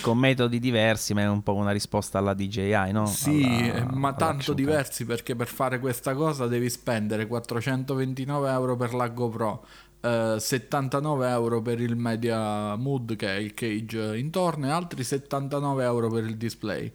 [0.01, 3.07] con metodi diversi, ma è un po' una risposta alla DJI, no?
[3.07, 8.95] Sì, alla, ma tanto diversi perché per fare questa cosa devi spendere 429 euro per
[8.95, 9.65] la GoPro,
[10.03, 15.85] eh, 79 euro per il Media Mood che è il cage intorno e altri 79
[15.85, 16.93] euro per il display.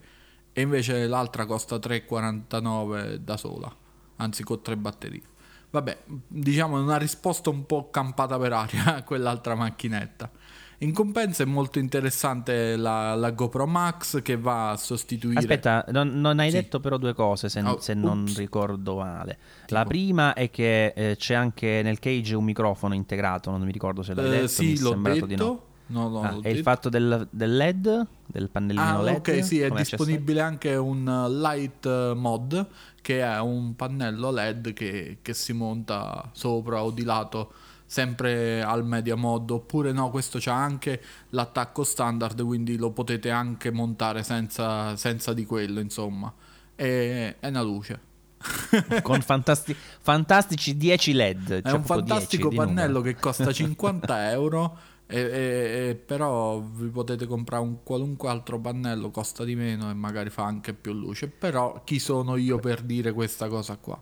[0.52, 3.74] E invece l'altra costa 3,49 da sola,
[4.18, 5.22] anzi con tre batterie.
[5.70, 10.32] Vabbè, diciamo una risposta un po' campata per aria a quell'altra macchinetta.
[10.80, 15.40] In compenso è molto interessante la, la, GoPro Max che va a sostituire.
[15.40, 16.58] Aspetta, non, non hai sì.
[16.58, 19.40] detto però due cose se, oh, se non ricordo male.
[19.62, 19.74] Tipo.
[19.74, 24.04] La prima è che eh, c'è anche nel cage un microfono integrato, non mi ricordo
[24.04, 24.48] se l'hai eh, detto.
[24.48, 25.28] Sì, l'ho sembrato detto.
[25.28, 25.66] Di no.
[25.90, 29.16] No, no, ah, è il fatto del, del, LED, del pannellino ah, LED.
[29.16, 32.68] Ok, sì, è disponibile anche un light mod
[33.02, 37.54] che è un pannello LED che, che, si monta sopra o di lato
[37.88, 43.72] sempre al media mod oppure no questo c'ha anche l'attacco standard quindi lo potete anche
[43.72, 46.32] montare senza, senza di quello insomma
[46.76, 48.00] è, è una luce
[49.02, 54.78] con fantasti- fantastici 10 led è un fantastico pannello che costa 50 euro
[55.10, 59.94] e, e, e, però vi potete comprare un qualunque altro pannello, costa di meno e
[59.94, 61.30] magari fa anche più luce.
[61.30, 64.00] Però chi sono io per dire questa cosa qua?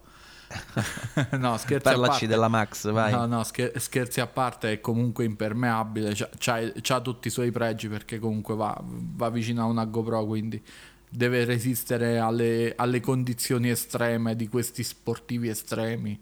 [1.38, 2.28] no, scherzi Parlaci a parte.
[2.28, 3.12] della Max, vai.
[3.12, 7.88] No, no, scherzi a parte, è comunque impermeabile, c'ha, c'ha, c'ha tutti i suoi pregi
[7.88, 10.62] perché comunque va, va, vicino a una GoPro, quindi
[11.10, 16.20] deve resistere alle, alle condizioni estreme di questi sportivi estremi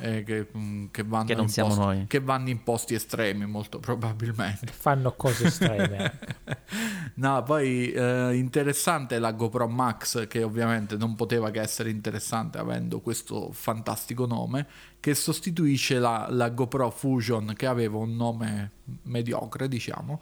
[0.00, 2.04] eh, che, mm, che, vanno che non in siamo posti, noi.
[2.06, 4.72] Che vanno in posti estremi, molto probabilmente.
[4.72, 6.18] Fanno cose estreme.
[7.14, 13.00] no, poi eh, interessante la GoPro Max, che ovviamente non poteva che essere interessante avendo
[13.00, 14.66] questo fantastico nome,
[14.98, 18.70] che sostituisce la, la GoPro Fusion, che aveva un nome
[19.02, 20.20] mediocre, diciamo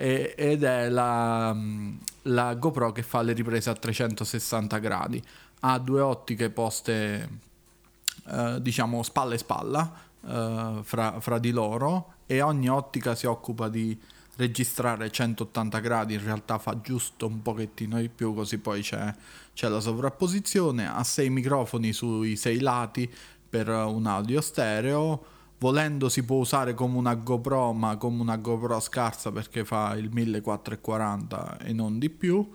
[0.00, 5.20] ed è la, mm, la, GoPro che fa le riprese a 360 gradi.
[5.62, 7.28] Ha due ottiche poste
[8.30, 9.92] eh, diciamo spalla e spalla
[10.26, 13.98] eh, fra, fra di loro e ogni ottica si occupa di
[14.36, 16.14] registrare 180 gradi.
[16.14, 19.14] In realtà fa giusto un pochettino di più così poi c'è,
[19.52, 20.88] c'è, la sovrapposizione.
[20.88, 23.10] Ha sei microfoni sui sei lati
[23.48, 25.36] per un audio stereo.
[25.58, 30.08] Volendo si può usare come una GoPro ma come una GoPro scarsa perché fa il
[30.12, 32.48] 1440 e non di più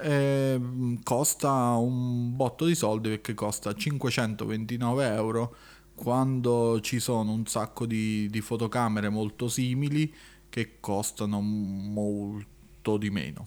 [0.00, 0.60] eh,
[1.02, 5.54] costa un botto di soldi perché costa 529 euro
[5.94, 10.12] quando ci sono un sacco di, di fotocamere molto simili
[10.48, 13.46] che costano molto di meno.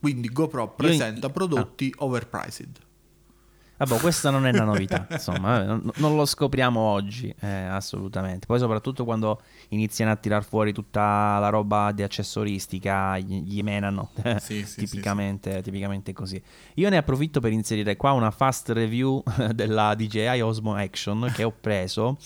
[0.00, 2.04] Quindi GoPro presenta prodotti ah.
[2.04, 2.85] overpriced.
[3.78, 8.46] Vabbè, questa non è una novità, insomma, non, non, lo scopriamo oggi, eh, assolutamente.
[8.46, 14.10] Poi soprattutto quando iniziano a tirar fuori tutta la roba di accessoristica, gli, gli menano,
[14.38, 16.42] sì, sì, tipicamente, sì, tipicamente così.
[16.74, 19.22] Io ne approfitto per inserire qua una fast review
[19.52, 22.16] della DJI Osmo Action che ho preso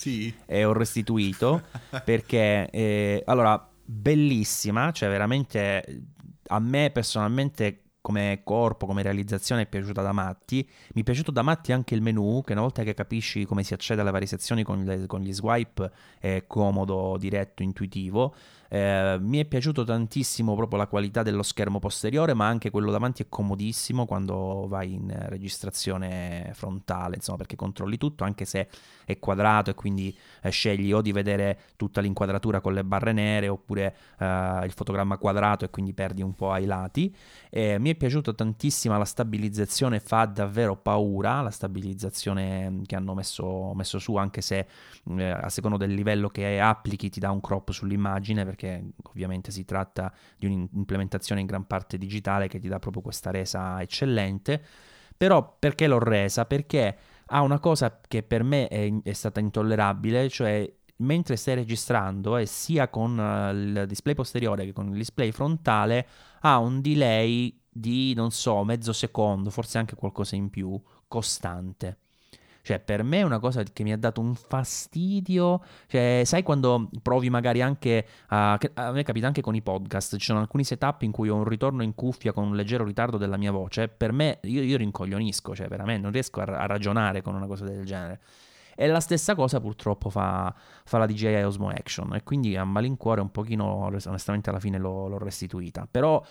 [0.46, 1.62] e ho restituito
[2.04, 6.04] perché, eh, allora, bellissima, cioè veramente
[6.46, 10.68] a me personalmente come corpo, come realizzazione è piaciuta da matti.
[10.94, 13.74] Mi è piaciuto da matti anche il menu, che una volta che capisci come si
[13.74, 18.34] accede alle varie sezioni con, le, con gli swipe è comodo, diretto, intuitivo.
[18.72, 23.24] Eh, mi è piaciuto tantissimo proprio la qualità dello schermo posteriore, ma anche quello davanti
[23.24, 28.68] è comodissimo quando vai in registrazione frontale, insomma, perché controlli tutto, anche se
[29.04, 33.48] è quadrato e quindi eh, scegli o di vedere tutta l'inquadratura con le barre nere
[33.48, 37.12] oppure eh, il fotogramma quadrato e quindi perdi un po' ai lati.
[37.50, 43.98] mi è piaciuta tantissimo la stabilizzazione, fa davvero paura la stabilizzazione che hanno messo, messo
[43.98, 44.66] su, anche se
[45.16, 48.59] eh, a secondo del livello che applichi ti dà un crop sull'immagine perché
[49.02, 53.80] ovviamente si tratta di un'implementazione in gran parte digitale che ti dà proprio questa resa
[53.80, 54.62] eccellente.
[55.16, 56.46] Però perché l'ho resa?
[56.46, 56.96] Perché
[57.26, 62.46] ha una cosa che per me è, è stata intollerabile, cioè mentre stai registrando e
[62.46, 66.06] sia con uh, il display posteriore che con il display frontale
[66.40, 71.98] ha un delay di non so mezzo secondo, forse anche qualcosa in più, costante.
[72.62, 75.62] Cioè, per me è una cosa che mi ha dato un fastidio.
[75.86, 78.58] Cioè, sai quando provi magari anche a...
[78.74, 81.44] a me capita anche con i podcast, ci sono alcuni setup in cui ho un
[81.44, 83.88] ritorno in cuffia con un leggero ritardo della mia voce.
[83.88, 87.64] Per me, io, io rincoglionisco, cioè veramente non riesco a, a ragionare con una cosa
[87.64, 88.20] del genere.
[88.80, 90.54] E la stessa cosa purtroppo fa,
[90.84, 95.06] fa la DJI Osmo Action e quindi a malincuore un pochino, onestamente alla fine l'ho,
[95.06, 95.86] l'ho restituita.
[95.90, 96.24] Però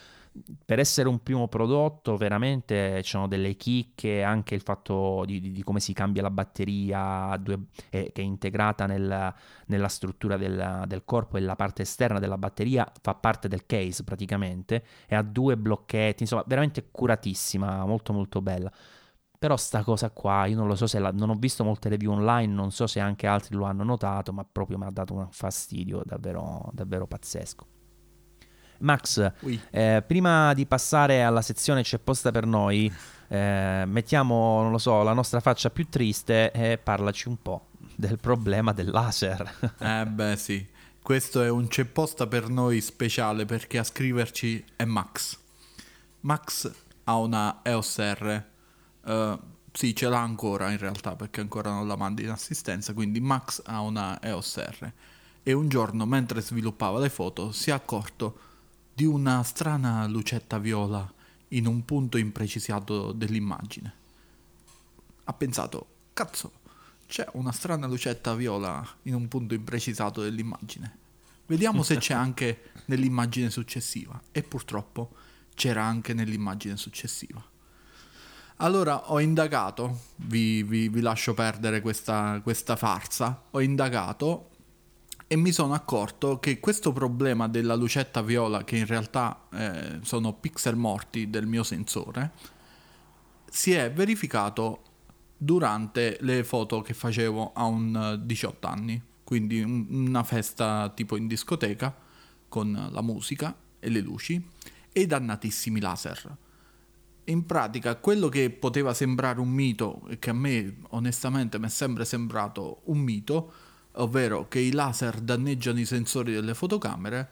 [0.63, 5.51] per essere un primo prodotto veramente ci sono delle chicche, anche il fatto di, di,
[5.51, 9.33] di come si cambia la batteria due, eh, che è integrata nel,
[9.65, 14.03] nella struttura del, del, corpo e la parte esterna della batteria fa parte del case
[14.03, 18.71] praticamente e ha due blocchetti, insomma veramente curatissima, molto molto bella.
[19.39, 22.11] Però sta cosa qua, io non lo so se la, non ho visto molte review
[22.11, 25.27] online, non so se anche altri lo hanno notato, ma proprio mi ha dato un
[25.31, 27.78] fastidio davvero, davvero pazzesco.
[28.79, 29.59] Max, Oui.
[29.71, 32.91] eh, prima di passare alla sezione c'è posta per noi,
[33.27, 38.17] eh, mettiamo, non lo so, la nostra faccia più triste e parlaci un po' del
[38.19, 39.75] problema del laser.
[39.79, 40.65] Eh beh sì,
[41.01, 45.37] questo è un c'è posta per noi speciale perché a scriverci è Max.
[46.21, 46.71] Max
[47.05, 48.43] ha una EOS R,
[49.05, 49.39] eh,
[49.71, 53.61] sì ce l'ha ancora in realtà perché ancora non la manda in assistenza, quindi Max
[53.65, 54.91] ha una EOS R
[55.43, 58.39] e un giorno mentre sviluppava le foto si è accorto
[58.99, 61.09] di una strana lucetta viola
[61.49, 63.93] in un punto imprecisato dell'immagine.
[65.23, 66.51] Ha pensato, cazzo,
[67.07, 70.97] c'è una strana lucetta viola in un punto imprecisato dell'immagine.
[71.45, 74.21] Vediamo se c'è anche nell'immagine successiva.
[74.33, 75.15] E purtroppo
[75.55, 77.41] c'era anche nell'immagine successiva.
[78.57, 84.49] Allora ho indagato, vi, vi- vi lascio perdere questa, questa farsa, ho indagato
[85.31, 90.33] e mi sono accorto che questo problema della lucetta viola, che in realtà eh, sono
[90.33, 92.31] pixel morti del mio sensore,
[93.47, 94.81] si è verificato
[95.37, 101.15] durante le foto che facevo a un eh, 18 anni, quindi un- una festa tipo
[101.15, 101.95] in discoteca
[102.47, 104.43] con la musica e le luci
[104.91, 106.37] e i dannatissimi laser.
[107.25, 111.69] In pratica, quello che poteva sembrare un mito, e che a me onestamente mi è
[111.69, 113.53] sempre sembrato un mito,
[113.93, 117.29] ovvero che i laser danneggiano i sensori delle fotocamere,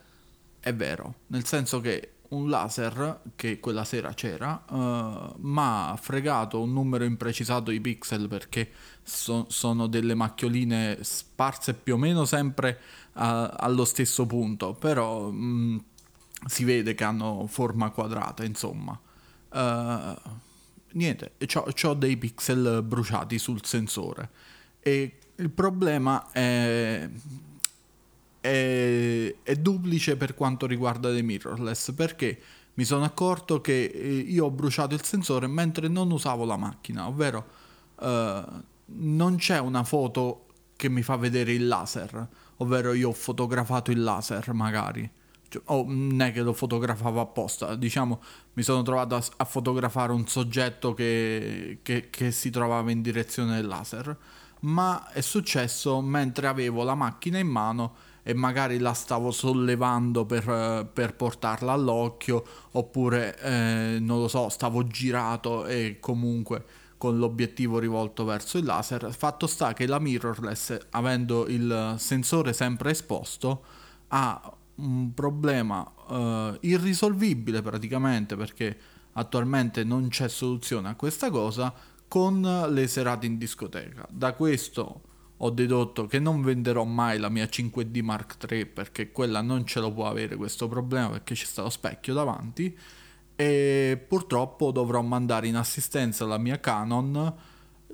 [0.59, 6.61] è vero, nel senso che un laser che quella sera c'era eh, ma ha fregato
[6.61, 8.69] un numero imprecisato di pixel perché
[9.01, 12.79] so- sono delle macchioline sparse più o meno sempre
[13.13, 15.83] a- allo stesso punto però mh,
[16.47, 18.99] si vede che hanno forma quadrata insomma.
[19.53, 20.15] Eh,
[20.93, 24.29] niente c'ho dei pixel bruciati sul sensore
[24.79, 27.09] e il problema è
[28.39, 32.39] è, è duplice per quanto riguarda le mirrorless perché
[32.75, 37.07] mi sono accorto che eh, io ho bruciato il sensore mentre non usavo la macchina,
[37.07, 37.45] ovvero
[37.99, 38.43] eh,
[38.85, 42.27] non c'è una foto che mi fa vedere il laser,
[42.57, 45.09] ovvero io ho fotografato il laser magari.
[45.49, 48.21] Cioè, o non è che lo fotografavo apposta, diciamo
[48.53, 53.55] mi sono trovato a, a fotografare un soggetto che, che- che si trovava in direzione
[53.55, 54.15] del laser,
[54.61, 60.89] ma è successo mentre avevo la macchina in mano e magari la stavo sollevando per,
[60.91, 66.65] per portarla all'occhio oppure eh, non lo so, stavo girato e comunque
[66.97, 69.13] con l'obiettivo rivolto verso il laser.
[69.13, 73.63] Fatto sta che la mirrorless, avendo il sensore sempre esposto,
[74.09, 78.77] ha un problema eh, irrisolvibile praticamente perché
[79.13, 81.73] attualmente non c'è soluzione a questa cosa
[82.07, 84.07] con le serate in discoteca.
[84.09, 85.01] Da questo
[85.37, 89.79] ho dedotto che non venderò mai la mia 5D Mark III perché quella non ce
[89.79, 92.75] lo può avere questo problema perché c'è sta lo specchio davanti
[93.35, 97.35] e purtroppo dovrò mandare in assistenza la mia Canon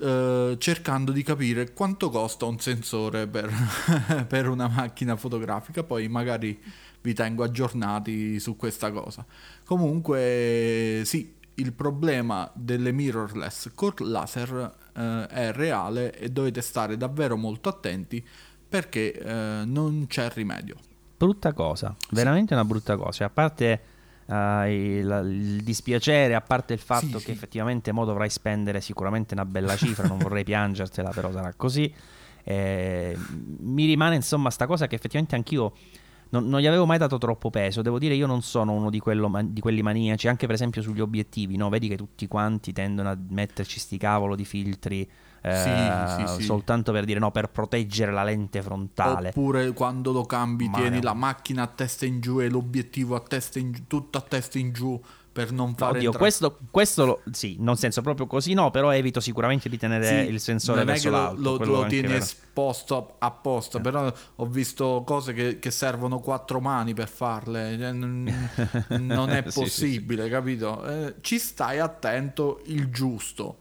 [0.00, 3.52] eh, cercando di capire quanto costa un sensore per,
[4.26, 6.58] per una macchina fotografica poi magari
[7.02, 9.26] vi tengo aggiornati su questa cosa
[9.64, 17.36] comunque sì il problema delle mirrorless col laser eh, è reale e dovete stare davvero
[17.36, 18.24] molto attenti
[18.68, 20.76] perché eh, non c'è rimedio
[21.16, 23.10] brutta cosa, veramente una brutta cosa.
[23.12, 23.80] Cioè, a parte
[24.26, 27.30] eh, il, il dispiacere, a parte il fatto Sì, che sì.
[27.30, 31.92] effettivamente mo dovrai spendere sicuramente una bella cifra, non vorrei piangertela, però sarà così.
[32.46, 33.16] Eh,
[33.60, 35.72] mi rimane insomma sta cosa che effettivamente anch'io
[36.34, 37.80] non, non gli avevo mai dato troppo peso.
[37.80, 41.00] Devo dire, io non sono uno di, quello di quelli maniaci, anche per esempio sugli
[41.00, 41.68] obiettivi, no?
[41.68, 45.08] Vedi che tutti quanti tendono a metterci sti cavolo di filtri.
[45.40, 46.42] eh, Sì, sì, sì.
[46.42, 49.28] soltanto per dire no, per proteggere la lente frontale.
[49.28, 51.02] Oppure quando lo cambi Ma tieni no.
[51.02, 54.58] la macchina a testa in giù e l'obiettivo a testa in giù, tutto a testa
[54.58, 55.00] in giù
[55.34, 58.92] per non fare Oddio, entrare- questo, questo lo- sì, non senso proprio così, no, però
[58.94, 61.40] evito sicuramente di tenere Sì, il sensore non è verso che lo- l'alto.
[61.42, 66.94] lo, lo anche tieni esposto apposta, però ho visto cose che, che servono quattro mani
[66.94, 68.28] per farle, cioè, non,
[69.30, 69.60] è Sì, sì, sì.
[69.60, 70.84] possibile, capito?
[70.86, 73.58] Eh, ci stai attento il giusto,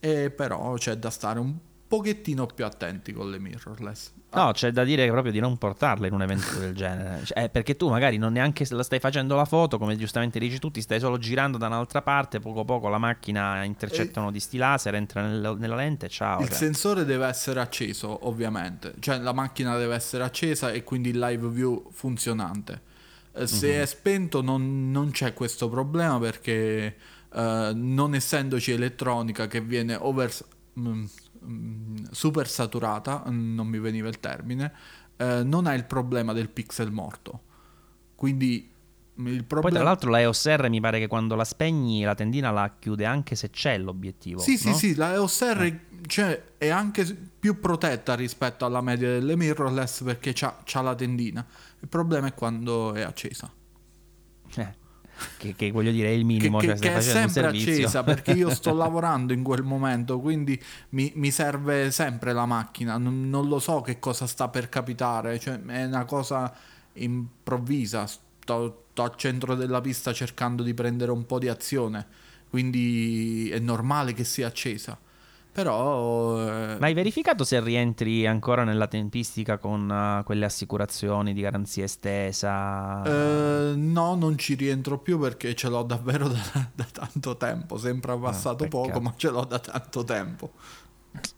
[0.00, 1.56] e però c'è da stare un
[1.90, 4.12] pochettino più attenti con le mirrorless.
[4.32, 7.24] No, c'è da dire proprio di non portarle in un evento del genere.
[7.24, 10.70] Cioè, perché tu magari non neanche la stai facendo la foto, come giustamente dici tu,
[10.70, 14.32] ti stai solo girando da un'altra parte, poco a poco la macchina intercettano e...
[14.32, 16.42] di sti laser, entra nel, nella lente ciao.
[16.42, 16.56] Il cioè.
[16.56, 18.94] sensore deve essere acceso, ovviamente.
[19.00, 22.82] Cioè la macchina deve essere accesa e quindi il live view funzionante.
[23.32, 23.80] Eh, se mm-hmm.
[23.80, 26.94] è spento non, non, c'è questo problema perché
[27.32, 30.32] uh, non essendoci elettronica che viene over...
[30.78, 31.04] Mm,
[31.44, 34.72] Mm, super saturata, non mi veniva il termine,
[35.16, 37.42] eh, non ha il problema del pixel morto.
[38.14, 38.70] Quindi
[39.16, 39.60] il problema...
[39.60, 42.74] Poi tra l'altro la EOS R mi pare che quando la spegni la tendina la
[42.78, 44.40] chiude anche se c'è l'obiettivo.
[44.40, 44.58] Sì, no?
[44.58, 45.80] sì, sì, la EOS R eh.
[46.06, 47.04] cioè, è anche
[47.38, 51.46] più protetta rispetto alla media delle mirrorless perché ha la tendina.
[51.80, 53.50] Il problema è quando è accesa.
[54.56, 54.79] Eh
[55.36, 56.58] che, che, voglio dire è il minimo.
[56.58, 60.60] Che, cioè che è sempre accesa perché io sto lavorando in quel momento, quindi
[60.90, 62.96] mi, mi serve sempre la macchina.
[62.98, 66.52] Non, non, lo so che cosa sta per capitare, cioè, è una cosa
[66.94, 68.06] improvvisa.
[68.06, 72.06] Sto, sto al centro della pista cercando di prendere un po' di azione,
[72.48, 74.98] quindi è normale che sia accesa.
[75.52, 76.40] Però...
[76.40, 76.76] Eh...
[76.78, 83.02] Ma hai verificato se rientri ancora nella tempistica con uh, quelle assicurazioni di garanzia estesa?
[83.02, 87.78] Eh, no, non ci rientro più perché ce l'ho davvero da, da tanto tempo.
[87.78, 90.52] Sembra passato ah, poco, ma ce l'ho da tanto tempo.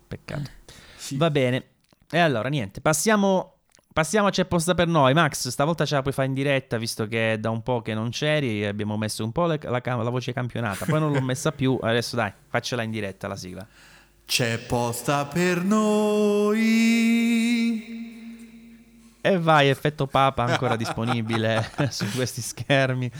[0.06, 0.50] Peccato.
[0.96, 1.16] Sì.
[1.16, 1.68] Va bene.
[2.10, 3.48] E allora, niente, passiamo...
[3.92, 5.12] Passiamo a C'è posta per noi.
[5.12, 8.08] Max, stavolta ce la puoi fare in diretta, visto che da un po' che non
[8.08, 8.64] c'eri.
[8.64, 10.86] Abbiamo messo un po' la, la, la voce campionata.
[10.86, 11.78] Poi non l'ho messa più.
[11.78, 13.68] Adesso dai, faccela in diretta la sigla.
[14.32, 16.56] C'è posta per noi.
[19.20, 23.10] E vai, effetto papa ancora disponibile su questi schermi.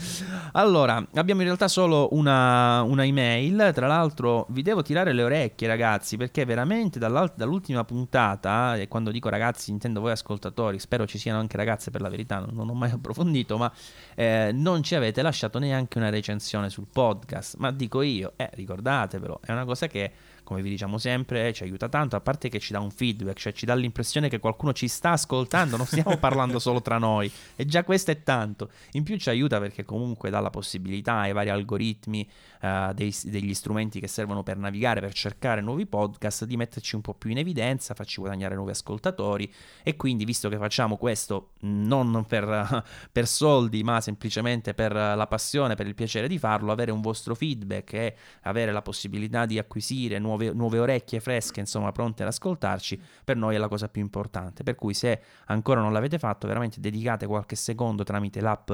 [0.53, 3.69] Allora, abbiamo in realtà solo una, una, email.
[3.75, 9.29] Tra l'altro, vi devo tirare le orecchie, ragazzi, perché veramente dall'ultima puntata, e quando dico
[9.29, 12.73] ragazzi intendo voi ascoltatori, spero ci siano anche ragazze per la verità, non, non ho
[12.73, 13.71] mai approfondito, ma
[14.15, 17.57] eh, non ci avete lasciato neanche una recensione sul podcast.
[17.57, 20.11] Ma dico io, eh, ricordatevelo, è una cosa che
[20.43, 23.53] come vi diciamo sempre, ci aiuta tanto, a parte che ci dà un feedback, cioè
[23.53, 27.65] ci dà l'impressione che qualcuno ci sta ascoltando, non stiamo parlando solo tra noi, e
[27.65, 28.69] già questo è tanto.
[28.91, 32.27] In più ci aiuta perché comunque dà la possibilità ai vari algoritmi,
[32.63, 37.01] uh, dei, degli strumenti che servono per navigare, per cercare nuovi podcast, di metterci un
[37.01, 39.51] po' più in evidenza, farci guadagnare nuovi ascoltatori,
[39.83, 45.75] e quindi visto che facciamo questo non per, per soldi, ma semplicemente per la passione,
[45.75, 50.17] per il piacere di farlo, avere un vostro feedback e avere la possibilità di acquisire
[50.19, 54.63] nuove, nuove, orecchie fresche, insomma, pronte ad ascoltarci, per noi è la cosa più importante.
[54.63, 58.71] Per cui se ancora non l'avete fatto, veramente dedicate qualche secondo tramite l'app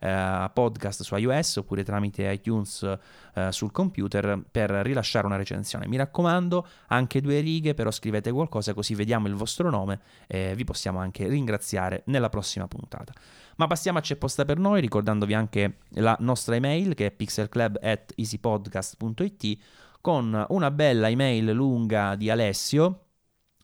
[0.00, 2.98] eh, podcast su iOS oppure tramite iTunes
[3.34, 5.86] eh, sul computer per rilasciare una recensione.
[5.86, 10.64] Mi raccomando, anche due righe, però scrivete qualcosa così vediamo il vostro nome e vi
[10.64, 13.12] possiamo anche ringraziare nella prossima puntata.
[13.56, 19.58] Ma passiamo a C'è posta per noi, ricordandovi anche la nostra email che è pixelclub.easypodcast.it
[20.00, 23.00] con una bella email lunga di Alessio.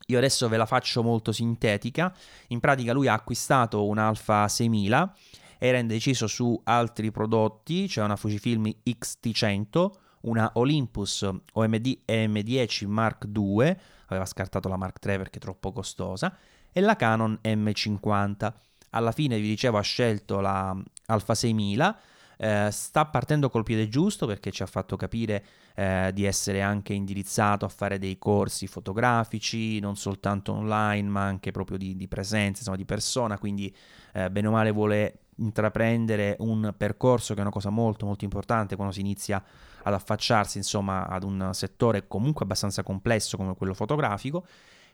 [0.07, 2.15] Io adesso ve la faccio molto sintetica.
[2.49, 5.15] In pratica lui ha acquistato un Alfa 6000,
[5.63, 9.91] era indeciso su altri prodotti, cioè una Fujifilm X-T100,
[10.23, 16.35] una Olympus OMD M10 Mark II, aveva scartato la Mark III perché è troppo costosa,
[16.73, 18.53] e la Canon M50.
[18.93, 20.75] Alla fine, vi dicevo, ha scelto la
[21.07, 22.01] Alfa 6000
[22.43, 25.45] eh, sta partendo col piede giusto perché ci ha fatto capire
[25.75, 31.51] eh, di essere anche indirizzato a fare dei corsi fotografici, non soltanto online, ma anche
[31.51, 33.75] proprio di, di presenza, insomma, di persona, quindi
[34.15, 38.77] eh, bene o male vuole intraprendere un percorso che è una cosa molto molto importante
[38.77, 39.43] quando si inizia
[39.83, 44.45] ad affacciarsi insomma ad un settore comunque abbastanza complesso come quello fotografico.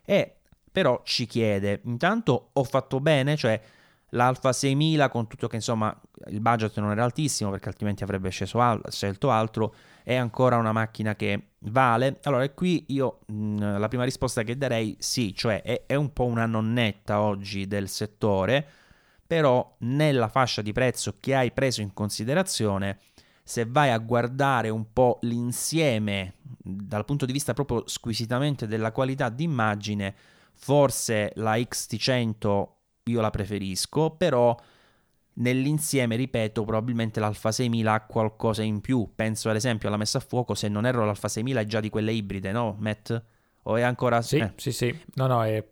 [0.05, 0.37] E
[0.71, 3.37] però ci chiede intanto ho fatto bene?
[3.37, 3.61] Cioè
[4.11, 5.95] l'Alfa 6000 con tutto che insomma
[6.29, 9.75] il budget non era altissimo perché altrimenti avrebbe al- scelto altro
[10.05, 12.21] è ancora una macchina che vale.
[12.23, 16.25] Allora qui io mh, la prima risposta che darei sì cioè è, è un po'
[16.25, 18.69] una nonnetta oggi del settore
[19.27, 22.99] però nella fascia di prezzo che hai preso in considerazione
[23.43, 29.29] se vai a guardare un po' l'insieme dal punto di vista proprio squisitamente della qualità
[29.29, 30.15] d'immagine
[30.53, 32.75] forse la XT100
[33.05, 34.57] io la preferisco, però
[35.35, 39.13] nell'insieme, ripeto, probabilmente l'Alfa 6000 ha qualcosa in più.
[39.15, 41.89] Penso ad esempio alla messa a fuoco, se non erro l'Alfa 6000 è già di
[41.89, 43.23] quelle ibride, no, Matt?
[43.63, 44.23] O è ancora...
[44.23, 44.53] Sì, eh.
[44.57, 44.97] sì, sì.
[45.15, 45.65] No, no, è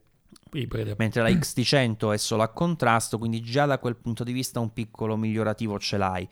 [0.57, 0.95] ibride.
[0.99, 4.73] Mentre la XT100 è solo a contrasto, quindi già da quel punto di vista un
[4.73, 6.29] piccolo migliorativo ce l'hai.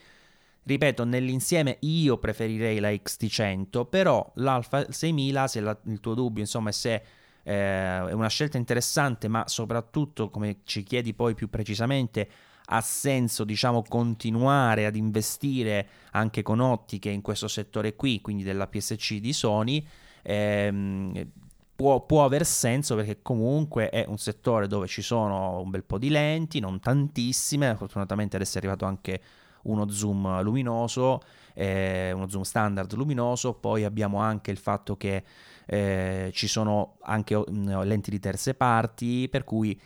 [0.64, 6.70] Ripeto, nell'insieme io preferirei la XT100, però l'Alfa 6000, se la, il tuo dubbio insomma
[6.70, 7.02] è se
[7.42, 12.28] eh, è una scelta interessante, ma soprattutto, come ci chiedi poi più precisamente,
[12.66, 18.68] ha senso diciamo continuare ad investire anche con ottiche in questo settore qui, quindi della
[18.68, 19.84] PSC di Sony.
[20.22, 21.30] Ehm,
[21.74, 25.98] può, può, aver senso perché comunque è un settore dove ci sono un bel po'
[25.98, 29.20] di lenti, non tantissime, fortunatamente adesso è arrivato anche
[29.62, 31.20] uno zoom luminoso,
[31.54, 35.24] eh, uno zoom standard luminoso, poi abbiamo anche il fatto che
[35.66, 39.80] eh, ci sono anche mm, lenti di terze parti, per cui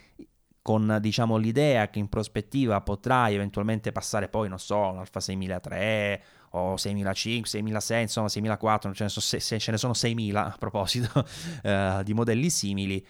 [0.61, 6.23] con diciamo l'idea che in prospettiva potrai eventualmente passare poi, non so, un Alfa 6003
[6.51, 10.55] o 6005, 6006, insomma 6004, ce ne sono, se, se ce ne sono 6000 a
[10.57, 11.25] proposito
[11.63, 13.05] eh, di modelli simili,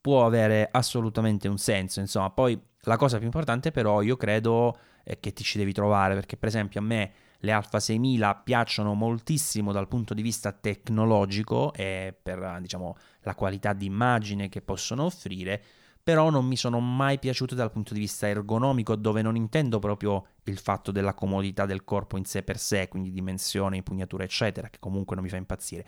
[0.00, 5.18] può avere assolutamente un senso, insomma, poi la cosa più importante però io credo è
[5.20, 9.72] che ti ci devi trovare, perché per esempio a me le Alfa 6000 piacciono moltissimo
[9.72, 15.62] dal punto di vista tecnologico e per diciamo la qualità di immagine che possono offrire,
[16.02, 20.26] però non mi sono mai piaciute dal punto di vista ergonomico, dove non intendo proprio
[20.44, 24.78] il fatto della comodità del corpo in sé per sé, quindi dimensione, impugnatura, eccetera, che
[24.80, 25.86] comunque non mi fa impazzire,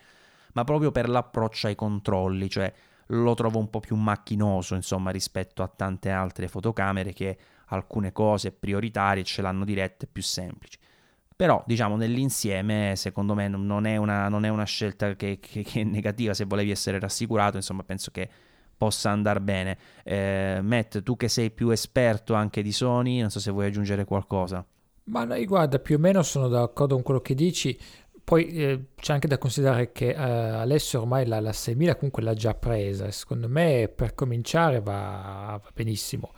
[0.53, 2.73] ma proprio per l'approccio ai controlli, cioè
[3.09, 7.37] lo trovo un po' più macchinoso, insomma, rispetto a tante altre fotocamere che
[7.67, 10.79] alcune cose prioritarie ce l'hanno dirette più semplici.
[11.37, 15.81] Però, diciamo, nell'insieme, secondo me, non è una, non è una scelta che, che, che
[15.81, 18.29] è negativa se volevi essere rassicurato, insomma, penso che
[18.77, 19.79] possa andare bene.
[20.03, 24.05] Eh, Matt, tu che sei più esperto anche di Sony, non so se vuoi aggiungere
[24.05, 24.64] qualcosa.
[25.05, 27.79] Ma no, guarda, più o meno sono d'accordo con quello che dici.
[28.25, 32.33] Poi eh, c'è anche da considerare che eh, Alessio ormai la, la 6000 comunque l'ha
[32.33, 36.33] già presa secondo me per cominciare va, va benissimo.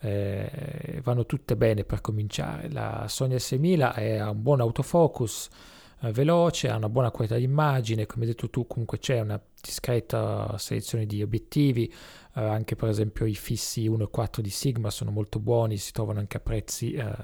[0.00, 2.70] Eh, vanno tutte bene per cominciare.
[2.70, 5.48] La Sony 6000 è un buon autofocus,
[6.00, 9.40] eh, veloce, ha una buona qualità di immagine, come hai detto tu comunque c'è una
[9.60, 11.92] discreta selezione di obiettivi,
[12.34, 16.36] eh, anche per esempio i fissi 1.4 di Sigma sono molto buoni, si trovano anche
[16.36, 17.14] a prezzi, eh,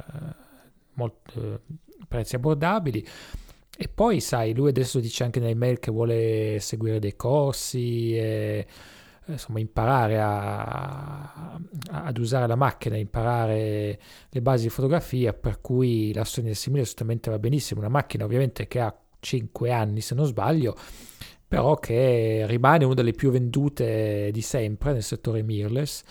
[0.95, 1.61] molto, eh,
[2.09, 3.07] prezzi abbordabili.
[3.77, 8.67] E poi sai, lui adesso dice anche nelle mail che vuole seguire dei corsi e
[9.27, 11.59] insomma, imparare a,
[11.91, 13.99] ad usare la macchina, imparare
[14.29, 17.81] le basi di fotografia, per cui la Sony S1000 assolutamente va benissimo.
[17.81, 20.77] Una macchina ovviamente che ha 5 anni se non sbaglio,
[21.47, 26.03] però che rimane una delle più vendute di sempre nel settore mirrorless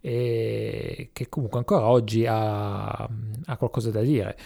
[0.00, 4.36] e che comunque ancora oggi ha, ha qualcosa da dire.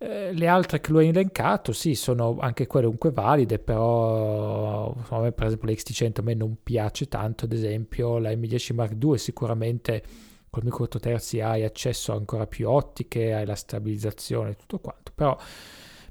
[0.00, 5.20] Eh, le altre che lui ha elencato, sì, sono anche quelle comunque valide, però a
[5.20, 8.96] me, per esempio la XT100 a me non piace tanto, ad esempio la M10 Mark
[9.02, 10.02] II sicuramente
[10.50, 14.78] col micro 4 terzi hai accesso a ancora più ottiche, hai la stabilizzazione e tutto
[14.78, 15.36] quanto, però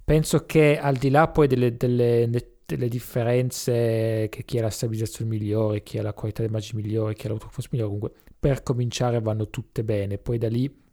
[0.04, 2.30] penso che al di là poi delle, delle,
[2.66, 7.28] delle differenze che chi ha la stabilizzazione migliore, chi ha la qualità dell'immagine migliore, chi
[7.28, 10.86] ha l'autofocus migliore, comunque per cominciare vanno tutte bene, poi da lì...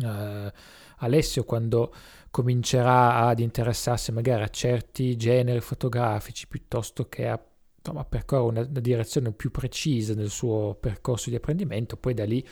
[0.00, 0.50] Uh,
[0.98, 1.92] Alessio quando
[2.30, 7.40] comincerà ad interessarsi magari a certi generi fotografici piuttosto che a
[7.76, 12.46] insomma, percorrere una, una direzione più precisa nel suo percorso di apprendimento, poi da lì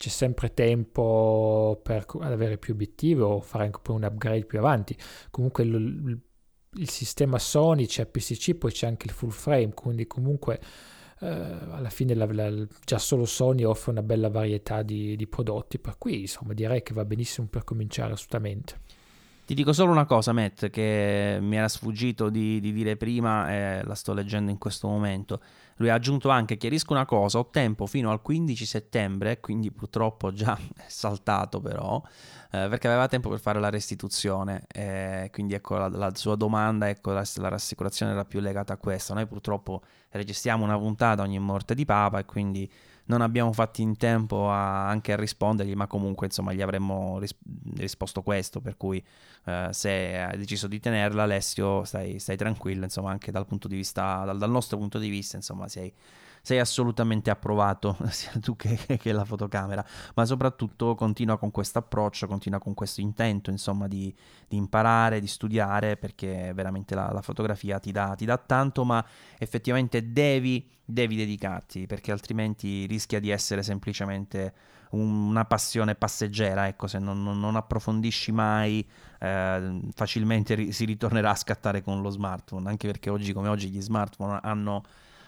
[0.00, 4.96] c'è sempre tempo per avere più obiettivi o fare anche poi un upgrade più avanti.
[5.30, 6.18] Comunque il,
[6.74, 10.58] il sistema Sony c'è PCC, poi c'è anche il full frame, quindi comunque
[11.20, 15.78] eh, alla fine la, la, già solo Sony offre una bella varietà di, di prodotti,
[15.78, 18.98] per cui insomma direi che va benissimo per cominciare assolutamente.
[19.50, 23.82] Ti dico solo una cosa, Matt, che mi era sfuggito di, di dire prima e
[23.82, 25.40] la sto leggendo in questo momento.
[25.78, 30.32] Lui ha aggiunto anche, chiarisco una cosa, ho tempo fino al 15 settembre, quindi purtroppo
[30.32, 32.00] già è saltato però,
[32.52, 36.88] eh, perché aveva tempo per fare la restituzione, eh, quindi ecco la, la, sua domanda,
[36.88, 39.14] ecco la, la, rassicurazione era più legata a questo.
[39.14, 42.70] Noi purtroppo registriamo una puntata ogni morte di Papa e quindi
[43.10, 47.36] non abbiamo fatto in tempo a, anche a rispondergli, ma comunque insomma gli avremmo ris-
[47.76, 49.04] risposto questo, per cui
[49.44, 53.74] eh, se hai deciso di tenerla Alessio stai, stai, tranquillo, insomma anche dal punto di
[53.76, 55.92] vista, dal, dal nostro punto di vista, insomma sei
[56.42, 59.84] sei assolutamente approvato sia tu che, che, la fotocamera,
[60.14, 64.14] ma soprattutto continua con questo approccio, continua con questo intento insomma di,
[64.48, 69.04] di imparare, di studiare perché veramente la, la fotografia ti dà, ti dà, tanto, ma
[69.38, 76.98] effettivamente devi, devi dedicarti perché altrimenti rischia di essere semplicemente una passione passeggera, ecco, se
[76.98, 78.84] non, non, approfondisci mai
[79.20, 83.68] eh, facilmente ri- si ritornerà a scattare con lo smartphone, anche perché oggi come oggi
[83.68, 84.82] gli smartphone hanno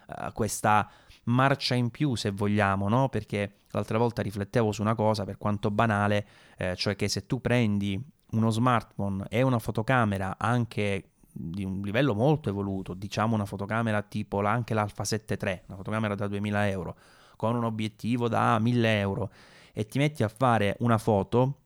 [0.07, 0.91] uh, questa
[1.25, 3.09] marcia in più, se vogliamo, no?
[3.09, 6.27] Perché l'altra volta riflettevo su una cosa, per quanto banale,
[6.57, 8.01] eh, cioè che se tu prendi
[8.33, 14.41] uno smartphone e una fotocamera anche di un livello molto evoluto, diciamo una fotocamera tipo
[14.41, 16.97] anche l'Alpha 7 III, una fotocamera da 2000 euro,
[17.37, 19.31] con un obiettivo da 1000 euro,
[19.73, 21.62] e ti metti a fare una foto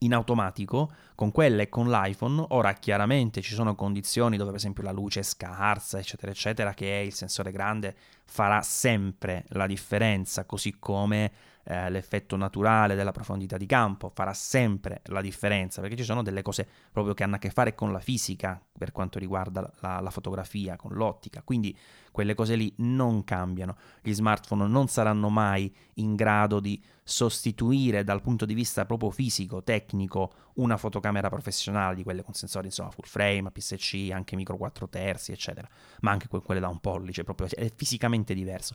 [0.00, 2.44] in automatico con quella e con l'iPhone.
[2.48, 7.02] Ora chiaramente ci sono condizioni dove per esempio la luce è scarsa, eccetera, eccetera, che
[7.06, 7.94] il sensore grande
[8.24, 11.30] farà sempre la differenza, così come
[11.68, 16.40] eh, l'effetto naturale della profondità di campo farà sempre la differenza, perché ci sono delle
[16.40, 20.10] cose proprio che hanno a che fare con la fisica per quanto riguarda la, la
[20.10, 21.76] fotografia, con l'ottica, quindi
[22.12, 23.76] quelle cose lì non cambiano.
[24.00, 29.64] Gli smartphone non saranno mai in grado di sostituire dal punto di vista proprio fisico,
[29.64, 34.88] tecnico, una fotocamera professionale di quelle con sensori insomma full frame, APS-C, anche micro 4
[34.88, 35.68] terzi, eccetera,
[36.00, 38.74] ma anche quelle da un pollice, proprio è fisicamente diverso.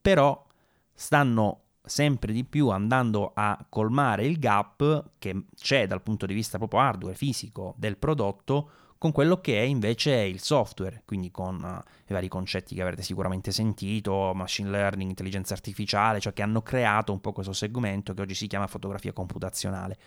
[0.00, 0.44] Però
[0.92, 6.58] stanno sempre di più andando a colmare il gap che c'è dal punto di vista
[6.58, 8.70] proprio hardware fisico del prodotto
[9.04, 13.02] con quello che è invece il software, quindi con uh, i vari concetti che avrete
[13.02, 18.22] sicuramente sentito, machine learning, intelligenza artificiale, cioè che hanno creato un po' questo segmento che
[18.22, 19.98] oggi si chiama fotografia computazionale.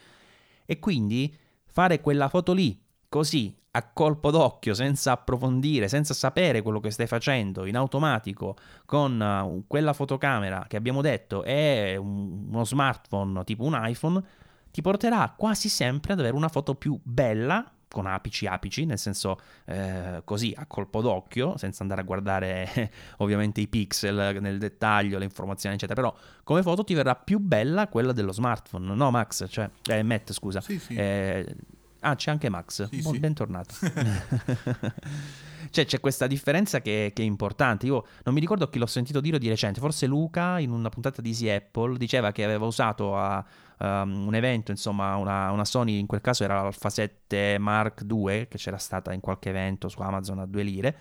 [0.65, 1.31] E quindi
[1.67, 2.75] fare quella foto lì
[3.09, 8.55] così a colpo d'occhio, senza approfondire, senza sapere quello che stai facendo, in automatico,
[8.85, 14.23] con uh, quella fotocamera che abbiamo detto è un, uno smartphone tipo un iPhone,
[14.71, 19.39] ti porterà quasi sempre ad avere una foto più bella, con apici apici, nel senso
[19.65, 25.23] eh, così a colpo d'occhio, senza andare a guardare ovviamente i pixel nel dettaglio, le
[25.23, 29.45] informazioni eccetera, però come foto ti verrà più bella quella dello smartphone, no Max?
[29.47, 30.61] Cioè, eh, Matt scusa.
[30.61, 30.95] Sì, sì.
[30.95, 31.55] Eh,
[32.01, 32.87] Ah, c'è anche Max.
[32.89, 33.19] Sì, Buon, sì.
[33.19, 33.73] Bentornato.
[35.71, 37.85] cioè, c'è questa differenza che, che, è importante.
[37.85, 39.79] Io non mi ricordo chi l'ho sentito dire di recente.
[39.79, 43.43] Forse Luca, in una puntata di Easy Apple, diceva che aveva usato a
[43.79, 48.47] um, un evento, insomma, una, una, Sony, in quel caso era l'Alpha 7 Mark II,
[48.47, 50.95] che c'era stata in qualche evento su Amazon a due lire.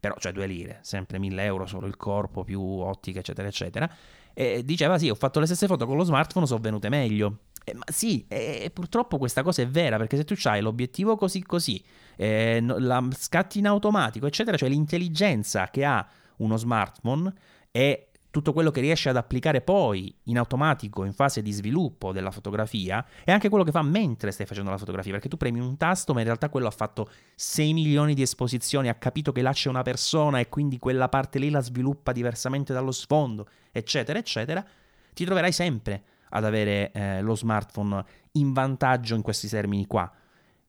[0.00, 3.90] Però, cioè, due lire, sempre 1000 euro solo il corpo, più ottica, eccetera, eccetera.
[4.32, 7.38] E diceva: Sì, ho fatto le stesse foto con lo smartphone, sono venute meglio.
[7.70, 11.42] Eh, ma sì, eh, purtroppo questa cosa è vera, perché se tu hai l'obiettivo così
[11.42, 11.82] così,
[12.16, 16.06] eh, la scatti in automatico, eccetera, cioè l'intelligenza che ha
[16.36, 17.32] uno smartphone
[17.70, 22.30] e tutto quello che riesce ad applicare poi in automatico in fase di sviluppo della
[22.30, 25.76] fotografia è anche quello che fa mentre stai facendo la fotografia, perché tu premi un
[25.76, 29.52] tasto, ma in realtà quello ha fatto 6 milioni di esposizioni, ha capito che là
[29.52, 34.64] c'è una persona e quindi quella parte lì la sviluppa diversamente dallo sfondo, eccetera, eccetera,
[35.12, 40.10] ti troverai sempre ad avere eh, lo smartphone in vantaggio in questi termini qua.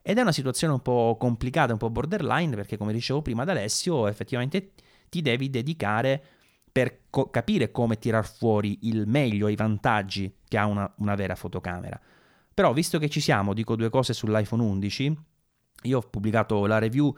[0.02, 3.50] Ed è una situazione un po' complicata, un po' borderline, perché come dicevo prima ad
[3.50, 4.72] Alessio, effettivamente
[5.10, 6.24] ti devi dedicare
[6.72, 11.36] per co- capire come tirar fuori il meglio i vantaggi che ha una, una vera
[11.36, 12.00] fotocamera.
[12.54, 15.18] Però visto che ci siamo, dico due cose sull'iPhone 11,
[15.84, 17.16] io ho pubblicato la review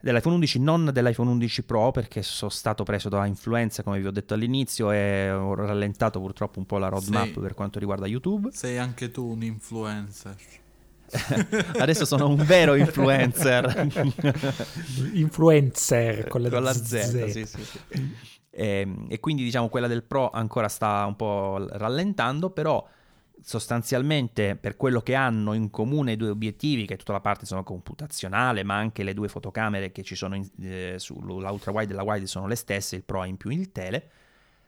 [0.00, 4.10] dell'iPhone 11, non dell'iPhone 11 Pro perché sono stato preso da influenza, come vi ho
[4.10, 8.50] detto all'inizio, e ho rallentato purtroppo un po' la roadmap sei, per quanto riguarda YouTube.
[8.52, 10.36] Sei anche tu un influencer.
[11.78, 13.88] Adesso sono un vero influencer.
[15.12, 16.82] influencer con la, con la Z.
[16.82, 17.78] Z sì, sì, sì.
[18.50, 22.84] E, e quindi diciamo quella del Pro ancora sta un po' rallentando, però
[23.42, 27.62] sostanzialmente per quello che hanno in comune i due obiettivi, che tutta la parte insomma,
[27.62, 32.02] computazionale, ma anche le due fotocamere che ci sono in, eh, sull'ultra wide e la
[32.02, 34.10] wide sono le stesse, il Pro ha in più il tele.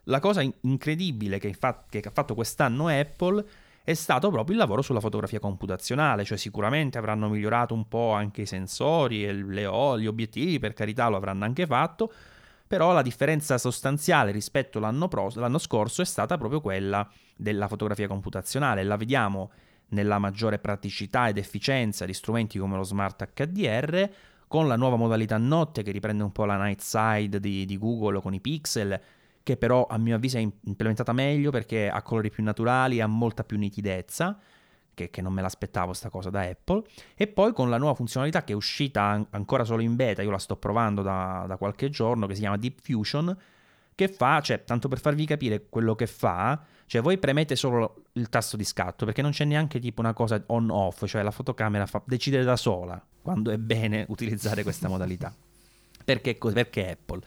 [0.05, 3.45] La cosa incredibile che, fa- che ha fatto quest'anno Apple
[3.85, 8.43] è stato proprio il lavoro sulla fotografia computazionale, cioè sicuramente avranno migliorato un po' anche
[8.43, 12.12] i sensori e le, gli obiettivi, per carità lo avranno anche fatto,
[12.69, 18.07] però la differenza sostanziale rispetto all'anno, pro- l'anno scorso è stata proprio quella della fotografia
[18.07, 18.85] computazionale.
[18.85, 19.51] La vediamo
[19.89, 24.11] nella maggiore praticità ed efficienza di strumenti come lo Smart HDR,
[24.47, 28.20] con la nuova modalità notte che riprende un po' la night side di, di Google
[28.20, 29.01] con i pixel,
[29.43, 33.45] che però a mio avviso è implementata meglio perché ha colori più naturali, ha molta
[33.45, 34.39] più nitidezza
[34.99, 36.83] che, che non me l'aspettavo sta cosa da Apple,
[37.15, 40.31] e poi con la nuova funzionalità che è uscita an- ancora solo in beta, io
[40.31, 43.37] la sto provando da, da qualche giorno, che si chiama Deep Fusion,
[43.95, 48.29] che fa, cioè, tanto per farvi capire quello che fa, cioè voi premete solo il
[48.29, 52.03] tasto di scatto, perché non c'è neanche tipo una cosa on-off, cioè la fotocamera fa,
[52.05, 55.33] decide da sola quando è bene utilizzare questa modalità.
[56.05, 57.20] Perché, perché Apple?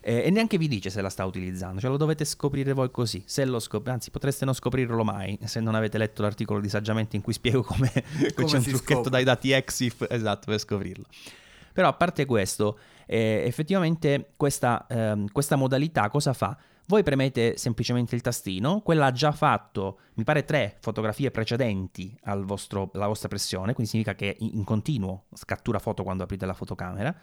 [0.00, 3.22] Eh, e neanche vi dice se la sta utilizzando, cioè lo dovete scoprire voi così,
[3.26, 7.16] se lo scop- anzi potreste non scoprirlo mai se non avete letto l'articolo di saggiamente
[7.16, 7.90] in cui spiego come,
[8.34, 9.10] come c'è un trucchetto scopre.
[9.10, 11.04] dai dati EXIF, esatto, per scoprirlo.
[11.72, 16.56] Però a parte questo, eh, effettivamente questa, eh, questa modalità cosa fa?
[16.88, 22.44] voi premete semplicemente il tastino, quella ha già fatto, mi pare, tre fotografie precedenti alla
[22.44, 27.14] vostra pressione, quindi significa che in, in continuo scattura foto quando aprite la fotocamera,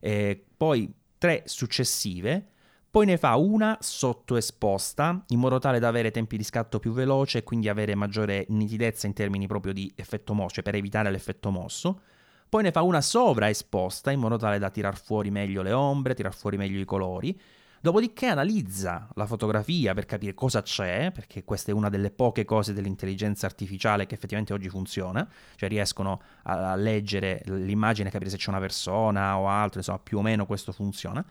[0.00, 0.92] eh, poi
[1.22, 2.48] tre successive,
[2.90, 7.38] poi ne fa una sottoesposta in modo tale da avere tempi di scatto più veloci
[7.38, 11.50] e quindi avere maggiore nitidezza in termini proprio di effetto mosso, cioè per evitare l'effetto
[11.50, 12.00] mosso.
[12.48, 16.34] Poi ne fa una sovraesposta in modo tale da tirar fuori meglio le ombre, tirar
[16.34, 17.40] fuori meglio i colori
[17.82, 22.72] Dopodiché analizza la fotografia per capire cosa c'è, perché questa è una delle poche cose
[22.72, 28.60] dell'intelligenza artificiale che effettivamente oggi funziona, cioè riescono a leggere l'immagine, capire se c'è una
[28.60, 31.26] persona o altro, insomma più o meno questo funziona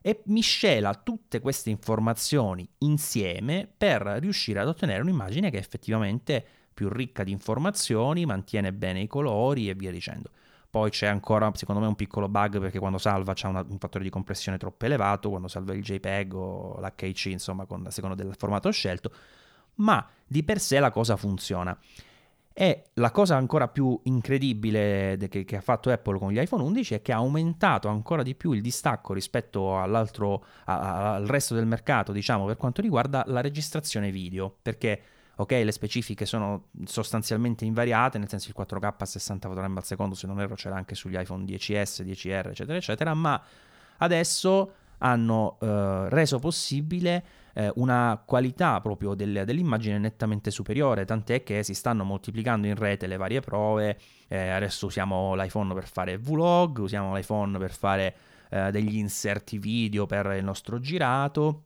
[0.00, 6.44] e miscela tutte queste informazioni insieme per riuscire ad ottenere un'immagine che è effettivamente
[6.74, 10.30] più ricca di informazioni, mantiene bene i colori e via dicendo.
[10.74, 14.02] Poi c'è ancora, secondo me, un piccolo bug perché quando salva c'è una, un fattore
[14.02, 18.34] di compressione troppo elevato, quando salva il JPEG o l'HC, insomma, con, a seconda del
[18.36, 19.12] formato scelto.
[19.76, 21.78] Ma di per sé la cosa funziona.
[22.52, 26.94] E la cosa ancora più incredibile che, che, ha fatto Apple con gli iPhone 11
[26.94, 31.66] è che ha aumentato ancora di più il distacco rispetto all'altro, a, al resto del
[31.66, 34.52] mercato, diciamo, per quanto riguarda la registrazione video.
[34.60, 35.02] Perché
[35.36, 40.14] ok, le specifiche sono sostanzialmente invariate, nel senso il 4K a 60 fotogrammi al secondo,
[40.14, 43.40] se non erro c'era anche sugli iPhone 10S, 10R, eccetera, eccetera, ma
[43.98, 47.24] adesso hanno eh, reso possibile
[47.54, 53.06] eh, una qualità proprio del, dell'immagine nettamente superiore, tant'è che si stanno moltiplicando in rete
[53.06, 53.98] le varie prove,
[54.28, 58.14] eh, adesso usiamo l'iPhone per fare vlog, usiamo l'iPhone per fare
[58.50, 61.64] eh, degli inserti video per il nostro girato,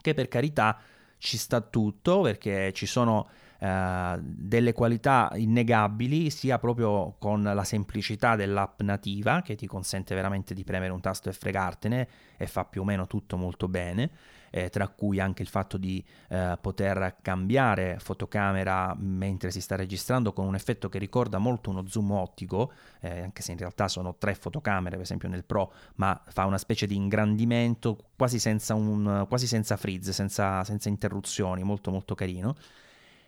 [0.00, 0.78] che per carità
[1.24, 3.28] ci sta tutto perché ci sono
[3.58, 10.52] eh, delle qualità innegabili sia proprio con la semplicità dell'app nativa che ti consente veramente
[10.52, 14.10] di premere un tasto e fregartene e fa più o meno tutto molto bene
[14.54, 20.32] eh, tra cui anche il fatto di eh, poter cambiare fotocamera mentre si sta registrando
[20.32, 22.70] con un effetto che ricorda molto uno zoom ottico,
[23.00, 26.58] eh, anche se in realtà sono tre fotocamere, per esempio nel Pro, ma fa una
[26.58, 32.54] specie di ingrandimento quasi senza, un, quasi senza freeze, senza, senza interruzioni, molto molto carino.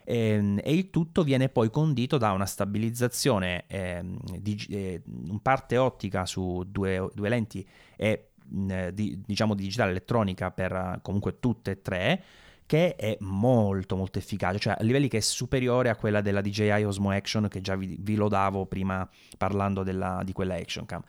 [0.05, 4.01] Ehm, e il tutto viene poi condito da una stabilizzazione eh,
[4.39, 5.03] di, eh,
[5.43, 7.67] parte ottica su due, due lenti
[7.97, 12.23] e di, diciamo digitale elettronica per eh, comunque tutte e tre
[12.67, 16.83] che è molto molto efficace, cioè a livelli che è superiore a quella della DJI
[16.85, 19.09] Osmo Action che già vi, vi lodavo prima
[19.39, 21.03] parlando della, di quella Action Cam.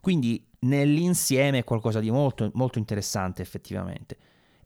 [0.00, 4.16] Quindi nell'insieme è qualcosa di molto, molto interessante effettivamente.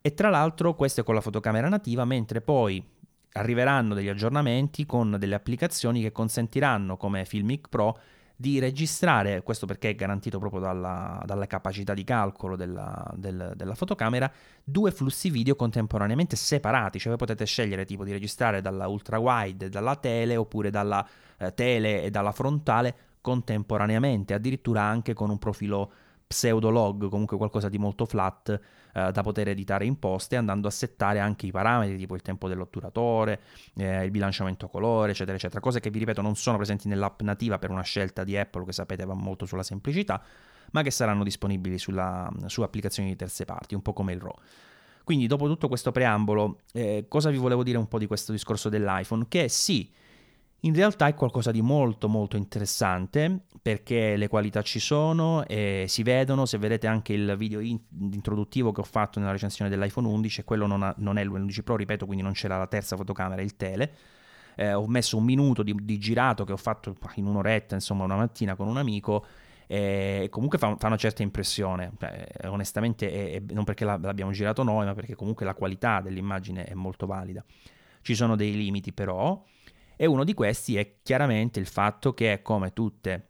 [0.00, 2.84] E tra l'altro questo è con la fotocamera nativa, mentre poi
[3.32, 7.98] arriveranno degli aggiornamenti con delle applicazioni che consentiranno come Filmic Pro
[8.42, 13.76] di registrare, questo perché è garantito proprio dalla, dalla capacità di calcolo della, del, della,
[13.76, 14.28] fotocamera,
[14.64, 19.68] due flussi video contemporaneamente separati, cioè voi potete scegliere tipo di registrare dalla ultra wide,
[19.68, 21.06] dalla tele oppure dalla
[21.38, 25.92] eh, tele e dalla frontale contemporaneamente, addirittura anche con un profilo
[26.26, 28.60] pseudolog, comunque qualcosa di molto flat
[28.94, 32.48] eh, da poter editare in poste, andando a settare anche i parametri, tipo il tempo
[32.48, 33.40] dell'otturatore,
[33.76, 35.60] eh, il bilanciamento colore, eccetera, eccetera.
[35.60, 38.72] Cose che vi ripeto non sono presenti nell'app nativa per una scelta di Apple, che
[38.72, 40.22] sapete va molto sulla semplicità,
[40.72, 44.34] ma che saranno disponibili sulla, su applicazioni di terze parti, un po' come il RAW.
[45.04, 48.68] Quindi, dopo tutto questo preambolo, eh, cosa vi volevo dire un po' di questo discorso
[48.68, 49.26] dell'iPhone?
[49.28, 49.90] Che sì,
[50.64, 56.02] in realtà è qualcosa di molto molto interessante perché le qualità ci sono e si
[56.02, 57.80] vedono, se vedete anche il video in-
[58.12, 61.76] introduttivo che ho fatto nella recensione dell'iPhone 11, quello non, ha, non è l'11 Pro,
[61.76, 63.92] ripeto, quindi non c'era la terza fotocamera, il tele.
[64.54, 68.16] Eh, ho messo un minuto di, di, girato che ho fatto in un'oretta, insomma, una
[68.16, 69.24] mattina con un amico
[69.66, 74.62] e comunque fa, fa una certa impressione, eh, onestamente, è, è, non perché l'abbiamo girato
[74.62, 77.42] noi, ma perché comunque la qualità dell'immagine è molto valida.
[78.02, 79.42] Ci sono dei limiti però,
[80.02, 83.28] e uno di questi è chiaramente il fatto che, come tutte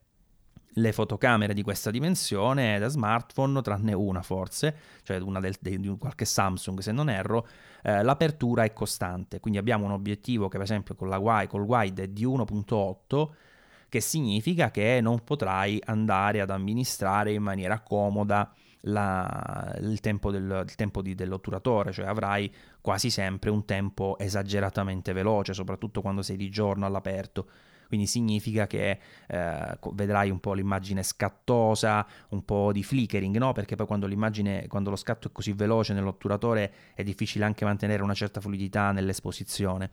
[0.77, 6.24] le fotocamere di questa dimensione da smartphone, tranne una forse, cioè una del, di qualche
[6.24, 7.47] Samsung se non erro,
[7.82, 9.39] eh, l'apertura è costante.
[9.39, 13.28] Quindi abbiamo un obiettivo che per esempio con la wide, col wide è di 1.8
[13.90, 18.51] che significa che non potrai andare ad amministrare in maniera comoda
[18.83, 25.13] la, il tempo, del, il tempo di, dell'otturatore, cioè avrai quasi sempre un tempo esageratamente
[25.13, 27.49] veloce, soprattutto quando sei di giorno all'aperto.
[27.87, 28.99] Quindi significa che
[29.29, 33.53] eh, vedrai un po' l'immagine scattosa, un po' di flickering, no?
[33.53, 38.03] Perché poi quando l'immagine, quando lo scatto è così veloce nell'otturatore è difficile anche mantenere
[38.03, 39.91] una certa fluidità nell'esposizione.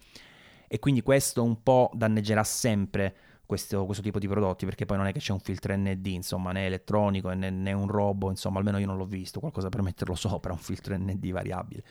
[0.70, 3.16] E quindi questo un po' danneggerà sempre
[3.50, 6.52] questo, questo, tipo di prodotti, perché poi non è che c'è un filtro ND, insomma,
[6.52, 10.14] né elettronico né, né un robo, insomma, almeno io non l'ho visto, qualcosa per metterlo
[10.14, 11.84] sopra, un filtro ND variabile.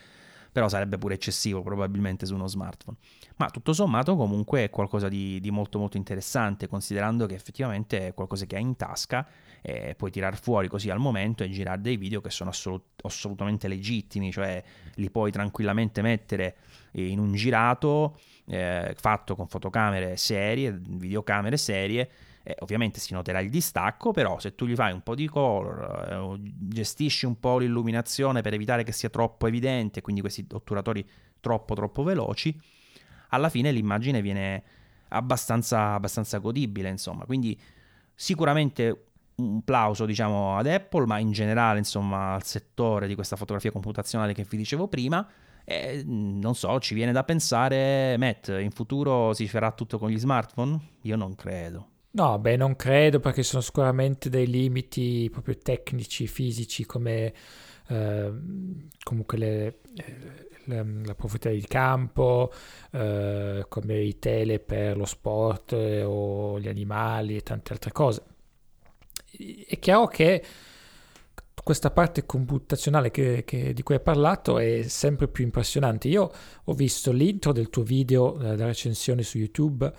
[0.53, 2.95] Però sarebbe pure eccessivo probabilmente su uno smartphone.
[3.35, 8.13] Ma tutto sommato comunque è qualcosa di, di molto molto interessante, considerando che effettivamente è
[8.13, 9.27] qualcosa che hai in tasca
[9.61, 13.67] e puoi tirar fuori così al momento e girare dei video che sono assolut- assolutamente
[13.67, 14.63] legittimi, cioè
[14.93, 16.55] li puoi tranquillamente mettere
[16.93, 18.17] in un girato
[18.49, 22.09] eh, fatto con fotocamere serie, videocamere serie.
[22.41, 26.37] Eh, ovviamente si noterà il distacco, però se tu gli fai un po' di color,
[26.37, 31.07] eh, gestisci un po' l'illuminazione per evitare che sia troppo evidente, quindi questi otturatori
[31.39, 32.59] troppo troppo veloci,
[33.29, 34.63] alla fine l'immagine viene
[35.09, 37.25] abbastanza, abbastanza godibile, insomma.
[37.25, 37.59] Quindi
[38.15, 39.05] sicuramente
[39.35, 44.33] un plauso diciamo ad Apple, ma in generale insomma al settore di questa fotografia computazionale
[44.33, 45.27] che vi dicevo prima.
[45.71, 50.17] E, non so, ci viene da pensare, Matt, in futuro si farà tutto con gli
[50.17, 50.79] smartphone?
[51.03, 51.87] Io non credo.
[52.11, 57.31] No, beh, non credo perché sono sicuramente dei limiti proprio tecnici, fisici, come
[57.87, 58.31] eh,
[59.03, 59.79] comunque le,
[60.63, 62.51] le, la profondità di campo,
[62.89, 68.23] eh, come i tele per lo sport eh, o gli animali e tante altre cose.
[69.67, 70.43] È chiaro che
[71.63, 76.07] questa parte computazionale che, che, di cui hai parlato è sempre più impressionante.
[76.07, 76.31] Io
[76.63, 79.91] ho visto l'intro del tuo video, eh, recensione su YouTube,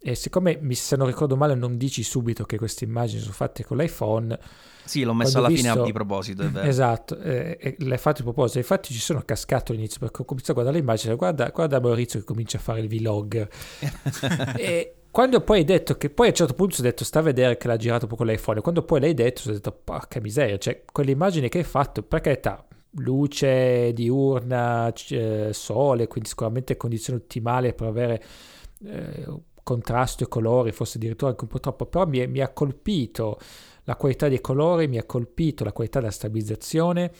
[0.00, 3.64] e siccome mi, se non ricordo male non dici subito che queste immagini sono fatte
[3.64, 4.38] con l'iPhone.
[4.84, 5.70] Sì, l'ho messo alla visto...
[5.70, 6.66] fine di proposito, è vero.
[6.66, 8.58] Esatto, eh, l'hai fatto di proposito.
[8.58, 12.24] Infatti ci sono cascato all'inizio perché ho cominciato a guardare l'immagine, guarda, guarda Maurizio che
[12.24, 13.48] comincia a fare il vlog.
[14.56, 17.18] e quando poi hai detto che poi a un certo punto si è detto sta
[17.18, 19.72] a vedere che l'ha girato po' con l'iPhone, quando poi l'hai detto si è detto
[19.72, 26.28] porca miseria, cioè quelle immagini che hai fatto, per carità, luce diurna, eh, sole, quindi
[26.28, 28.22] sicuramente condizioni ottimali per avere
[28.84, 29.26] eh,
[29.62, 33.38] contrasto e colori, forse addirittura anche un po' troppo, però mi, mi ha colpito
[33.84, 37.10] la qualità dei colori, mi ha colpito la qualità della stabilizzazione.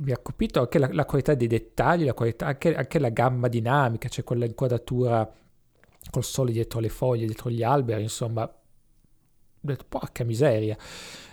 [0.00, 3.48] Mi ha colpito anche la, la qualità dei dettagli, la qualità, anche, anche la gamma
[3.48, 5.28] dinamica, cioè quella inquadratura
[6.10, 8.50] col sole dietro le foglie, dietro gli alberi, insomma,
[9.60, 10.76] detto porca miseria.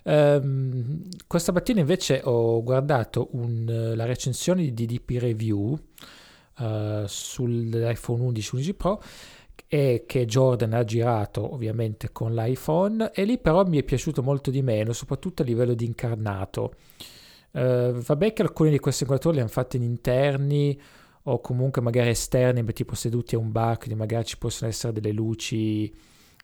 [0.03, 5.77] Um, questa mattina invece ho guardato un, la recensione di DDP Review
[6.59, 9.01] uh, sull'iPhone 11 11 Pro
[9.67, 14.51] e che Jordan ha girato ovviamente con l'iPhone e lì però mi è piaciuto molto
[14.51, 16.75] di meno, soprattutto a livello di incarnato.
[17.51, 20.79] Uh, vabbè che alcuni di questi inquadratori li hanno fatti in interni
[21.27, 25.11] o comunque magari esterni, tipo seduti a un bar, quindi magari ci possono essere delle
[25.11, 25.93] luci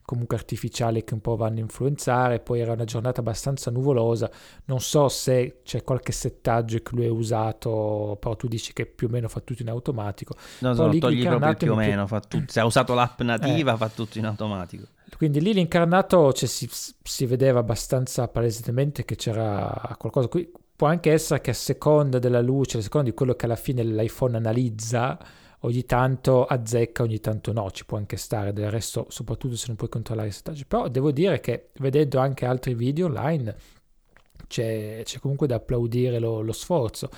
[0.03, 4.29] comunque artificiali che un po' vanno a influenzare, poi era una giornata abbastanza nuvolosa,
[4.65, 9.07] non so se c'è qualche settaggio che lui ha usato, però tu dici che più
[9.07, 10.35] o meno fa tutto in automatico.
[10.59, 13.77] No, no, togli proprio più o meno, fa tutto, se ha usato l'app nativa eh.
[13.77, 14.85] fa tutto in automatico.
[15.15, 16.69] Quindi lì l'incarnato cioè, si,
[17.03, 20.27] si, vedeva abbastanza palesemente che c'era qualcosa.
[20.27, 20.49] Qui,
[20.81, 23.83] può anche essere che a seconda della luce, a seconda di quello che alla fine
[23.83, 25.15] l'iPhone analizza,
[25.59, 29.75] ogni tanto azzecca, ogni tanto no, ci può anche stare, del resto soprattutto se non
[29.75, 30.65] puoi controllare i settaggi.
[30.65, 33.55] Però devo dire che vedendo anche altri video online
[34.47, 37.09] c'è, c'è comunque da applaudire lo, lo sforzo.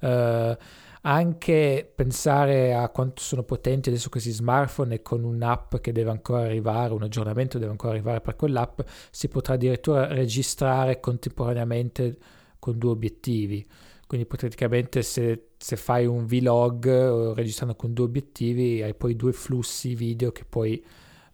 [0.00, 0.56] Uh,
[1.02, 6.44] anche pensare a quanto sono potenti adesso questi smartphone e con un'app che deve ancora
[6.44, 8.80] arrivare, un aggiornamento deve ancora arrivare per quell'app,
[9.10, 12.16] si potrà addirittura registrare contemporaneamente
[12.60, 13.66] con due obiettivi.
[14.06, 19.32] Quindi praticamente se, se fai un vlog eh, registrando con due obiettivi hai poi due
[19.32, 20.82] flussi video che puoi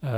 [0.01, 0.09] uh,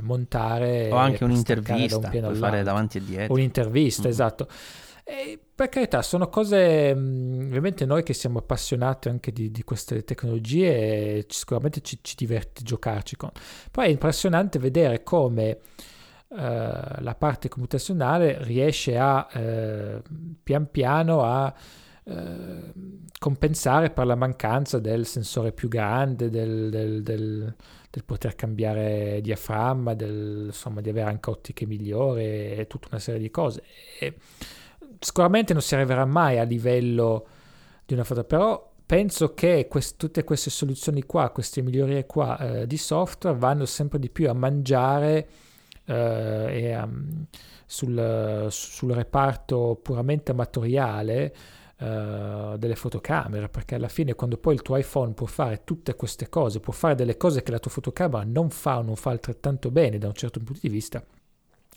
[0.00, 0.90] montare.
[0.90, 3.34] O anche un'intervista, puoi fare davanti e dietro.
[3.34, 4.10] Un'intervista, mm-hmm.
[4.10, 4.48] esatto.
[5.04, 10.02] E per carità, sono cose, mm, ovviamente noi che siamo appassionati anche di, di queste
[10.02, 13.30] tecnologie, sicuramente ci, ci diverte giocarci con.
[13.70, 15.58] Poi è impressionante vedere come eh,
[16.36, 20.02] la parte computazionale riesce a eh,
[20.42, 21.54] pian piano a
[22.04, 22.72] eh,
[23.18, 27.54] compensare per la mancanza del sensore più grande, del, del, del,
[27.90, 33.30] del poter cambiare diaframma, insomma, di avere anche ottiche migliori e tutta una serie di
[33.30, 33.62] cose.
[33.98, 34.14] E
[34.98, 37.26] sicuramente non si arriverà mai a livello
[37.86, 42.66] di una foto, però penso che quest- tutte queste soluzioni qua, queste migliorie qua eh,
[42.66, 45.26] di software vanno sempre di più a mangiare eh,
[45.86, 47.26] e, um,
[47.66, 51.34] sul, sul, reparto puramente amatoriale
[51.78, 56.28] uh, delle fotocamere, perché alla fine quando poi il tuo iPhone può fare tutte queste
[56.28, 59.70] cose, può fare delle cose che la tua fotocamera non fa o non fa altrettanto
[59.70, 61.04] bene da un certo punto di vista,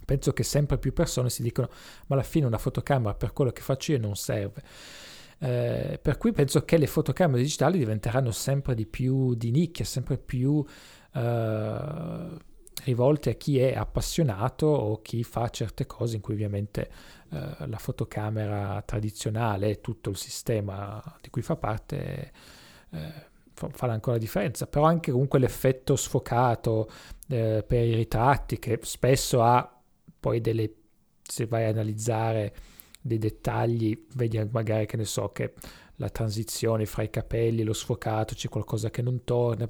[0.05, 1.69] penso che sempre più persone si dicono
[2.07, 4.63] ma alla fine una fotocamera per quello che faccio io non serve.
[5.39, 10.17] Eh, per cui penso che le fotocamere digitali diventeranno sempre di più di nicchia, sempre
[10.17, 10.65] più
[11.13, 12.27] eh,
[12.83, 16.89] rivolte a chi è appassionato o chi fa certe cose in cui ovviamente
[17.31, 22.31] eh, la fotocamera tradizionale e tutto il sistema di cui fa parte
[22.91, 26.89] eh, fa ancora la differenza, però anche comunque l'effetto sfocato
[27.27, 29.81] eh, per i ritratti che spesso ha
[30.19, 30.73] poi delle,
[31.23, 32.55] se vai a analizzare
[33.01, 35.53] dei dettagli, vedi magari che ne so che
[35.97, 39.67] la transizione fra i capelli lo sfocato, c'è qualcosa che non torna,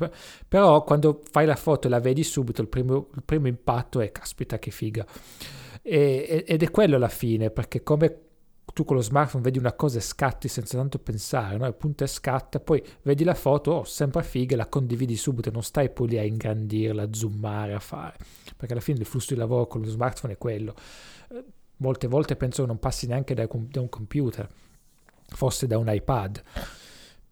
[0.47, 4.11] però quando fai la foto e la vedi subito, il primo, il primo impatto è
[4.11, 5.05] caspita che figa.
[5.81, 8.21] E, ed è quello alla fine, perché come
[8.73, 11.65] tu con lo smartphone vedi una cosa e scatti senza tanto pensare, no?
[11.65, 15.63] e appunto e scatta, poi vedi la foto, oh, sembra figa, la condividi subito, non
[15.63, 18.17] stai poi lì a ingrandirla, a zoomare, a fare,
[18.55, 20.75] perché alla fine il flusso di lavoro con lo smartphone è quello.
[21.77, 24.47] Molte volte penso che non passi neanche da, da un computer,
[25.27, 26.41] forse da un iPad.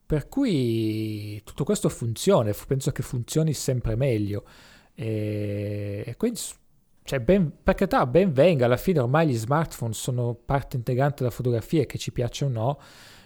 [0.05, 4.45] Per cui tutto questo funziona, penso che funzioni sempre meglio.
[4.93, 6.39] E quindi
[7.03, 11.29] cioè ben, per carità, ben venga, alla fine ormai gli smartphone sono parte integrante della
[11.29, 12.79] fotografia, che ci piaccia o no,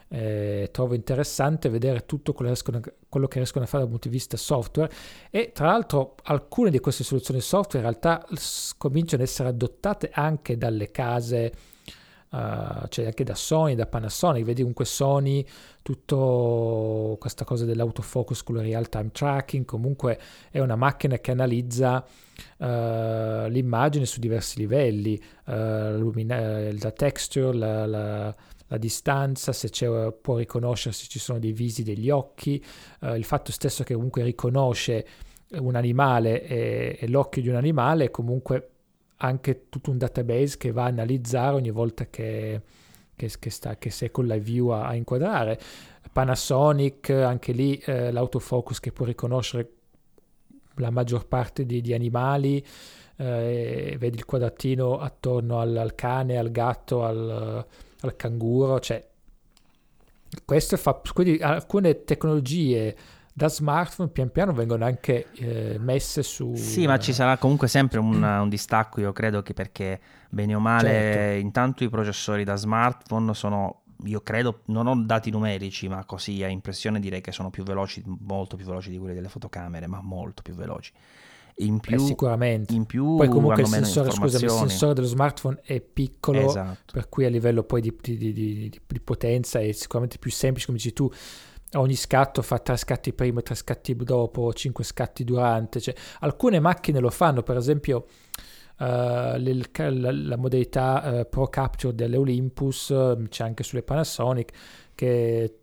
[0.10, 4.10] eh, trovo interessante vedere tutto quello che, riescono, quello che, riescono, a fare dal punto
[4.10, 4.92] di vista software
[5.30, 8.26] e tra l'altro alcune di queste soluzioni software in realtà
[8.78, 11.54] cominciano ad essere adottate anche dalle case
[12.32, 15.44] Uh, cioè anche da Sony, da Panasonic, vedi comunque Sony,
[15.82, 20.20] tutto questa cosa dell'autofocus con il real time tracking, comunque
[20.52, 22.06] è una macchina che analizza
[22.58, 22.66] uh,
[23.48, 28.36] l'immagine su diversi livelli, uh, lumina- la texture, la, la,
[28.68, 29.70] la distanza, se
[30.22, 32.64] può riconoscere se ci sono dei visi degli occhi,
[33.02, 35.06] il fatto stesso che comunque riconosce
[35.54, 38.70] un animale e, e l'occhio di un animale comunque
[39.22, 42.62] anche tutto un database che va a analizzare ogni volta che,
[43.16, 45.60] che, che, sta, che sei con la view a, a, inquadrare.
[46.12, 49.72] Panasonic, anche lì eh, l'autofocus che può riconoscere
[50.76, 52.66] la maggior parte di, di animali,
[53.18, 57.66] eh, vedi il quadratino attorno al, al cane, al gatto, al,
[58.02, 59.06] al canguro, cioè
[60.46, 62.96] questo fa, quindi alcune tecnologie
[63.40, 66.56] da smartphone pian piano vengono anche eh, messe su...
[66.56, 69.98] Sì, ma ci sarà comunque sempre un, un, distacco, io credo che perché
[70.30, 71.40] bene o male certo.
[71.40, 76.50] intanto i processori da smartphone sono, io credo, non ho dati numerici, ma così a
[76.50, 80.42] impressione direi che sono più veloci, molto più veloci di quelli delle fotocamere, ma molto
[80.42, 80.92] più veloci.
[81.62, 82.74] In più, eh, sicuramente.
[82.74, 86.92] In più poi comunque il sensore, scusami, il sensore dello smartphone è piccolo, esatto.
[86.92, 88.34] per cui a livello poi di, di, di,
[88.86, 91.10] di potenza è sicuramente più semplice, come dici tu
[91.74, 95.80] ogni scatto fa tre scatti prima, tre scatti dopo, cinque scatti durante.
[95.80, 98.06] Cioè, alcune macchine lo fanno, per esempio
[98.80, 104.52] uh, le, la, la, modalità uh, Pro Capture dell'Olympus, uh, c'è anche sulle Panasonic,
[104.96, 105.54] che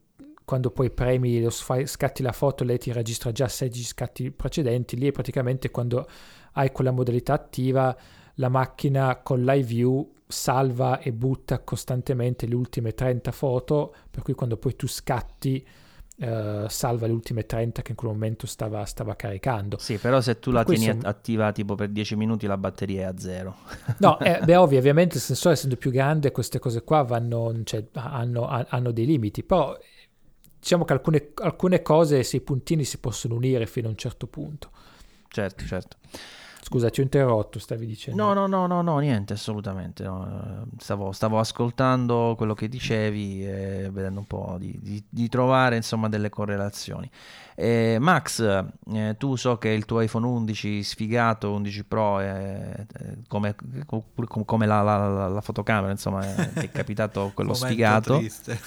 [0.45, 4.97] quando poi premi lo sfai, scatti la foto, lei ti registra già 16 scatti precedenti.
[4.97, 6.07] Lì praticamente quando
[6.53, 7.95] hai quella modalità attiva,
[8.35, 14.57] la macchina con l'iView salva e butta costantemente le ultime 30 foto, per cui quando
[14.57, 15.67] poi tu scatti
[16.19, 19.77] Uh, salva le ultime 30 che in quel momento stava, stava caricando.
[19.79, 21.01] Sì, però se tu la tieni siamo...
[21.05, 23.57] attiva tipo per 10 minuti la batteria è a zero.
[23.99, 27.85] no, eh, beh, ovvio, ovviamente il sensore essendo più grande queste cose qua vanno, cioè,
[27.93, 29.77] hanno, hanno, dei limiti, però
[30.59, 34.27] diciamo che alcune, alcune cose, se i puntini si possono unire fino a un certo
[34.27, 34.71] punto.
[35.29, 35.97] Certo, certo.
[36.69, 38.21] Scusa, ti ho interrotto, stavi dicendo.
[38.21, 40.03] No, no, no, no, no niente, assolutamente.
[40.03, 40.67] No.
[40.79, 46.09] Stavo, stavo, ascoltando quello che dicevi e vedendo un po' di, di, di trovare insomma
[46.09, 47.09] delle correlazioni.
[47.55, 48.41] Eh, Max,
[48.93, 52.85] eh, tu so che il tuo iPhone 11 sfigato, 11 Pro, è,
[53.29, 53.55] come,
[54.45, 58.19] come la, la, la, fotocamera, insomma, è, è capitato quello Momento sfigato.
[58.19, 58.59] Triste.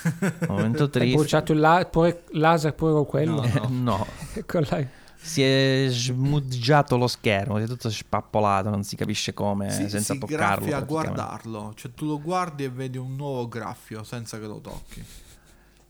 [0.47, 1.09] Momento triste.
[1.09, 3.41] Hai bruciato il la- pure, laser pure con quello?
[3.41, 3.67] No.
[3.67, 3.67] no.
[3.67, 4.07] no.
[4.47, 4.87] con la
[5.21, 10.13] si è smudgiato lo schermo, si è tutto spappolato, non si capisce come, sì, senza
[10.13, 10.73] si toccarlo.
[10.73, 15.03] a guardarlo, cioè tu lo guardi e vedi un nuovo graffio senza che lo tocchi.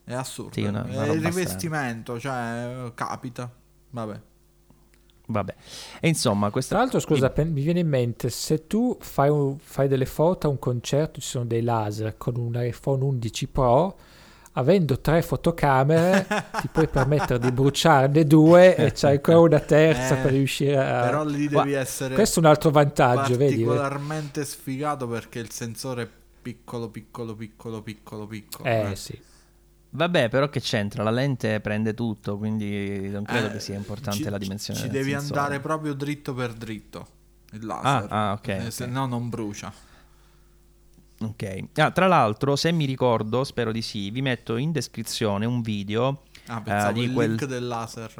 [0.04, 0.54] È assurdo.
[0.54, 2.86] Sì, una, una è il rivestimento, strana.
[2.86, 3.54] cioè capita.
[3.92, 4.22] Vabbè.
[5.28, 5.56] Vabbè.
[6.00, 6.74] E insomma, questa...
[6.74, 7.46] Tra l'altro, scusa, mi...
[7.46, 11.28] mi viene in mente, se tu fai, un, fai delle foto a un concerto, ci
[11.28, 13.98] sono dei laser con un iPhone 11 Pro
[14.60, 16.26] avendo tre fotocamere
[16.62, 21.02] ti puoi permettere di bruciarne due e c'hai ancora una terza eh, per riuscire a...
[21.02, 22.14] Però lì devi essere...
[22.14, 23.64] Questo è un altro vantaggio, vedi?
[23.64, 26.08] Particolarmente sfigato perché il sensore è
[26.42, 28.70] piccolo, piccolo, piccolo, piccolo, piccolo.
[28.70, 28.96] Eh, eh.
[28.96, 29.22] sì.
[29.92, 31.02] Vabbè, però che c'entra?
[31.02, 34.80] La lente prende tutto, quindi non credo eh, che sia importante ci, la dimensione.
[34.80, 35.40] Ci devi sensore.
[35.40, 37.08] andare proprio dritto per dritto
[37.54, 38.12] il laser.
[38.12, 38.48] Ah, ah ok.
[38.48, 39.74] Eh, se no non brucia.
[41.22, 41.64] Ok.
[41.76, 46.24] Ah, tra l'altro, se mi ricordo, spero di sì, vi metto in descrizione un video
[46.52, 48.12] Ah, pensavo di il quel- link del laser.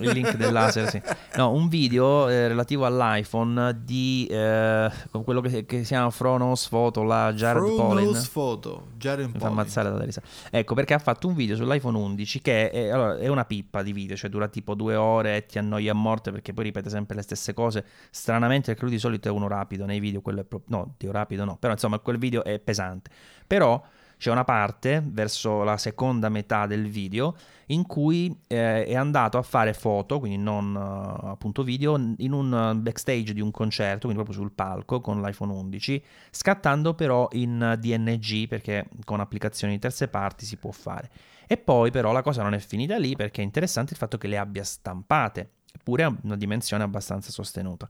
[0.00, 1.02] il link del laser, sì.
[1.36, 4.90] No, un video eh, relativo all'iPhone di eh,
[5.22, 8.04] quello che, che si chiama Fronos Photo, la Jared Polin.
[8.04, 10.22] Chronos Photo, Jared Mi fa ammazzare da risa.
[10.50, 13.92] Ecco perché ha fatto un video sull'iPhone 11 che è, allora, è una pippa di
[13.92, 17.16] video, cioè dura tipo due ore e ti annoia a morte perché poi ripete sempre
[17.16, 17.84] le stesse cose.
[18.10, 20.76] Stranamente, perché lui di solito è uno rapido nei video, quello è proprio.
[20.78, 23.10] No, Dio rapido no, però insomma quel video è pesante.
[23.46, 23.82] Però
[24.24, 27.36] c'è una parte verso la seconda metà del video
[27.66, 32.54] in cui eh, è andato a fare foto, quindi non eh, appunto video, in un
[32.54, 37.76] eh, backstage di un concerto, quindi proprio sul palco con l'iPhone 11, scattando però in
[37.78, 41.10] DNG perché con applicazioni di terze parti si può fare.
[41.46, 44.26] E poi però la cosa non è finita lì perché è interessante il fatto che
[44.26, 47.86] le abbia stampate, eppure a una dimensione abbastanza sostenuta.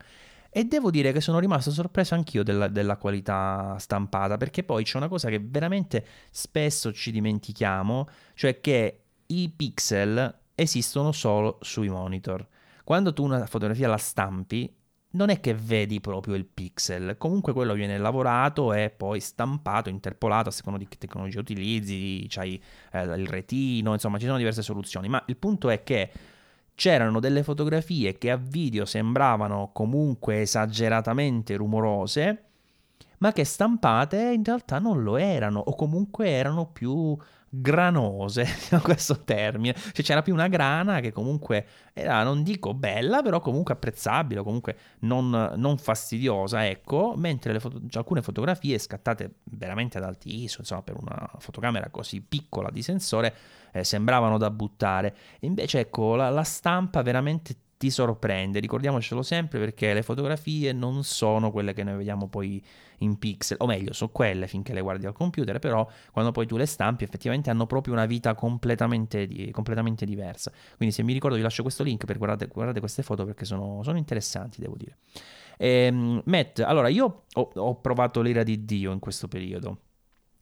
[0.56, 4.98] E devo dire che sono rimasto sorpreso anch'io della, della qualità stampata, perché poi c'è
[4.98, 12.46] una cosa che veramente spesso ci dimentichiamo, cioè che i pixel esistono solo sui monitor.
[12.84, 14.72] Quando tu una fotografia la stampi,
[15.14, 20.50] non è che vedi proprio il pixel, comunque quello viene lavorato e poi stampato, interpolato
[20.50, 22.62] a seconda di che tecnologia utilizzi, c'hai
[22.92, 26.12] eh, il retino, insomma ci sono diverse soluzioni, ma il punto è che
[26.74, 32.44] c'erano delle fotografie che a video sembravano comunque esageratamente rumorose,
[33.18, 37.16] ma che stampate in realtà non lo erano, o comunque erano più
[37.60, 38.46] granose,
[38.82, 43.74] questo termine, cioè c'era più una grana che comunque era, non dico bella, però comunque
[43.74, 50.42] apprezzabile, comunque non, non fastidiosa, ecco, mentre foto- cioè, alcune fotografie scattate veramente ad alti
[50.42, 53.34] ISO, insomma per una fotocamera così piccola di sensore,
[53.72, 55.14] eh, sembravano da buttare.
[55.40, 61.50] Invece ecco, la, la stampa veramente ti sorprende, ricordiamocelo sempre perché le fotografie non sono
[61.50, 62.64] quelle che noi vediamo poi
[62.98, 66.56] in pixel, o meglio, sono quelle finché le guardi al computer, però quando poi tu
[66.56, 70.50] le stampi effettivamente hanno proprio una vita completamente, di- completamente diversa.
[70.78, 73.82] Quindi se mi ricordo vi lascio questo link per guardare, guardate queste foto perché sono,
[73.82, 74.96] sono interessanti, devo dire.
[75.58, 79.78] Ehm, Matt, allora io ho, ho provato l'ira di Dio in questo periodo.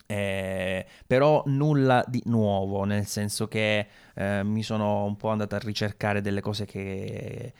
[0.06, 5.58] Eh, però nulla di nuovo, nel senso che eh, mi sono un po' andato a
[5.58, 7.52] ricercare delle cose che,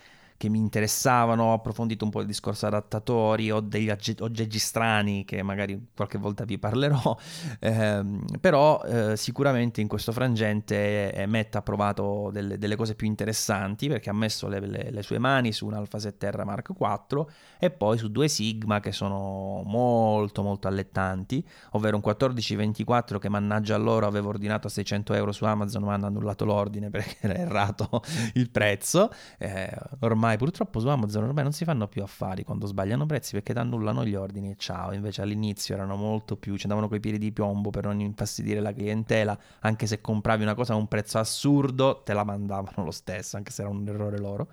[0.43, 5.25] che mi interessavano, ho approfondito un po' il discorso adattatori, ho degli agge- aggeggi strani
[5.25, 7.17] che magari qualche volta vi parlerò,
[7.61, 13.07] ehm, però eh, sicuramente in questo frangente eh, Matt ha provato delle, delle cose più
[13.07, 17.25] interessanti perché ha messo le, le- le sue mani su un Alpha 7R Mark IV
[17.59, 23.77] e poi su due Sigma che sono molto molto allettanti, ovvero un 1424 che mannaggia
[23.77, 28.03] loro avevo ordinato a 600 euro su Amazon ma hanno annullato l'ordine perché era errato
[28.35, 29.71] il prezzo, Eh,
[30.01, 33.59] ormai purtroppo su Amazon ormai non si fanno più affari quando sbagliano prezzi perché ti
[33.59, 37.33] annullano gli ordini e ciao, invece all'inizio erano molto più, ci andavano coi piedi di
[37.33, 42.03] piombo per non infastidire la clientela, anche se compravi una cosa a un prezzo assurdo
[42.05, 44.49] te la mandavano lo stesso, anche se era un errore loro.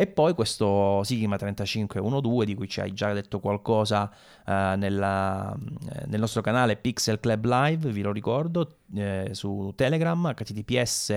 [0.00, 4.10] E poi questo Sigma 3512 di cui ci hai già detto qualcosa
[4.46, 5.54] eh, nella-
[5.92, 11.12] eh, nel nostro canale Pixel Club Live, vi lo ricordo, eh, su Telegram, https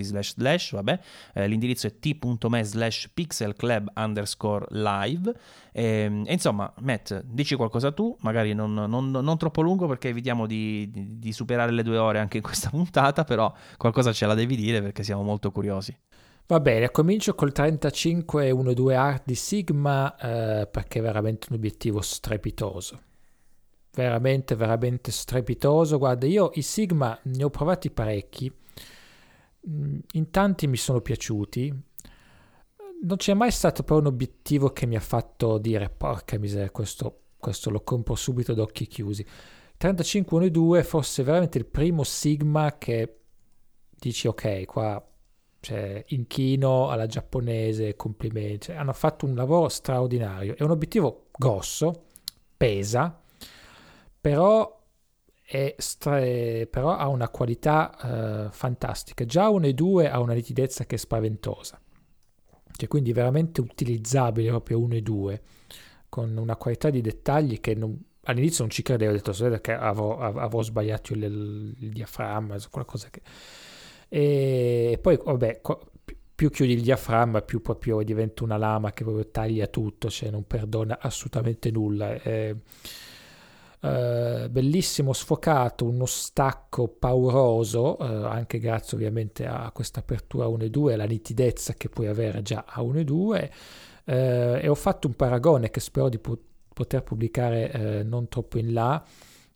[0.00, 0.98] slash slash, vabbè,
[1.34, 5.32] eh, l'indirizzo è t.me slash pixelclub underscore live.
[5.70, 10.46] E, e insomma, Matt, dici qualcosa tu, magari non, non- non troppo lungo perché evitiamo
[10.46, 14.34] di, di- di superare le due ore anche in questa puntata, però qualcosa ce la
[14.34, 15.96] devi dire perché siamo molto curiosi.
[16.46, 23.00] Va bene, comincio col 3512 Art di Sigma eh, perché è veramente un obiettivo strepitoso.
[23.92, 25.98] Veramente, veramente strepitoso.
[25.98, 28.52] Guarda, io i Sigma ne ho provati parecchi,
[29.68, 31.72] Mm, in tanti mi sono piaciuti.
[33.02, 37.22] Non c'è mai stato però un obiettivo che mi ha fatto dire porca miseria, questo,
[37.38, 39.24] questo lo compro subito ad occhi chiusi.
[39.76, 43.20] 3512 è forse veramente il primo Sigma che
[43.90, 45.02] dici ok, qua
[45.64, 48.66] cioè, inchino alla giapponese, complimenti.
[48.66, 50.54] Cioè, hanno fatto un lavoro straordinario.
[50.56, 52.04] È un obiettivo grosso,
[52.56, 53.18] pesa,
[54.20, 54.78] però,
[55.78, 56.20] stra-
[56.66, 59.24] però ha una qualità eh, fantastica.
[59.24, 61.80] Già 1 e 2 ha una nitidezza che è spaventosa.
[62.76, 65.42] Cioè, quindi veramente utilizzabile proprio 1 e 2
[66.10, 69.72] con una qualità di dettagli che non- all'inizio non ci credevo, ho detto "Sai che
[69.72, 71.22] avrò, av- avrò sbagliato il,
[71.78, 73.22] il diaframma, qualcosa che...
[74.08, 75.60] E poi, vabbè,
[76.34, 80.46] più chiudi il diaframma, più proprio diventa una lama che proprio taglia tutto, cioè non
[80.46, 82.14] perdona assolutamente nulla.
[82.14, 82.54] È,
[83.80, 90.70] eh, bellissimo sfocato, uno stacco pauroso, eh, anche grazie ovviamente a questa apertura 1 e
[90.70, 93.52] 2, alla nitidezza che puoi avere già a 1 e 2.
[94.06, 96.38] eh, e ho fatto un paragone che spero di po-
[96.72, 99.02] poter pubblicare eh, non troppo in là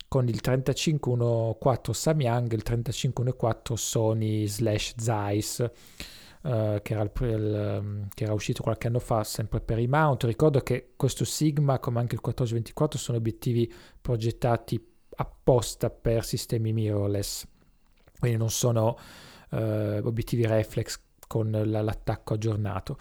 [0.09, 5.71] con il 3514 Samyang e il 3514 Sony slash Zeiss
[6.41, 10.23] Uh, che, era il, il, che, era uscito qualche anno fa sempre per i mount.
[10.23, 13.71] Ricordo che questo Sigma, come anche il 1424, sono obiettivi
[14.01, 14.81] progettati
[15.17, 17.45] apposta per sistemi mirrorless,
[18.21, 18.97] quindi non sono
[19.51, 19.57] uh,
[20.05, 22.97] obiettivi reflex con l'attacco aggiornato.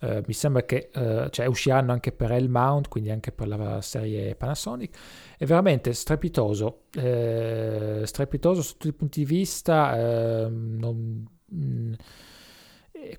[0.00, 0.90] Uh, mi sembra che
[1.30, 4.96] cioè, usciranno anche per L-mount, quindi anche per la serie Panasonic.
[5.38, 10.48] È veramente strepitoso, strepitoso su tutti i punti di vista.
[10.48, 11.92] Non, mh, mm,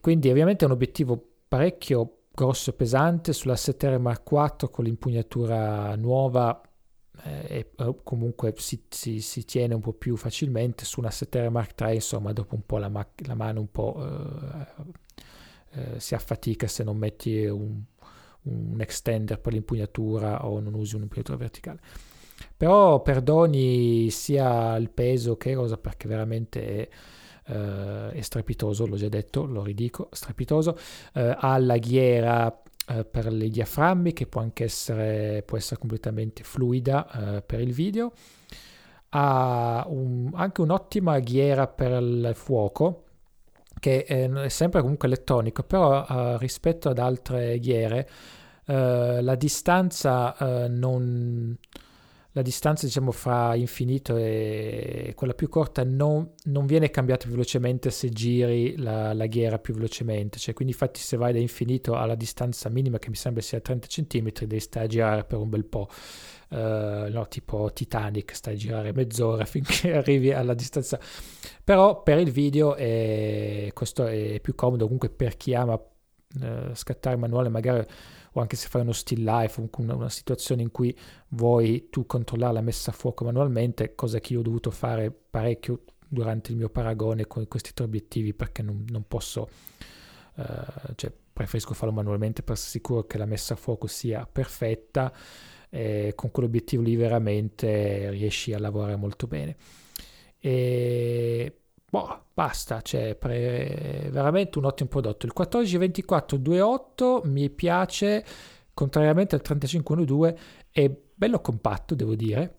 [0.01, 5.95] quindi ovviamente è un obiettivo parecchio grosso e pesante sulla 7R Mark IV con l'impugnatura
[5.95, 6.61] nuova
[7.23, 11.79] eh, e comunque si, si, si, tiene un po' più facilmente su una 7R Mark
[11.79, 14.93] III insomma dopo un po' la, ma- la mano un po' eh,
[15.71, 17.81] eh, si affatica se non metti un,
[18.43, 21.79] un extender per l'impugnatura o non usi un'impugnatura verticale.
[22.55, 26.89] Però perdoni sia il peso che cosa perché veramente è
[27.49, 30.77] eh, è strepitoso, l'ho già detto, lo ridico, strepitoso,
[31.13, 36.43] eh, ha la ghiera eh, per i diaframmi che può anche essere, può essere completamente
[36.43, 38.11] fluida eh, per il video,
[39.09, 43.05] ha un, anche un'ottima ghiera per il fuoco,
[43.79, 48.09] che è sempre comunque elettronico, però uh, rispetto ad altre ghiere
[48.65, 50.35] la distanza
[50.67, 51.57] non,
[52.33, 58.09] la distanza diciamo fra infinito e quella più corta non, non viene cambiata velocemente se
[58.09, 60.37] giri la, la, ghiera più velocemente.
[60.37, 63.87] Cioè quindi infatti se vai da infinito alla distanza minima che mi sembra sia 30
[63.87, 65.89] cm devi stare a girare per un bel po'
[66.49, 70.99] uh, no, tipo Titanic stai a girare mezz'ora finché arrivi alla distanza.
[71.63, 77.15] Però per il video è, questo è più comodo comunque per chi ama uh, scattare
[77.15, 77.85] manuale magari
[78.39, 80.95] anche se fai uno still life, una, una situazione in cui
[81.29, 85.83] vuoi tu controllare la messa a fuoco manualmente, cosa che io ho dovuto fare parecchio
[86.07, 89.47] durante il mio paragone con questi tre obiettivi perché non, non posso,
[90.35, 90.43] uh,
[90.95, 95.13] cioè preferisco farlo manualmente per essere sicuro che la messa a fuoco sia perfetta
[95.69, 99.55] e con quell'obiettivo lì veramente riesci a lavorare molto bene.
[100.39, 101.53] E
[101.89, 105.25] boh, basta, cioè pre- veramente un ottimo prodotto.
[105.25, 108.25] Il 142428 mi piace,
[108.73, 110.37] contrariamente al 3512,
[110.71, 112.57] è bello compatto, devo dire,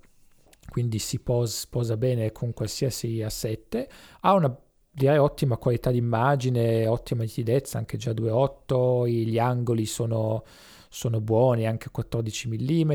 [0.68, 3.86] quindi si pos- sposa bene con qualsiasi A7,
[4.20, 4.56] ha una
[4.92, 10.44] direi ottima qualità d'immagine, ottima nitidezza, anche già 2.8, gli angoli sono,
[10.88, 12.92] sono buoni, anche 14 mm,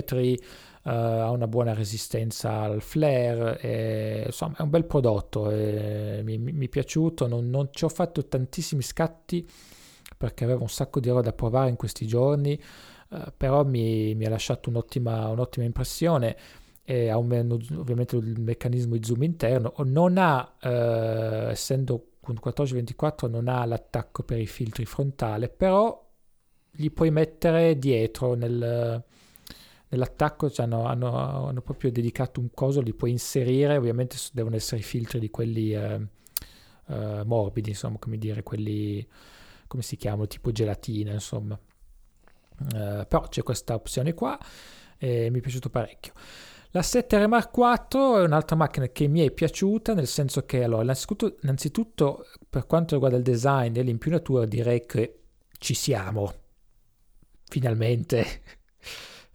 [0.85, 6.37] uh, ha una buona resistenza al flare, e, insomma è un bel prodotto, e, mi,
[6.37, 9.47] mi, è piaciuto, non, non, ci ho fatto tantissimi scatti
[10.17, 12.59] perché avevo un sacco di roba da provare in questi giorni,
[13.09, 16.37] uh, però mi, mi, ha lasciato un'ottima, un'ottima impressione
[16.83, 23.27] e ha un, ovviamente il meccanismo di zoom interno, non ha, uh, essendo con 1424
[23.27, 26.03] non ha l'attacco per i filtri frontale, però
[26.71, 29.03] gli puoi mettere dietro nel,
[29.89, 34.83] nell'attacco hanno, hanno, hanno, proprio dedicato un coso, li puoi inserire, ovviamente devono essere i
[34.83, 36.07] filtri di quelli eh,
[36.87, 39.05] eh, morbidi, insomma, come dire, quelli,
[39.67, 41.57] come si chiamano, tipo gelatina, insomma.
[42.57, 44.39] Eh, però c'è questa opzione qua
[44.97, 46.13] e mi è piaciuto parecchio.
[46.71, 50.83] La 7R Mark IV è un'altra macchina che mi è piaciuta, nel senso che, allora,
[50.83, 55.19] innanzitutto, innanzitutto per quanto riguarda il design e l'impugnatura, direi che
[55.57, 56.33] ci siamo,
[57.45, 58.25] finalmente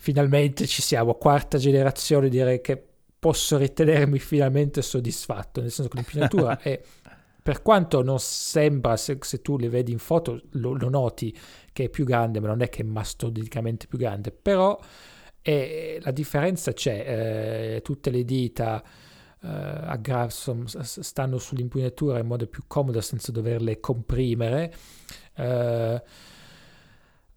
[0.01, 2.83] finalmente ci siamo, quarta generazione direi che
[3.19, 6.81] posso ritenermi finalmente soddisfatto, nel senso che l'impugnatura è,
[7.43, 11.37] per quanto non sembra, se, se tu le vedi in foto lo, lo, noti
[11.71, 14.81] che è più grande, ma non è che è mastodicamente più grande, però
[15.43, 18.83] è, la differenza c'è, eh, tutte le dita
[19.43, 24.73] eh, aggra- stanno sull'impugnatura in modo più comodo senza doverle comprimere.
[25.35, 26.03] Eh,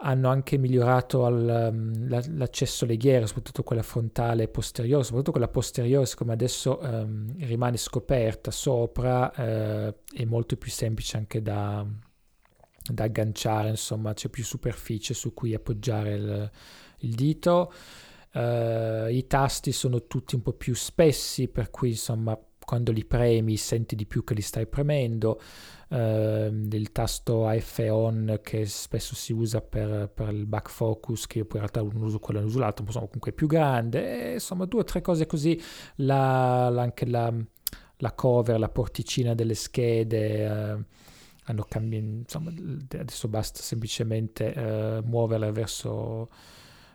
[0.05, 5.47] hanno anche migliorato al, um, l'accesso alle ghiere, soprattutto quella frontale e posteriore, soprattutto quella
[5.47, 11.85] posteriore, siccome adesso um, rimane scoperta sopra, uh, è molto più semplice anche da,
[12.91, 16.51] da, agganciare, insomma c'è più superficie su cui appoggiare il,
[16.99, 17.71] il dito.
[18.33, 23.57] Uh, I tasti sono tutti un po' più spessi, per cui insomma quando li premi
[23.57, 25.39] senti di più che li stai premendo,
[25.93, 31.39] eh, il tasto AF on che spesso si usa per, per, il back focus, che
[31.39, 34.29] io poi in realtà non uso quello, non uso l'altro, ma comunque è più grande,
[34.29, 35.61] e, insomma due o tre cose così,
[35.97, 37.31] la, la, anche la,
[37.97, 40.45] la, cover, la porticina delle schede.
[40.45, 40.85] Eh,
[41.47, 42.51] hanno cambiato, insomma,
[42.97, 46.29] adesso basta semplicemente eh, muoverle verso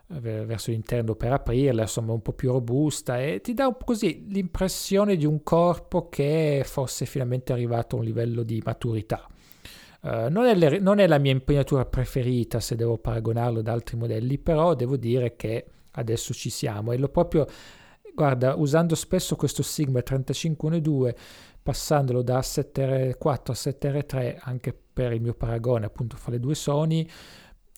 [0.08, 5.26] verso l'interno per aprirla, insomma un po' più robusta e ti dà così l'impressione di
[5.26, 9.26] un corpo che fosse finalmente arrivato a un livello di maturità.
[10.00, 13.96] Uh, non, è le, non, è la mia impugnatura preferita se devo paragonarlo ad altri
[13.96, 17.46] modelli, però devo dire che adesso ci siamo e l'ho proprio,
[18.14, 21.14] guarda, usando spesso questo Sigma 3512,
[21.62, 27.06] passandolo da 7R4 a 7R3 anche per il mio paragone appunto fra le due Sony,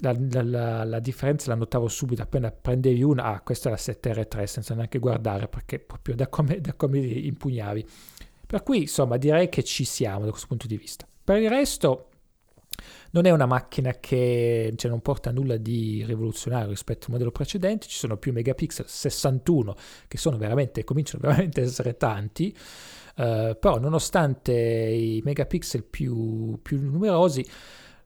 [0.01, 4.45] la, la, la, differenza la notavo subito appena prendevi una, ah questa è la 7R3
[4.45, 7.87] senza neanche guardare perché proprio da come, da come impugnavi.
[8.47, 11.07] Per cui insomma direi che ci siamo da questo punto di vista.
[11.23, 12.11] Per il resto
[13.13, 17.87] non è una macchina che cioè, non porta nulla di rivoluzionario rispetto al modello precedente,
[17.87, 19.75] ci sono più megapixel, 61,
[20.09, 22.57] che sono veramente, cominciano veramente a essere tanti,
[23.17, 27.45] uh, però nonostante i megapixel più, più numerosi,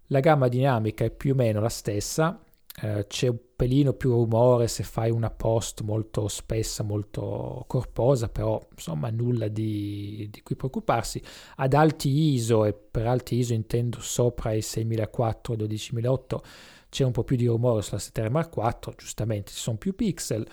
[0.09, 2.45] la gamma dinamica è più o meno la stessa,
[2.83, 8.61] eh, c'è un pelino più rumore se fai una post molto spessa, molto corposa, però
[8.73, 11.23] insomma nulla di, di cui preoccuparsi.
[11.57, 16.43] Ad alti ISO, e per alti ISO intendo sopra i 6004 e 12008,
[16.89, 20.47] c'è un po' più di rumore sulla 7 Mark IV, giustamente ci sono più pixel.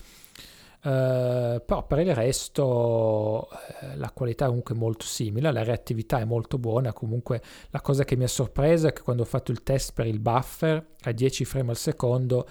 [0.84, 6.26] Uh, però per il resto uh, la qualità è comunque molto simile, la reattività è
[6.26, 7.40] molto buona, comunque
[7.70, 10.20] la cosa che mi ha sorpreso è che quando ho fatto il test per il
[10.20, 12.48] buffer a 10 frame al secondo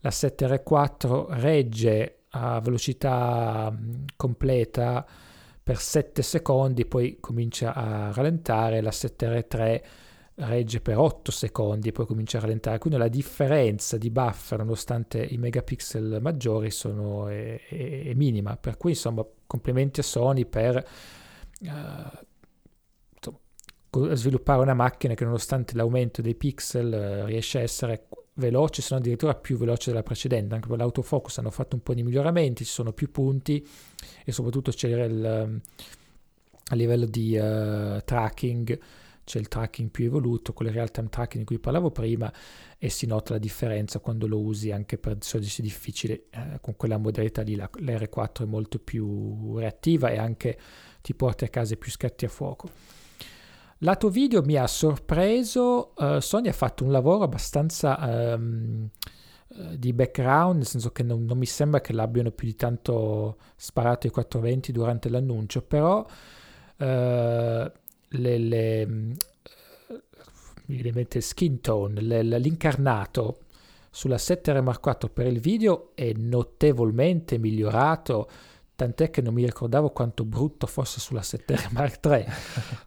[0.00, 5.06] la 7R4 regge a velocità mh, completa
[5.62, 9.82] per 7 secondi, poi comincia a rallentare, la 7R3
[10.36, 12.78] regge per 8 secondi e poi comincia a rallentare.
[12.78, 18.56] Quindi la differenza di buffer, nonostante i megapixel maggiori, sono, è, è, è minima.
[18.56, 20.84] Per cui, insomma, complimenti a Sony per
[21.60, 22.10] uh,
[24.14, 29.00] sviluppare una macchina che, nonostante l'aumento dei pixel, uh, riesce a essere veloce, se non
[29.00, 30.56] addirittura più veloce della precedente.
[30.56, 33.64] Anche per l'autofocus hanno fatto un po' di miglioramenti, ci sono più punti
[34.24, 35.60] e soprattutto c'è il,
[36.66, 38.80] a livello di uh, tracking
[39.24, 42.32] c'è il tracking più evoluto, quello real time tracking di cui parlavo prima
[42.78, 46.98] e si nota la differenza quando lo usi anche per soggetti difficili eh, con quella
[46.98, 50.58] modalità lì la, l'R4 è molto più reattiva e anche
[51.00, 52.68] ti porta a casa più scatti a fuoco.
[53.78, 58.88] Lato video mi ha sorpreso, uh, Sony ha fatto un lavoro abbastanza um,
[59.76, 64.06] di background, nel senso che non, non, mi sembra che l'abbiano più di tanto sparato
[64.06, 65.98] i 420 durante l'annuncio, però
[66.78, 67.72] uh,
[68.16, 69.16] le, le, mi
[70.66, 73.38] viene in mente skin tone, le, l'incarnato
[73.90, 78.28] sulla 7R Mark IV per il video è notevolmente migliorato
[78.74, 82.24] tant'è che non mi ricordavo quanto brutto fosse sulla 7R Mark III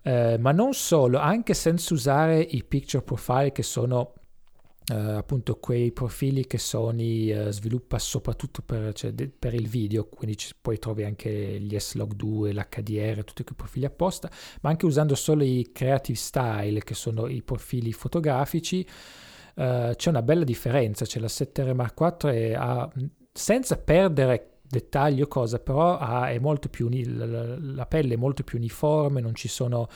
[0.01, 4.13] eh, ma non solo anche senza usare i picture profile che sono
[4.89, 10.05] Uh, appunto quei profili che Sony uh, sviluppa soprattutto per, cioè, de- per, il video,
[10.05, 14.31] quindi ci, poi trovi anche gli S-Log2, l'HDR, tutti quei profili apposta,
[14.61, 18.87] ma anche usando solo i Creative Style, che sono i profili fotografici,
[19.55, 22.89] uh, c'è una bella differenza, cioè la 7R Mark IV è, ha,
[23.33, 28.57] senza perdere dettaglio cosa, però ha, è molto più la, la, pelle è molto più
[28.57, 29.89] uniforme, non ci sono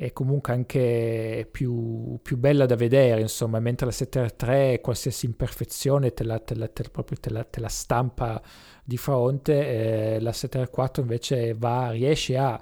[0.00, 6.22] è comunque anche più, più, bella da vedere, insomma, mentre la 7R3 qualsiasi imperfezione te
[6.22, 8.40] la, te la, te proprio te la, te la stampa
[8.84, 12.60] di fronte, eh, la 7R4 invece va, riesce a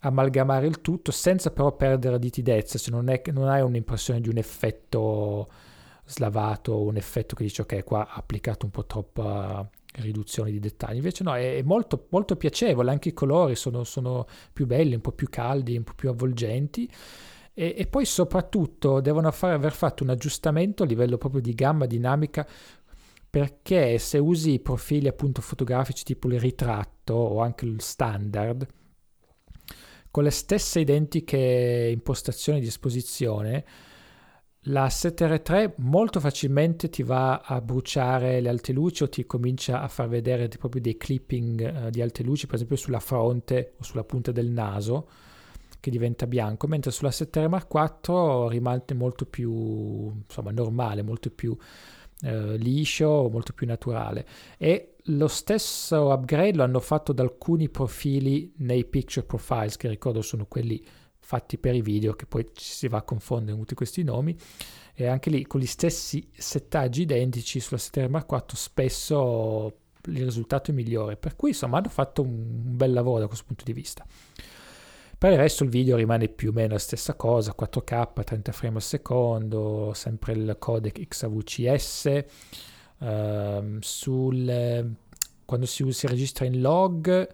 [0.00, 4.38] amalgamare il tutto senza però perdere nitidezza, cioè non, è, non hai un'impressione di un
[4.38, 5.50] effetto
[6.06, 10.96] slavato, un effetto che dice ok qua applicato un po' troppa riduzione di dettagli.
[10.96, 15.12] Invece no, è molto, molto piacevole, anche i colori sono, sono, più belli, un po'
[15.12, 16.90] più caldi, un po' più avvolgenti.
[17.54, 21.86] E, e poi soprattutto devono fare, aver fatto un aggiustamento a livello proprio di gamma
[21.86, 22.46] dinamica
[23.28, 28.66] perché se usi i profili appunto fotografici tipo il ritratto o anche il standard
[30.10, 33.64] con le stesse identiche impostazioni di esposizione
[34.66, 39.88] la 7R3 molto facilmente ti va a bruciare le alte luci o ti comincia a
[39.88, 44.04] far vedere proprio dei clipping uh, di alte luci, per esempio sulla fronte o sulla
[44.04, 45.08] punta del naso,
[45.80, 51.50] che diventa bianco, mentre sulla 7R Mark IV rimane molto più insomma, normale, molto più
[51.50, 54.24] uh, liscio, molto più naturale.
[54.58, 60.22] E lo stesso upgrade lo hanno fatto da alcuni profili nei picture profiles, che ricordo
[60.22, 60.80] sono quelli
[61.32, 64.36] fatti per i video, che poi ci si va a confondere con tutti questi nomi,
[64.92, 69.76] e anche lì con gli stessi settaggi identici sulla 7 Mark IV spesso
[70.08, 73.64] il risultato è migliore, per cui insomma hanno fatto un bel lavoro da questo punto
[73.64, 74.04] di vista.
[75.16, 78.76] Per il resto il video rimane più o meno la stessa cosa, 4K, 30 frame
[78.76, 82.24] al secondo, sempre il codec XAVCS,
[83.02, 84.94] Uh, sul,
[85.44, 87.28] quando si, si, registra in log,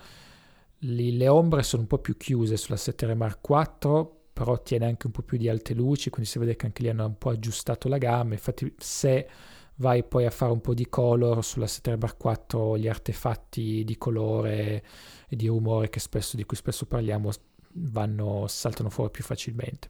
[0.81, 5.07] li, le ombre sono un po' più chiuse sulla 7R Mark IV, però ottiene anche
[5.07, 7.31] un po' più di alte luci, quindi si vede che anche lì hanno un po'
[7.31, 8.35] aggiustato la gamma.
[8.35, 9.29] Infatti, se
[9.77, 13.97] vai poi a fare un po' di color sulla 7R Mark IV, gli artefatti di
[13.97, 14.85] colore
[15.29, 17.31] e di rumore spesso, di cui spesso parliamo
[17.73, 19.89] vanno, saltano fuori più facilmente.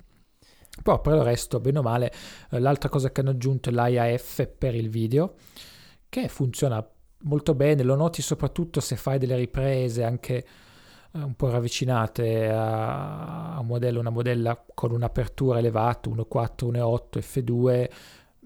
[0.82, 2.12] Poi per il resto, bene o male,
[2.51, 5.35] eh, l'altra cosa che hanno aggiunto è l'IAF per il video,
[6.09, 6.86] che funziona
[7.23, 10.47] molto bene, lo noti soprattutto se fai delle riprese anche
[11.12, 17.89] un po' ravvicinate a un modello, una modella con un'apertura elevata, 1.4, 1.8, F2,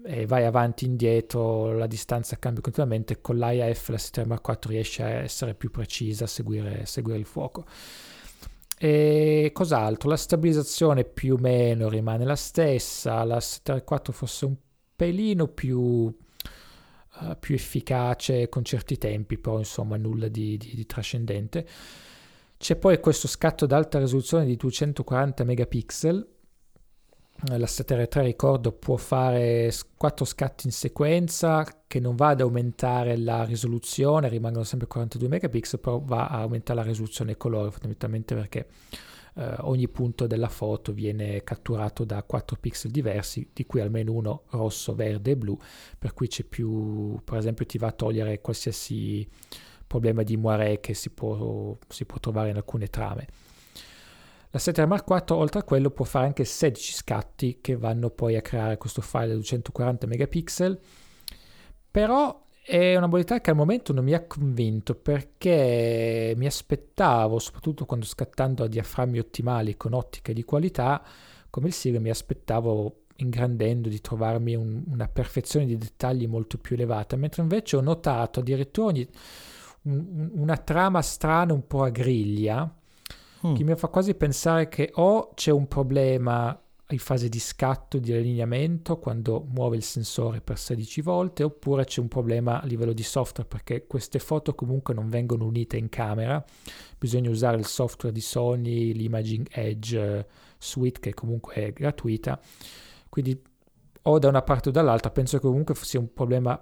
[0.05, 5.03] e vai avanti e indietro, la distanza cambia continuamente, con l'IAF la sistema 4 riesce
[5.03, 7.65] a essere più precisa, a seguire, seguire il fuoco.
[8.77, 10.09] E cos'altro?
[10.09, 14.55] La stabilizzazione più o meno rimane la stessa, la 7R4 fosse un
[14.93, 16.13] pelino più, uh,
[17.39, 21.65] più efficace con certi tempi, però insomma nulla di, di, di trascendente.
[22.63, 26.27] C'è poi questo scatto ad alta risoluzione di 240 megapixel.
[27.47, 33.43] La 7R3 ricordo può fare 4 scatti in sequenza che non va ad aumentare la
[33.43, 38.67] risoluzione, rimangono sempre 42 megapixel, però va a aumentare la risoluzione colore fondamentalmente perché
[39.35, 44.43] eh, ogni punto della foto viene catturato da 4 pixel diversi, di cui almeno uno
[44.51, 45.59] rosso, verde e blu,
[45.99, 49.27] per cui c'è più, per esempio ti va a togliere qualsiasi
[49.93, 53.27] problema di moiré che si può, si può trovare in alcune trame.
[54.49, 58.35] La 7 Mark IV oltre a quello può fare anche 16 scatti che vanno poi
[58.35, 60.79] a creare questo file da 240 megapixel,
[61.91, 67.85] però è una modalità che al momento non mi ha convinto perché mi aspettavo, soprattutto
[67.85, 71.03] quando scattando a diaframmi ottimali con ottiche di qualità,
[71.51, 76.75] come il Siga mi aspettavo ingrandendo di trovarmi un, una perfezione di dettagli molto più
[76.75, 79.07] elevata, mentre invece ho notato addirittura ogni,
[79.83, 82.71] un, una trama strana un po' a griglia,
[83.47, 83.53] mm.
[83.55, 86.57] che mi fa quasi pensare che o c'è un problema
[86.89, 92.01] in fase di scatto di allineamento quando muove il sensore per 16 volte oppure c'è
[92.01, 96.43] un problema a livello di software perché queste foto comunque non vengono unite in camera
[96.97, 100.25] bisogna usare il software di Sony l'Imaging Edge eh,
[100.57, 102.39] Suite che comunque è gratuita
[103.09, 103.41] quindi
[104.03, 106.61] o da una parte o dall'altra penso che comunque sia un problema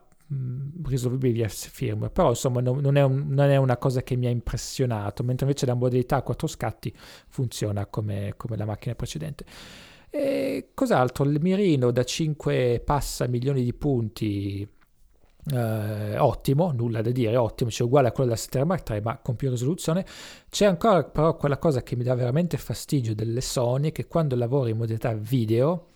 [0.84, 2.12] risolvibili via firmware.
[2.12, 5.46] Però insomma non, non, è un, non, è una cosa che mi ha impressionato mentre
[5.46, 6.94] invece la modalità a quattro scatti
[7.28, 9.46] funziona come, come la macchina precedente.
[10.10, 11.24] E cos'altro?
[11.24, 14.68] Il mirino da 5 passa milioni di punti
[15.54, 19.18] eh, ottimo, nulla da dire, ottimo, cioè uguale a quello della 7 Mark III ma
[19.18, 20.06] con più risoluzione.
[20.50, 24.72] C'è ancora però quella cosa che mi dà veramente fastidio delle Sony che quando lavori
[24.72, 25.88] in modalità video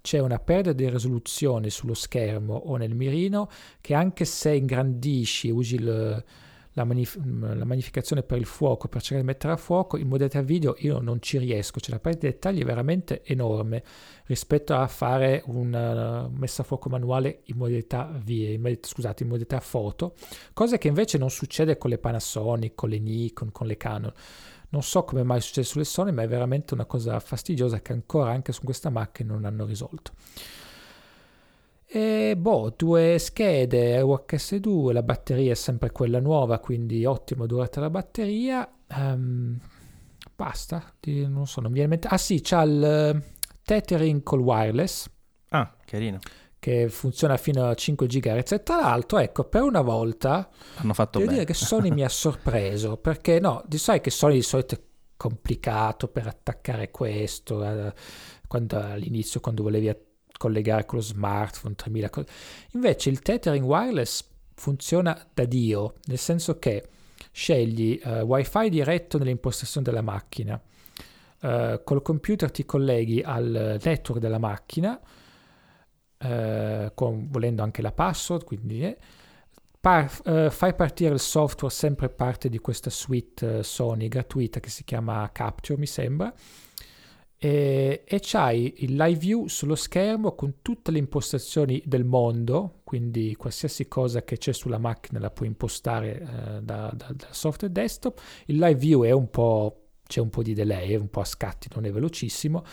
[0.00, 3.48] c'è una perdita di risoluzione sullo schermo o nel mirino
[3.80, 6.24] che anche se ingrandisci, usi il,
[6.78, 10.40] la, magnif- la, magnificazione per il fuoco, per cercare di mettere a fuoco, in modalità
[10.40, 13.82] video io non ci riesco, cioè la perdita di dettagli è veramente enorme
[14.26, 19.28] rispetto a fare una messa a fuoco manuale in modalità, via, in modalità, scusate, in
[19.28, 20.14] modalità foto,
[20.52, 24.12] cosa che invece non succede con le Panasonic, con le Nikon, con le Canon.
[24.70, 28.30] Non so come mai succede sulle Sony, ma è veramente una cosa fastidiosa che ancora
[28.30, 30.12] anche su questa macchina non hanno risolto.
[31.86, 37.88] E boh, due schede UHS2, la batteria è sempre quella nuova, quindi ottimo durata la
[37.88, 38.70] batteria.
[38.90, 39.58] Um,
[40.36, 42.08] basta, non so, non mi viene in mente.
[42.08, 43.22] Ah sì, c'ha il eh,
[43.62, 45.08] tethering col wireless.
[45.48, 46.18] Ah, carino
[46.58, 51.18] che funziona fino a 5 GHz e tra l'altro ecco per una volta hanno fatto
[51.18, 51.44] devo bene.
[51.44, 54.80] dire che Sony mi ha sorpreso perché no di sai che Sony di solito è
[55.16, 57.92] complicato per attaccare questo eh,
[58.46, 59.94] quando, all'inizio quando volevi
[60.36, 62.28] collegare con lo smartphone 3000 cose
[62.72, 66.88] invece il tethering wireless funziona da dio nel senso che
[67.30, 70.60] scegli uh, wifi diretto nelle impostazioni della macchina
[71.42, 75.00] uh, col computer ti colleghi al network della macchina
[76.18, 78.98] eh, con, volendo anche la password, quindi eh,
[79.80, 84.70] par, eh, fai partire il software sempre parte di questa suite eh, Sony gratuita che
[84.70, 86.32] si chiama Capture, mi sembra,
[87.40, 93.36] e, e c'hai il live view sullo schermo con tutte le impostazioni del mondo, quindi
[93.36, 98.20] qualsiasi cosa che c'è sulla macchina la puoi impostare eh, da, da, dal software desktop.
[98.46, 101.24] Il live view è un po', c'è un po' di delay, è un po' a
[101.24, 102.64] scatti, non è velocissimo,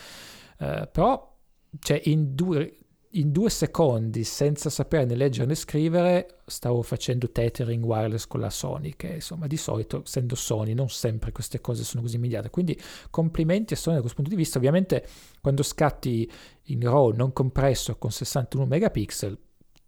[0.58, 1.34] eh, però
[1.78, 2.76] cioè in due,
[3.16, 8.50] in due secondi, senza sapere né leggere né scrivere, stavo facendo tethering wireless con la
[8.50, 12.50] Sony, che insomma di solito, essendo Sony, non sempre queste cose sono così immediate.
[12.50, 12.78] Quindi
[13.10, 14.58] complimenti a Sony da questo punto di vista.
[14.58, 15.06] Ovviamente
[15.40, 16.30] quando scatti
[16.64, 19.38] in RAW non compresso con 61 megapixel,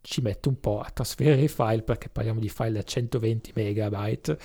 [0.00, 4.38] ci mette un po' a trasferire i file perché parliamo di file da 120 megabyte,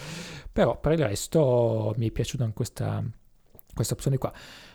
[0.51, 3.01] però per il resto mi è piaciuta questa,
[3.73, 4.33] questa opzione qua.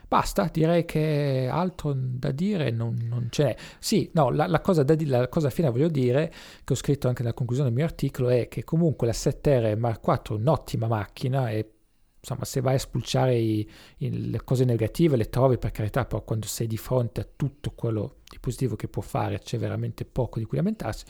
[0.09, 3.57] Basta, direi che altro da dire non, non ce n'è.
[3.79, 6.33] Sì, no, la, la, cosa da di, la cosa fine voglio dire,
[6.65, 10.07] che ho scritto anche nella conclusione del mio articolo, è che comunque la 7R Mark
[10.07, 11.73] IV è un'ottima macchina e
[12.21, 13.69] insomma se vai a spulciare i,
[13.99, 17.73] i, le cose negative le trovi per carità, però quando sei di fronte a tutto
[17.73, 21.05] quello di positivo che può fare c'è veramente poco di cui lamentarsi.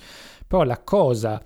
[0.45, 1.41] Però la cosa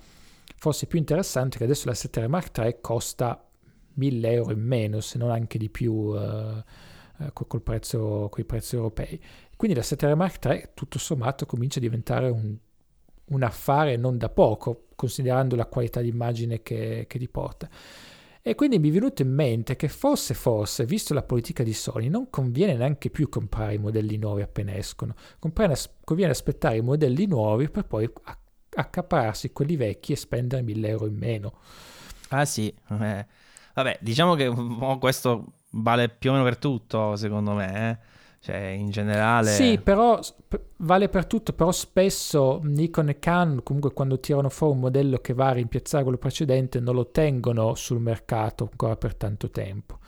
[0.57, 3.47] forse più interessante è che adesso la 7R Mark III costa
[3.93, 6.15] 1000 euro in meno, se non anche di più.
[6.17, 6.91] Eh,
[7.31, 9.21] col prezzo, con i prezzi europei.
[9.55, 12.55] Quindi la 7R Mark III tutto sommato comincia a diventare un,
[13.25, 17.69] un affare non da poco, considerando la qualità di immagine che, che ti porta.
[18.45, 22.09] E quindi mi è venuto in mente che forse, forse, visto la politica di Sony,
[22.09, 25.15] non conviene neanche più comprare i modelli nuovi appena escono.
[25.39, 28.11] Conviene, conviene aspettare i modelli nuovi per poi
[28.75, 31.53] accapararsi quelli vecchi e spendere 1000 euro in meno.
[32.29, 33.25] Ah sì, eh.
[33.75, 34.51] vabbè, diciamo che
[34.99, 37.89] questo vale più o meno per tutto, secondo me.
[37.89, 38.11] Eh?
[38.39, 39.51] Cioè, in generale.
[39.51, 40.19] Sì, però
[40.77, 45.33] vale per tutto, però spesso Nikon e Canon, comunque quando tirano fuori un modello che
[45.33, 49.99] va a rimpiazzare quello precedente, non lo tengono sul mercato ancora per tanto tempo.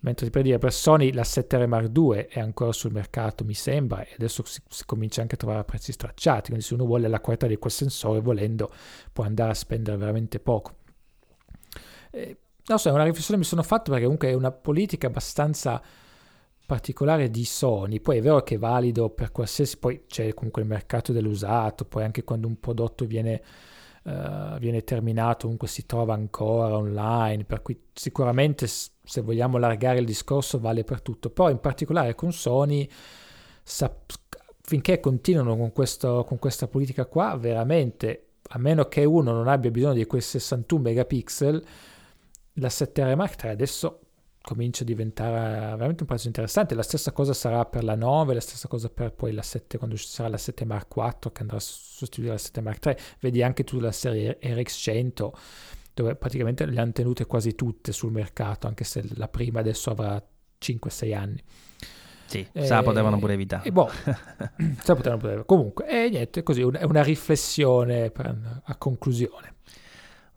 [0.00, 4.02] Mentre per dire per Sony la 7R Mark II è ancora sul mercato, mi sembra,
[4.02, 6.48] e adesso si, si comincia anche a trovare a prezzi stracciati.
[6.48, 8.70] Quindi, se uno vuole la qualità di quel sensore, volendo,
[9.12, 10.74] può andare a spendere veramente poco.
[12.10, 15.06] Eh, non so, è una riflessione che mi sono fatto perché comunque è una politica
[15.06, 15.82] abbastanza
[16.66, 18.00] particolare di Sony.
[18.00, 22.04] Poi è vero che è valido per qualsiasi, poi c'è comunque il mercato dell'usato, poi
[22.04, 23.42] anche quando un prodotto viene,
[24.04, 30.06] uh, viene terminato comunque si trova ancora online, per cui sicuramente se vogliamo allargare il
[30.06, 31.30] discorso vale per tutto.
[31.30, 32.88] Poi in particolare con Sony,
[33.62, 34.18] sap-
[34.62, 39.70] finché continuano con, questo, con questa politica qua, veramente, a meno che uno non abbia
[39.70, 41.64] bisogno di quei 61 megapixel,
[42.54, 44.00] la 7R Mark III adesso
[44.40, 45.38] comincia a diventare
[45.70, 46.74] veramente un prezzo interessante.
[46.74, 49.96] La stessa cosa sarà per la 9, la stessa cosa per poi la 7 quando
[49.96, 52.96] ci sarà la 7 Mark IV che andrà a sostituire la 7 Mark III.
[53.20, 55.30] Vedi anche tu la serie RX100
[55.94, 60.22] dove praticamente le hanno tenute quasi tutte sul mercato, anche se la prima adesso avrà
[60.60, 61.42] 5-6 anni.
[62.26, 63.66] Sì, e, se la potevano pure evitare.
[63.66, 68.76] E boh, se la potevano pure Comunque, e niente, così è una riflessione per, a
[68.76, 69.54] conclusione.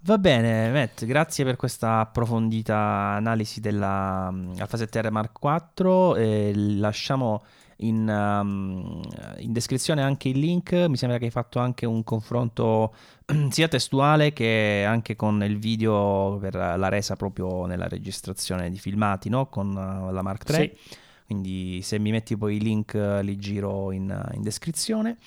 [0.02, 6.16] Va bene, Matt, grazie per questa approfondita analisi della um, Alpha 7R Mark IV.
[6.16, 7.44] Eh, lasciamo
[7.78, 9.02] in, um,
[9.40, 10.72] in, descrizione anche il link.
[10.72, 12.94] Mi sembra che hai fatto anche un confronto
[13.50, 19.30] sia testuale che anche con il video per la resa proprio nella registrazione di filmati
[19.30, 19.48] no?
[19.48, 20.56] con uh, la Mark III.
[20.56, 20.96] Sì.
[21.26, 25.18] Quindi se mi metti poi il link li giro in, in descrizione.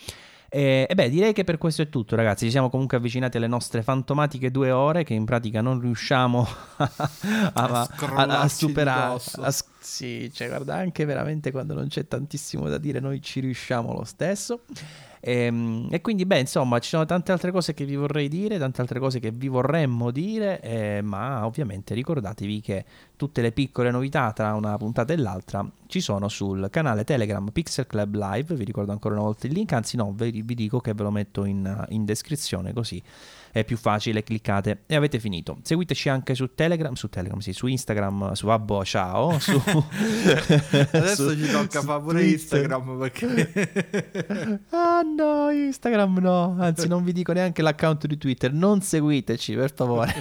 [0.52, 2.44] E, e, beh, direi che per questo è tutto, ragazzi.
[2.44, 6.46] Ci siamo comunque avvicinati alle nostre fantomatiche due ore che in pratica non riusciamo
[6.76, 6.90] a,
[7.52, 9.20] a, a, a superare.
[9.78, 14.04] sì, cioè, guarda, anche veramente quando non c'è tantissimo da dire, noi ci riusciamo lo
[14.04, 14.64] stesso.
[15.20, 18.58] E, ehm, e, quindi, beh, insomma, ci sono tante altre cose che vi vorrei dire,
[18.58, 22.84] tante altre cose che vi vorremmo dire, eh, ma ovviamente ricordatevi che
[23.16, 27.86] tutte le piccole novità tra una puntata e l'altra ci sono sul canale Telegram Pixel
[27.86, 28.54] Club Live.
[28.54, 31.10] Vi ricordo ancora una volta il link, anzi, no, vi, vi dico che ve lo
[31.10, 33.02] metto in, in descrizione così
[33.52, 35.58] è più facile, cliccate e avete finito.
[35.62, 39.38] Seguiteci anche su Telegram, su Telegram, sì, su Instagram, su Abbo Ciao.
[39.40, 39.60] Su...
[39.60, 44.60] Adesso su, ci tocca fare pure Instagram perché...
[44.70, 49.72] ah no, Instagram no, anzi non vi dico neanche l'account di Twitter, non seguiteci per
[49.74, 50.14] favore.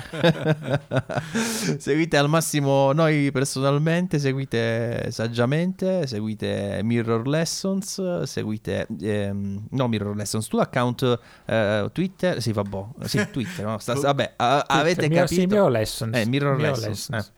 [1.77, 8.87] seguite al massimo noi personalmente, seguite saggiamente, seguite Mirror Lessons, seguite...
[9.01, 13.77] Ehm, no Mirror Lessons, tu account eh, Twitter, sì vabbè, sì Twitter, no?
[13.77, 15.41] Sta, vabbè, a, avete Twitter, capito?
[15.41, 16.17] Sì, Mirror Lessons.
[16.17, 17.09] Eh, Mirror, Mirror Lessons.
[17.09, 17.27] lessons.
[17.27, 17.37] Eh.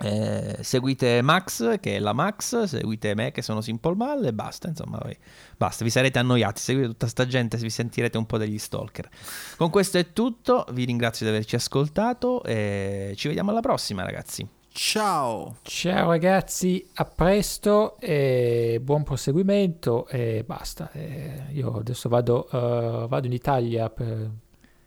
[0.00, 4.68] Eh, seguite Max che è la Max, seguite me che sono Simple Mal e basta,
[4.68, 5.16] insomma, voi,
[5.56, 9.08] basta, vi sarete annoiati, seguite tutta sta gente, vi sentirete un po' degli stalker.
[9.56, 14.48] Con questo è tutto, vi ringrazio di averci ascoltato e ci vediamo alla prossima ragazzi.
[14.70, 15.56] Ciao.
[15.62, 20.92] Ciao ragazzi, a presto e buon proseguimento e basta.
[20.92, 24.30] E io adesso vado, uh, vado in Italia per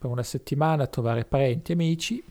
[0.02, 2.24] per una settimana a trovare parenti e amici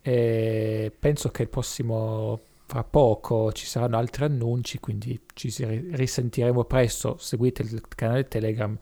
[0.00, 5.52] e penso che il prossimo fra poco ci saranno altri annunci quindi ci
[5.92, 7.16] risentiremo presto.
[7.18, 8.76] Seguite il canale telegram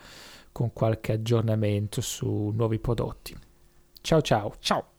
[0.52, 3.36] con qualche aggiornamento su nuovi prodotti.
[4.00, 4.54] Ciao ciao.
[4.60, 4.93] Ciao